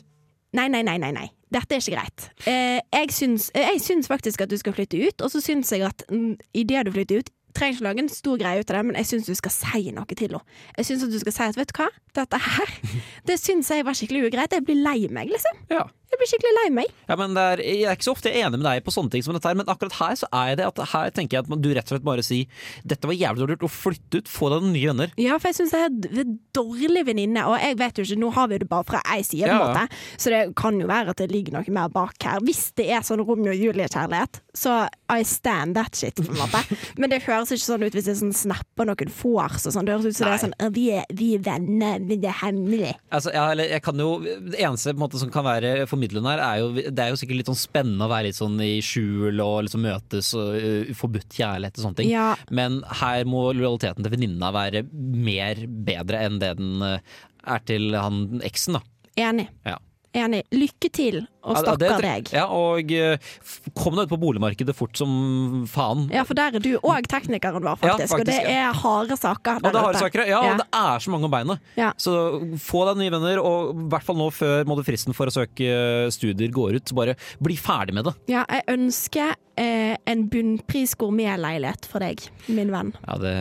Nei, 0.52 0.66
nei, 0.68 0.82
nei, 0.84 0.98
nei. 1.00 1.12
nei. 1.16 1.28
Dette 1.52 1.76
er 1.76 1.80
ikke 1.82 1.96
greit. 1.96 2.26
Eh, 2.48 2.78
jeg, 2.92 3.12
syns, 3.12 3.50
eh, 3.56 3.70
jeg 3.74 3.80
syns 3.84 4.08
faktisk 4.08 4.44
at 4.44 4.50
du 4.52 4.56
skal 4.60 4.74
flytte 4.76 5.00
ut, 5.00 5.24
og 5.24 5.32
så 5.32 5.40
syns 5.44 5.72
jeg 5.72 5.84
at 5.84 6.04
mm, 6.12 6.34
idet 6.60 6.86
du 6.88 6.92
flytter 6.94 7.20
ut 7.22 7.30
Trenger 7.52 7.76
ikke 7.76 7.86
lage 7.88 8.04
en 8.04 8.12
stor 8.12 8.38
greie 8.40 8.62
ut 8.62 8.70
av 8.70 8.78
det, 8.78 8.84
men 8.88 8.98
jeg 9.00 9.10
syns 9.10 9.28
du 9.28 9.34
skal 9.38 9.54
si 9.54 9.82
noe 9.92 10.08
til 10.08 10.22
henne. 10.26 10.42
Jeg 10.78 10.88
syns 10.88 11.06
at 11.06 11.12
du 11.12 11.18
skal 11.20 11.36
si 11.36 11.48
at 11.48 11.58
vet 11.60 11.72
du 11.72 11.80
hva, 11.80 11.88
dette 12.16 12.40
her, 12.46 12.76
det 13.28 13.40
syns 13.40 13.72
jeg 13.72 13.84
var 13.88 13.98
skikkelig 13.98 14.30
ugreit. 14.30 14.56
Jeg 14.56 14.64
blir 14.68 14.80
lei 14.80 15.00
meg, 15.12 15.32
liksom. 15.32 15.60
ja. 15.72 15.86
Jeg 16.12 16.20
blir 16.20 16.28
skikkelig 16.28 16.52
lei 16.58 16.66
meg. 16.76 16.90
Ja, 17.08 17.16
men 17.16 17.36
er, 17.40 17.62
Jeg 17.64 17.86
er 17.88 17.96
ikke 17.96 18.04
så 18.04 18.12
ofte 18.12 18.28
enig 18.28 18.58
med 18.58 18.66
deg 18.66 18.82
på 18.84 18.92
sånne 18.92 19.12
ting 19.14 19.22
som 19.24 19.32
dette 19.36 19.48
her, 19.48 19.56
men 19.56 19.68
akkurat 19.72 19.94
her 19.96 20.18
så 20.20 20.28
er 20.28 20.50
jeg 20.52 20.58
det. 20.60 20.66
At 20.68 20.82
her 20.92 21.14
tenker 21.16 21.38
jeg 21.38 21.46
at 21.46 21.62
du 21.64 21.70
rett 21.72 21.88
og 21.88 21.94
slett 21.94 22.04
bare 22.04 22.24
sier 22.26 22.68
dette 22.84 23.08
var 23.08 23.16
jævlig 23.16 23.40
dårlig 23.42 23.56
gjort, 23.56 23.64
og 23.68 23.72
flytte 23.72 24.20
ut, 24.20 24.28
få 24.30 24.50
deg 24.52 24.64
noen 24.66 24.74
nye 24.76 24.90
venner. 24.92 25.14
Ja, 25.20 25.38
for 25.40 25.48
jeg 25.50 25.58
syns 25.62 25.72
jeg 25.72 25.88
er 25.88 26.22
en 26.26 26.34
dårlig 26.56 27.04
venninne, 27.08 27.46
og 27.48 27.56
jeg 27.62 27.78
vet 27.80 27.98
jo 27.98 28.04
ikke, 28.06 28.20
nå 28.20 28.30
har 28.36 28.50
vi 28.52 28.60
det 28.62 28.68
bare 28.70 28.86
fra 28.92 29.00
ei 29.14 29.22
side, 29.24 29.48
på 29.48 29.50
en 29.50 29.62
Ja, 29.62 29.70
måte, 29.72 30.02
så 30.20 30.34
det 30.34 30.42
kan 30.58 30.80
jo 30.82 30.90
være 30.90 31.14
at 31.14 31.22
det 31.22 31.30
ligger 31.32 31.56
noe 31.56 31.74
mer 31.74 31.88
bak 31.92 32.16
her. 32.28 32.44
Hvis 32.44 32.64
det 32.78 32.90
er 32.92 33.06
sånn 33.06 33.24
Romeo 33.24 33.54
og 33.54 33.58
Julie-kjærlighet, 33.62 34.42
så 34.56 34.82
I 35.12 35.22
stand 35.28 35.76
that 35.78 35.96
shit, 35.96 36.16
på 36.20 36.28
en 36.28 36.40
måte. 36.42 36.60
Men 37.00 37.12
det 37.12 37.22
høres 37.26 37.52
ikke 37.54 37.64
sånn 37.64 37.86
ut 37.86 37.96
hvis 37.96 38.06
det 38.08 38.14
er 38.14 38.20
sånn 38.20 38.36
snapper 38.36 38.88
noen 38.88 39.12
vors 39.22 39.64
og 39.64 39.74
sånn. 39.74 39.88
Det 39.88 39.96
høres 39.96 40.12
ut 40.12 40.18
som 40.20 40.28
det 40.28 40.36
er 40.36 40.44
sånn 40.44 40.56
vi 40.76 40.86
er, 40.96 41.08
vi 41.16 41.32
er 41.36 41.42
venner, 41.44 41.98
men 42.00 42.20
det 42.22 42.28
er 42.30 42.38
hemmelig. 42.42 42.92
Altså, 43.12 43.32
ja, 43.34 43.48
eller 43.52 43.68
jeg 43.72 43.82
kan 43.84 43.98
jo, 44.00 44.10
Det 44.22 44.58
eneste 44.60 44.92
på 44.92 44.96
en 44.98 45.02
måte, 45.02 45.20
som 45.20 45.30
kan 45.32 45.44
være 45.46 45.86
formidlende 46.02 46.32
her, 46.34 46.42
er 46.42 46.60
jo 46.62 46.90
det 46.90 47.04
er 47.04 47.12
jo 47.12 47.20
sikkert 47.20 47.40
litt 47.40 47.50
sånn 47.50 47.60
spennende 47.60 48.06
å 48.06 48.12
være 48.12 48.30
litt 48.30 48.38
sånn 48.38 48.58
i 48.64 48.72
skjul 48.84 49.42
og 49.42 49.66
liksom 49.66 49.84
møtes 49.86 50.32
og 50.38 50.56
uh, 50.56 50.94
forbudt 50.98 51.38
kjærlighet 51.38 51.78
og 51.78 51.86
sånne 51.86 52.00
ting. 52.02 52.10
Ja. 52.12 52.32
Men 52.50 52.82
her 53.02 53.24
må 53.28 53.50
lojaliteten 53.54 54.04
til 54.04 54.14
venninna 54.14 54.52
være 54.54 54.84
mer 54.92 55.64
bedre 55.68 56.26
enn 56.26 56.40
det 56.42 56.54
den 56.58 56.82
uh, 56.82 56.98
er 57.42 57.64
til 57.66 57.94
han 57.98 58.42
eksen, 58.46 58.78
da. 58.78 58.84
Enig. 59.28 59.48
Ja. 59.68 59.78
Enig. 60.12 60.42
Lykke 60.52 60.90
til, 60.92 61.22
og 61.40 61.56
Ja, 61.56 61.60
stakkar 61.62 62.02
deg. 62.04 62.28
Ja, 62.34 62.44
og 62.52 62.90
uh, 62.92 63.30
kom 63.78 63.96
deg 63.96 64.04
ut 64.06 64.12
på 64.12 64.18
boligmarkedet 64.20 64.74
fort 64.76 64.98
som 65.00 65.64
faen. 65.72 66.04
Ja, 66.12 66.26
for 66.28 66.36
der 66.36 66.58
er 66.58 66.62
du 66.62 66.74
òg 66.84 67.08
teknikeren 67.08 67.64
vår, 67.64 67.80
Ja, 67.80 67.96
faktisk. 67.96 68.18
og 68.18 68.26
det 68.28 68.36
ja. 68.36 68.68
er 68.68 68.76
harde 68.82 69.16
saker. 69.16 69.62
Og 69.62 69.72
det 69.72 69.84
har 69.86 70.00
saker, 70.02 70.24
ja, 70.28 70.42
Ja. 70.42 70.52
og 70.52 70.60
det 70.60 70.68
er 70.82 71.04
så 71.06 71.14
mange 71.14 71.28
om 71.30 71.32
beinet. 71.32 71.64
Så 71.96 72.12
få 72.60 72.84
deg 72.90 73.00
nye 73.00 73.14
venner, 73.14 73.40
og 73.40 73.72
i 73.72 73.88
hvert 73.88 74.04
fall 74.04 74.20
nå 74.20 74.28
før 74.36 74.68
fristen 74.84 75.16
for 75.16 75.30
å 75.30 75.34
søke 75.34 75.64
eh, 75.72 76.10
studier 76.12 76.52
går 76.52 76.76
ut. 76.76 76.84
Så 76.88 76.98
bare 76.98 77.16
bli 77.42 77.56
ferdig 77.56 77.96
med 77.96 78.10
det. 78.10 78.14
Ja, 78.32 78.44
jeg 78.52 78.68
ønsker 78.74 79.32
eh, 79.56 79.71
en 80.06 80.24
bunnpris 80.28 80.94
gourmetleilighet 80.98 81.86
for 81.86 82.02
deg, 82.02 82.20
min 82.50 82.70
venn. 82.74 82.92
Ja, 83.06 83.16
det, 83.22 83.34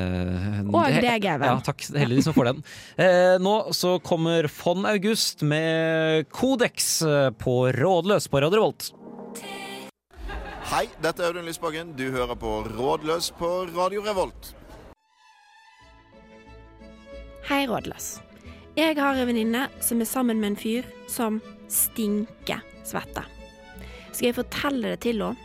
Og 0.70 0.86
det- 0.88 1.02
deg, 1.02 1.26
Even. 1.26 1.48
Ja, 1.48 1.60
takk. 1.66 1.82
Heldigvis 1.98 2.24
som 2.30 2.34
får 2.36 2.46
den. 2.52 2.64
Eh, 2.98 3.38
nå 3.42 3.56
så 3.74 3.96
kommer 4.04 4.48
Fond 4.48 4.86
August 4.86 5.42
med 5.42 6.30
Kodeks 6.30 7.02
eh, 7.02 7.30
på 7.32 7.72
Rådløs 7.74 8.28
på 8.30 8.42
Radio 8.42 8.60
Revolt. 8.62 8.92
Hei, 10.72 10.86
dette 11.02 11.20
er 11.20 11.32
Audun 11.34 11.46
Lysbakken. 11.50 11.96
Du 11.98 12.06
hører 12.12 12.36
på 12.40 12.64
Rådløs 12.70 13.32
på 13.36 13.50
Radio 13.76 14.02
Revolt. 14.06 14.54
Hei, 17.50 17.66
rådløs. 17.68 18.20
Jeg 18.78 18.96
har 18.96 19.18
en 19.20 19.28
venninne 19.28 19.66
som 19.84 20.00
er 20.00 20.08
sammen 20.08 20.40
med 20.40 20.54
en 20.54 20.60
fyr 20.62 20.86
som 21.12 21.42
stinker 21.68 22.62
svette. 22.88 23.26
Skal 24.14 24.30
jeg 24.30 24.38
fortelle 24.38 24.94
det 24.94 25.02
til 25.04 25.20
henne? 25.26 25.36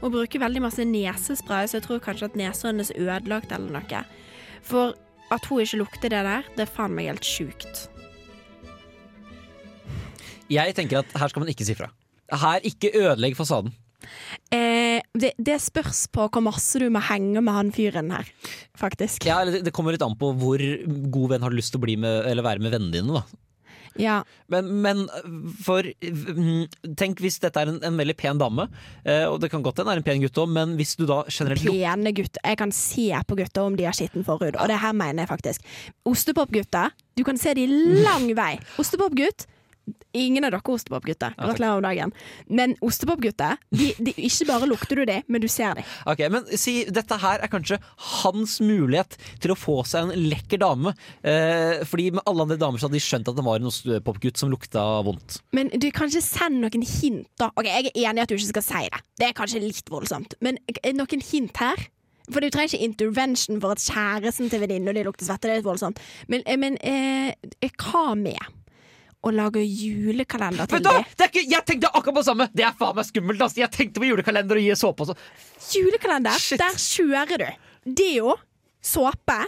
Hun 0.00 0.12
bruker 0.14 0.40
veldig 0.40 0.62
masse 0.64 0.84
nesespray, 0.88 1.68
så 1.68 1.78
jeg 1.78 1.86
tror 1.86 2.02
kanskje 2.04 2.30
at 2.30 2.38
nesa 2.38 2.70
hennes 2.70 2.92
er 2.94 3.04
ødelagt 3.04 3.52
eller 3.52 3.74
noe. 3.76 4.02
For 4.64 4.96
at 5.30 5.46
hun 5.50 5.62
ikke 5.62 5.82
lukter 5.82 6.12
det 6.12 6.22
der, 6.26 6.48
det 6.56 6.64
er 6.64 6.72
faen 6.72 6.96
meg 6.96 7.10
helt 7.10 7.26
sjukt. 7.26 7.86
Jeg 10.50 10.74
tenker 10.74 11.04
at 11.04 11.12
her 11.14 11.30
skal 11.30 11.44
man 11.44 11.52
ikke 11.52 11.66
si 11.68 11.76
fra. 11.78 11.92
Her, 12.30 12.64
ikke 12.66 12.90
ødelegg 12.96 13.36
fasaden. 13.38 13.74
Eh, 14.50 14.98
det, 15.12 15.34
det 15.38 15.58
spørs 15.62 16.06
på 16.10 16.24
hvor 16.32 16.42
masse 16.42 16.80
du 16.80 16.88
må 16.90 17.02
henge 17.10 17.42
med 17.44 17.54
han 17.54 17.70
fyren 17.74 18.10
her, 18.14 18.26
faktisk. 18.78 19.28
Ja, 19.28 19.42
det, 19.46 19.60
det 19.66 19.74
kommer 19.76 19.94
litt 19.94 20.04
an 20.06 20.16
på 20.18 20.32
hvor 20.40 20.64
god 21.12 21.34
venn 21.34 21.44
har 21.44 21.52
du 21.52 21.60
lyst 21.60 21.74
til 21.74 21.82
å 21.82 21.84
bli 21.84 21.98
med, 22.00 22.24
eller 22.30 22.46
være 22.46 22.64
med 22.64 22.74
vennene 22.74 22.96
dine. 22.96 23.20
da 23.20 23.49
Ja. 24.00 24.20
Men, 24.52 24.70
men 24.84 25.04
for 25.62 25.84
mm, 25.84 26.94
Tenk 26.98 27.20
hvis 27.22 27.38
dette 27.42 27.60
er 27.62 27.70
en, 27.72 27.80
en 27.86 28.00
veldig 28.00 28.16
pen 28.18 28.40
dame, 28.40 28.66
eh, 29.04 29.26
og 29.28 29.38
det 29.42 29.52
kan 29.52 29.64
godt 29.64 29.82
hende 29.82 29.94
er 29.94 30.02
en 30.02 30.06
pen 30.06 30.24
gutt 30.24 30.40
òg, 30.40 30.50
men 30.56 30.74
hvis 30.80 30.96
du 30.98 31.06
da 31.08 31.22
generelt 31.28 31.64
Pene 31.66 32.14
gutter. 32.16 32.42
Jeg 32.42 32.60
kan 32.60 32.74
se 32.74 33.08
på 33.28 33.38
gutter 33.38 33.68
om 33.68 33.78
de 33.78 33.86
har 33.88 33.96
skitten 33.96 34.26
forhud, 34.26 34.56
og 34.56 34.70
det 34.70 34.80
her 34.82 34.96
mener 34.96 35.24
jeg 35.24 35.32
faktisk. 35.32 35.70
Ostepopgutter, 36.08 36.94
du 37.18 37.24
kan 37.26 37.38
se 37.40 37.54
de 37.58 37.66
lang 37.68 38.28
vei. 38.38 38.54
Ostepopgutt 38.80 39.46
Ingen 40.16 40.46
av 40.46 40.52
dere 40.54 40.60
er 40.62 40.74
ostepopgutter. 40.74 41.34
Gratulerer 41.38 41.80
med 41.80 41.86
dagen. 41.88 42.14
Men 42.48 42.74
ostepopgutter, 42.84 43.60
ikke 44.10 44.48
bare 44.48 44.68
lukter 44.70 45.00
du 45.00 45.04
det, 45.08 45.20
men 45.28 45.42
du 45.42 45.48
ser 45.50 45.78
det. 45.78 45.84
Ok, 46.10 46.24
men 46.32 46.48
si 46.58 46.80
Dette 46.90 47.18
her 47.22 47.44
er 47.44 47.50
kanskje 47.52 47.78
hans 48.22 48.58
mulighet 48.64 49.16
til 49.42 49.54
å 49.54 49.58
få 49.58 49.80
seg 49.88 50.08
en 50.10 50.26
lekker 50.32 50.60
dame. 50.62 50.94
Eh, 51.22 51.84
fordi 51.88 52.10
med 52.16 52.24
alle 52.26 52.46
andre 52.46 52.58
damer 52.60 52.80
så 52.80 52.88
hadde 52.88 52.98
de 52.98 53.04
skjønt 53.04 53.30
at 53.30 53.38
det 53.38 53.46
var 53.46 53.60
en 53.60 53.70
ostepopgutt 53.70 54.40
som 54.40 54.50
lukta 54.52 54.84
vondt. 55.06 55.40
Men 55.56 55.70
du 55.74 55.88
kan 55.94 56.10
ikke 56.10 56.24
sende 56.24 56.64
noen 56.64 56.86
hint, 56.86 57.30
da. 57.40 57.52
Ok, 57.54 57.68
Jeg 57.70 57.92
er 57.92 58.10
enig 58.10 58.22
i 58.22 58.26
at 58.26 58.32
du 58.32 58.36
ikke 58.36 58.52
skal 58.56 58.66
si 58.66 58.84
det. 58.90 59.02
Det 59.20 59.30
er 59.30 59.38
kanskje 59.38 59.62
litt 59.62 59.90
voldsomt. 59.92 60.36
Men 60.44 60.58
er 60.82 60.96
noen 60.96 61.24
hint 61.30 61.62
her? 61.62 61.88
For 62.30 62.42
du 62.42 62.50
trenger 62.50 62.76
ikke 62.76 62.86
intervention 62.86 63.60
for 63.62 63.74
at 63.74 63.82
kjæresten 63.82 64.50
til 64.50 64.62
venninnen 64.62 64.92
og 64.92 64.94
de 64.98 65.04
lukter 65.06 65.26
svette. 65.26 65.48
Det 65.48 65.56
er 65.56 65.60
litt 65.62 65.66
voldsomt. 65.66 66.00
Men, 66.30 66.44
eh, 66.46 66.58
men 66.60 66.78
eh, 66.78 67.70
hva 67.80 68.14
med 68.18 68.38
å 69.20 69.32
lage 69.34 69.62
julekalender 69.64 70.68
til 70.70 70.82
dem? 70.84 71.08
Det 71.18 71.28
ikke, 71.28 71.42
jeg 71.52 71.66
tenkte 71.68 71.90
akkurat 71.92 72.14
på 72.14 72.20
det 72.22 72.28
samme! 72.30 72.46
Det 72.56 72.64
er 72.64 72.76
faen 72.78 72.96
meg 72.96 73.08
skummelt! 73.08 73.42
Altså. 73.44 73.60
Jeg 73.62 73.72
tenkte 73.74 74.02
på 74.02 74.08
julekalender 74.08 74.60
og 74.60 74.64
gi 74.64 74.76
såpe. 74.80 75.16
Julekalender, 75.74 76.40
Shit. 76.40 76.62
der 76.62 76.78
kjører 76.80 77.44
du 77.44 77.94
deo, 78.00 78.36
såpe, 78.84 79.38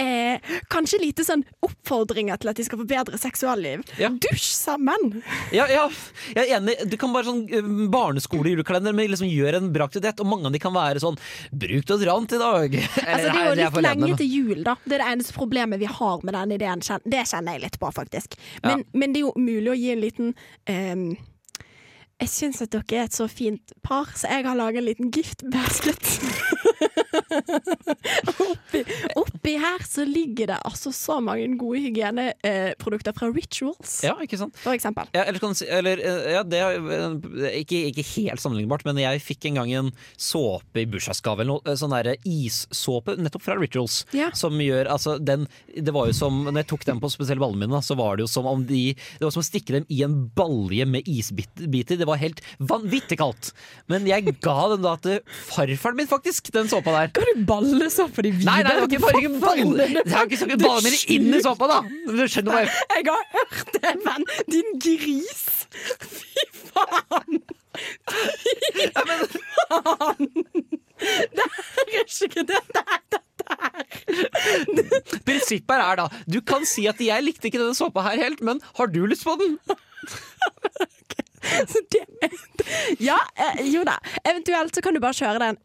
eh, 0.00 0.54
kanskje 0.72 1.00
lite 1.02 1.24
sånn 1.26 1.44
oppfordringer 1.64 2.38
til 2.40 2.52
at 2.52 2.58
de 2.58 2.66
skal 2.66 2.80
få 2.80 2.86
bedre 2.88 3.18
seksualliv. 3.20 3.84
Ja. 4.00 4.10
Dusj 4.10 4.50
sammen! 4.56 5.20
Ja, 5.54 5.66
ja, 5.70 5.86
jeg 6.34 6.44
er 6.44 6.58
enig. 6.58 6.76
Du 6.90 6.96
kan 7.00 7.14
bare 7.14 7.28
sånn 7.28 7.44
eh, 7.50 7.72
barneskole-julekalender, 7.92 8.96
men 8.96 9.10
liksom 9.12 9.30
gjør 9.30 9.60
en 9.60 9.70
bra 9.74 9.88
aktivitet. 9.88 10.22
Og 10.22 10.30
mange 10.30 10.48
av 10.48 10.56
de 10.56 10.62
kan 10.62 10.74
være 10.74 11.02
sånn 11.02 11.18
Bruk 11.48 11.84
det 11.84 11.94
deodorant 11.94 12.32
i 12.32 12.42
dag! 12.42 12.78
Altså, 13.08 13.30
det 13.32 13.40
er 13.40 13.46
jo 13.46 13.54
litt 13.56 13.76
er 13.78 13.84
lenge 13.84 14.16
til 14.20 14.28
jul, 14.28 14.58
da. 14.66 14.74
Det 14.84 14.98
er 14.98 15.02
det 15.02 15.08
eneste 15.14 15.34
problemet 15.36 15.80
vi 15.80 15.88
har 15.90 16.24
med 16.26 16.34
den 16.36 16.52
ideen. 16.58 16.82
Det 17.04 17.24
kjenner 17.30 17.56
jeg 17.56 17.64
litt 17.64 17.78
på, 17.80 17.90
faktisk. 17.94 18.36
Men, 18.64 18.84
men 18.92 19.14
det 19.14 19.22
er 19.22 19.26
jo 19.26 19.32
mulig 19.40 19.72
å 19.72 19.76
gi 19.78 19.90
en 19.94 20.02
liten 20.02 20.32
ehm, 20.70 21.06
Jeg 22.18 22.30
syns 22.32 22.62
at 22.64 22.72
dere 22.74 22.96
er 22.98 23.04
et 23.06 23.14
så 23.14 23.28
fint 23.30 23.74
par, 23.86 24.08
så 24.18 24.26
jeg 24.26 24.42
har 24.48 24.56
laga 24.58 24.80
en 24.80 24.88
liten 24.88 25.10
giftbasket. 25.14 26.02
oppi, 28.42 28.82
oppi 29.18 29.52
her 29.60 29.84
så 29.86 30.04
ligger 30.06 30.50
det 30.50 30.58
altså 30.66 30.90
så 30.94 31.18
mange 31.24 31.46
gode 31.60 31.80
hygieneprodukter 31.84 33.14
fra 33.16 33.28
Rituals, 33.34 34.00
Ja, 34.06 34.16
ikke 34.22 34.38
sant? 34.40 34.56
for 34.58 34.74
eksempel. 34.74 35.08
Ja, 35.14 35.24
eller, 35.28 35.46
eller 35.78 36.02
eh, 36.02 36.32
ja, 36.34 36.42
det 36.42 36.60
er 36.62 36.90
eh, 36.96 37.60
ikke, 37.62 37.80
ikke 37.92 38.06
helt 38.16 38.42
sammenlignbart, 38.42 38.84
men 38.88 39.00
jeg 39.02 39.22
fikk 39.24 39.48
en 39.52 39.60
gang 39.60 39.72
en 39.78 39.92
såpe 40.18 40.82
i 40.82 40.88
bursdagsgave. 40.90 41.44
Eller 41.44 41.54
noe, 41.54 41.64
eh, 41.70 41.78
sånn 41.78 41.94
derre 41.94 42.16
issåpe, 42.28 43.14
nettopp 43.18 43.46
fra 43.46 43.58
Rituals. 43.60 44.00
Ja. 44.16 44.30
Som 44.36 44.58
gjør 44.62 44.90
altså 44.90 45.16
den 45.22 45.46
Det 45.68 45.92
var 45.94 46.08
jo 46.08 46.14
som 46.16 46.40
Når 46.48 46.62
jeg 46.62 46.68
tok 46.70 46.84
den 46.88 47.00
på 47.02 47.10
spesielle 47.12 47.42
ballene 47.42 47.66
mine, 47.66 47.80
så 47.84 47.94
var 47.98 48.16
det 48.18 48.24
jo 48.26 48.30
som 48.30 48.46
om 48.48 48.64
de 48.66 48.82
Det 48.94 49.24
var 49.24 49.32
som 49.34 49.42
å 49.44 49.46
stikke 49.46 49.76
dem 49.78 49.86
i 49.92 50.02
en 50.06 50.16
balje 50.36 50.86
med 50.88 51.06
isbiter. 51.08 51.68
Det 51.68 52.07
var 52.08 52.20
helt 52.20 52.40
vanvittig 52.58 53.18
kaldt. 53.20 53.52
Men 53.92 54.06
jeg 54.08 54.34
ga 54.44 54.56
den 54.74 54.84
da 54.86 54.94
til 55.04 55.20
farfaren 55.50 55.98
min, 56.00 56.10
faktisk, 56.10 56.50
den 56.54 56.70
såpa 56.70 56.94
der. 56.96 57.12
Ga 57.16 57.26
du 57.28 57.44
ballesåpe 57.48 58.18
på 58.18 58.26
de 58.26 58.32
Nei, 58.38 58.58
nei, 58.66 58.74
det 58.88 59.00
var 59.02 59.18
ikke 59.20 59.34
bare 59.38 59.42
balle, 59.42 59.88
Jeg 59.98 60.14
har 60.14 60.26
ikke 60.28 60.40
sagt 60.42 60.56
ballene 60.62 60.88
mine 60.88 61.00
inn 61.16 61.38
i 61.38 61.42
såpa, 61.44 61.68
da! 61.70 61.78
Du 62.08 62.24
skjønner 62.24 62.54
hva 62.54 62.64
jeg 62.64 62.72
Jeg 62.96 63.06
har 63.12 63.24
hørt 63.36 63.72
det, 63.76 63.94
venn! 64.06 64.28
Din 64.52 64.74
gris! 64.82 65.46
Fy 66.00 66.48
faen! 66.72 67.40
Fy 68.08 68.88
faen! 68.96 70.32
Det 70.98 71.44
her 71.54 71.92
er 72.00 72.08
ikke 72.26 72.42
det 72.48 72.62
der. 72.74 73.18
Prinsippet 75.24 75.76
her 75.76 75.84
er 75.84 75.96
da 76.00 76.06
Du 76.28 76.40
kan 76.44 76.66
si 76.68 76.86
at 76.90 76.98
'jeg 77.00 77.24
likte 77.24 77.48
ikke 77.48 77.60
denne 77.62 77.76
såpa 77.78 78.02
her 78.02 78.16
helt', 78.20 78.42
men 78.42 78.60
har 78.76 78.86
du 78.86 79.06
lyst 79.06 79.24
på 79.24 79.36
den? 79.40 79.58
Så 79.68 81.27
det, 81.92 82.02
ja, 83.02 83.18
eh, 83.36 83.64
jo 83.72 83.84
da. 83.88 83.98
Eventuelt 84.24 84.74
så 84.74 84.84
kan 84.84 84.96
du 84.96 85.00
bare 85.02 85.16
kjøre 85.16 85.42
den. 85.42 85.58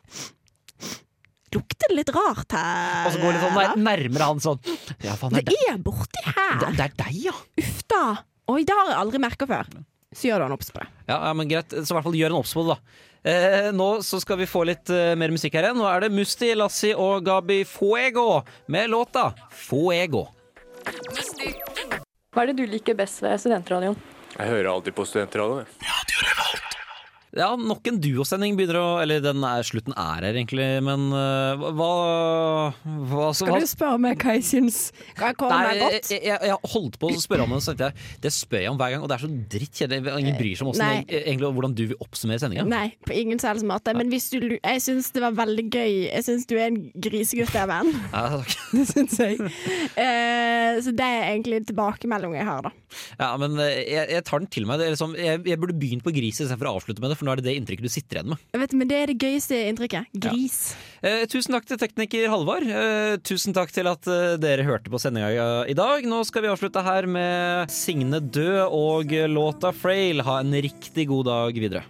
Lukter 1.54 1.92
det 1.92 1.96
litt 2.00 2.12
rart 2.16 2.56
her? 2.58 3.08
Og 3.08 3.14
så 3.14 3.22
går 3.22 3.36
litt 3.36 3.44
sånn 3.46 3.84
nærmere 3.86 4.30
han 4.32 4.40
sånn. 4.42 4.62
Ja, 5.06 5.14
faen, 5.20 5.36
det, 5.38 5.44
Det 5.52 5.58
er 5.68 5.76
er 5.76 5.82
borti 5.86 6.24
her. 6.26 6.56
Det, 6.64 6.72
det 6.80 6.86
er 6.88 6.96
deg, 7.04 7.18
ja. 7.28 7.34
Uff 7.62 7.82
da. 7.94 8.04
Oi, 8.50 8.64
det 8.68 8.74
har 8.76 8.90
jeg 8.90 9.00
aldri 9.04 9.22
merka 9.22 9.48
før. 9.50 9.70
Så 10.14 10.30
gjør 10.30 10.44
du 10.44 10.48
en 10.48 10.56
obs 10.58 10.70
på 10.74 10.82
det. 10.82 10.88
ja. 11.10 11.18
Ja, 11.28 11.34
men 11.38 11.50
Greit, 11.50 11.74
så 11.74 11.94
i 11.94 11.98
hvert 11.98 12.08
fall 12.08 12.18
gjør 12.18 12.34
en 12.34 12.40
obs 12.42 12.54
på 12.58 12.66
det, 12.66 12.76
da. 12.76 13.00
Eh, 13.24 13.70
nå 13.72 13.88
så 14.04 14.20
skal 14.20 14.42
vi 14.42 14.50
få 14.50 14.66
litt 14.68 14.90
eh, 14.92 15.14
mer 15.20 15.32
musikk 15.32 15.56
her 15.56 15.70
igjen. 15.70 15.78
Nå 15.80 15.86
er 15.88 16.04
det 16.04 16.10
Musti, 16.14 16.50
Lassi 16.60 16.92
og 16.98 17.24
Gabi 17.26 17.62
Fuego 17.70 18.42
med 18.74 18.92
låta 18.92 19.30
Fuego. 19.54 20.26
Hva 22.34 22.44
er 22.44 22.52
det 22.52 22.58
du 22.60 22.66
liker 22.68 22.98
best 22.98 23.22
ved 23.24 23.38
studentradioen? 23.40 23.96
Jeg 24.34 24.50
hører 24.50 24.70
alltid 24.72 24.96
på 24.98 25.06
studentradioen. 25.06 25.68
Nok 27.34 27.90
en 27.90 28.00
duosending 28.04 28.58
begynner 28.58 28.80
å 28.80 28.88
Eller 29.04 29.24
den 29.24 29.44
er, 29.48 29.66
slutten 29.66 29.96
er 29.98 30.22
her, 30.24 30.30
egentlig, 30.34 30.68
men 30.86 31.08
uh, 31.14 31.64
hva, 31.74 31.92
hva 33.10 33.30
så, 33.34 33.48
Skal 33.48 33.64
du 33.64 33.70
spørre 33.70 34.02
meg 34.02 34.22
hva 34.22 34.36
jeg 34.38 34.46
syns 34.48 34.82
Hva 35.18 35.32
jeg 35.32 35.40
kommer 35.42 35.58
Nei, 35.58 35.74
meg 35.74 35.84
godt? 35.84 36.12
jeg, 36.14 36.22
jeg, 36.30 36.52
jeg 36.52 36.74
holdt 36.76 37.00
på 37.02 37.10
å 37.10 37.24
spørre 37.24 37.48
om 37.48 37.56
det, 37.56 37.62
så 37.66 37.76
jeg 37.78 37.94
det 38.24 38.32
spør 38.34 38.64
jeg 38.64 38.72
om 38.72 38.78
hver 38.80 38.94
gang, 38.94 39.04
og 39.04 39.10
det 39.10 39.16
er 39.16 39.24
så 39.24 39.30
drittkjedelig. 39.54 40.14
Ingen 40.22 40.38
bryr 40.38 40.58
seg 40.58 40.66
om 40.66 40.72
hvordan, 40.72 41.08
egentlig, 41.10 41.50
hvordan 41.58 41.76
du 41.78 41.84
vil 41.92 42.04
oppsummere 42.04 42.42
sendinga. 42.42 42.66
Nei, 42.70 42.86
på 43.08 43.16
ingen 43.18 43.42
som 43.42 43.52
helst 43.52 43.68
måte. 43.68 43.96
Men 43.98 44.12
hvis 44.12 44.30
du, 44.34 44.40
jeg 44.56 44.84
syns 44.86 45.10
det 45.16 45.24
var 45.24 45.36
veldig 45.38 45.66
gøy. 45.68 45.94
Jeg 46.10 46.26
syns 46.28 46.48
du 46.50 46.56
er 46.58 46.70
en 46.70 46.80
grisegutt, 47.08 47.54
jeg, 47.56 47.70
venn. 47.70 47.92
Ja, 48.14 48.24
takk. 48.30 48.54
Det 48.74 48.86
syns 48.90 49.18
jeg. 49.20 49.38
Uh, 49.98 50.80
så 50.84 50.94
det 50.96 51.06
er 51.06 51.28
egentlig 51.34 51.64
tilbakemelding 51.70 52.38
jeg 52.38 52.48
har, 52.48 52.68
da. 52.68 52.72
Ja, 53.20 53.30
men 53.42 53.58
eh, 53.62 53.82
jeg, 53.90 54.24
tar 54.28 54.42
den 54.42 54.50
til 54.54 54.68
meg. 54.70 54.82
Det 54.82 54.92
liksom, 54.94 55.16
jeg 55.18 55.60
burde 55.62 55.76
begynt 55.78 56.06
på 56.06 56.14
gris 56.14 56.40
istedenfor 56.40 56.70
å 56.70 56.76
avslutte 56.80 57.04
med 57.04 57.14
det, 57.14 57.20
for 57.24 57.30
nå 57.30 57.34
er 57.34 57.42
det 57.42 57.48
det 57.48 57.56
inntrykket 57.62 57.88
du 57.88 57.92
sitter 57.92 58.20
igjen 58.20 58.34
med. 58.34 58.44
Jeg 58.54 58.64
vet, 58.64 58.76
men 58.76 58.92
det 58.92 59.00
er 59.00 59.12
det 59.12 59.18
gøyeste 59.24 59.60
inntrykket. 59.72 60.12
Gris. 60.26 60.60
Eh, 61.02 61.24
tusen 61.32 61.56
takk 61.56 61.70
til 61.70 61.80
tekniker 61.80 62.28
Halvard. 62.32 62.68
Eh, 62.68 63.16
tusen 63.24 63.56
takk 63.56 63.72
til 63.76 63.90
at 63.92 64.08
eh, 64.12 64.36
dere 64.42 64.68
hørte 64.68 64.92
på 64.92 65.00
sendinga 65.02 65.32
i 65.70 65.78
dag. 65.78 66.08
Nå 66.10 66.24
skal 66.28 66.46
vi 66.46 66.52
avslutte 66.52 66.84
her 66.84 67.08
med 67.08 67.72
Signe 67.74 68.20
død 68.20 68.68
og 68.68 69.16
låta 69.32 69.74
Frail. 69.76 70.24
Ha 70.28 70.42
en 70.44 70.56
riktig 70.68 71.08
god 71.12 71.30
dag 71.32 71.60
videre. 71.64 71.88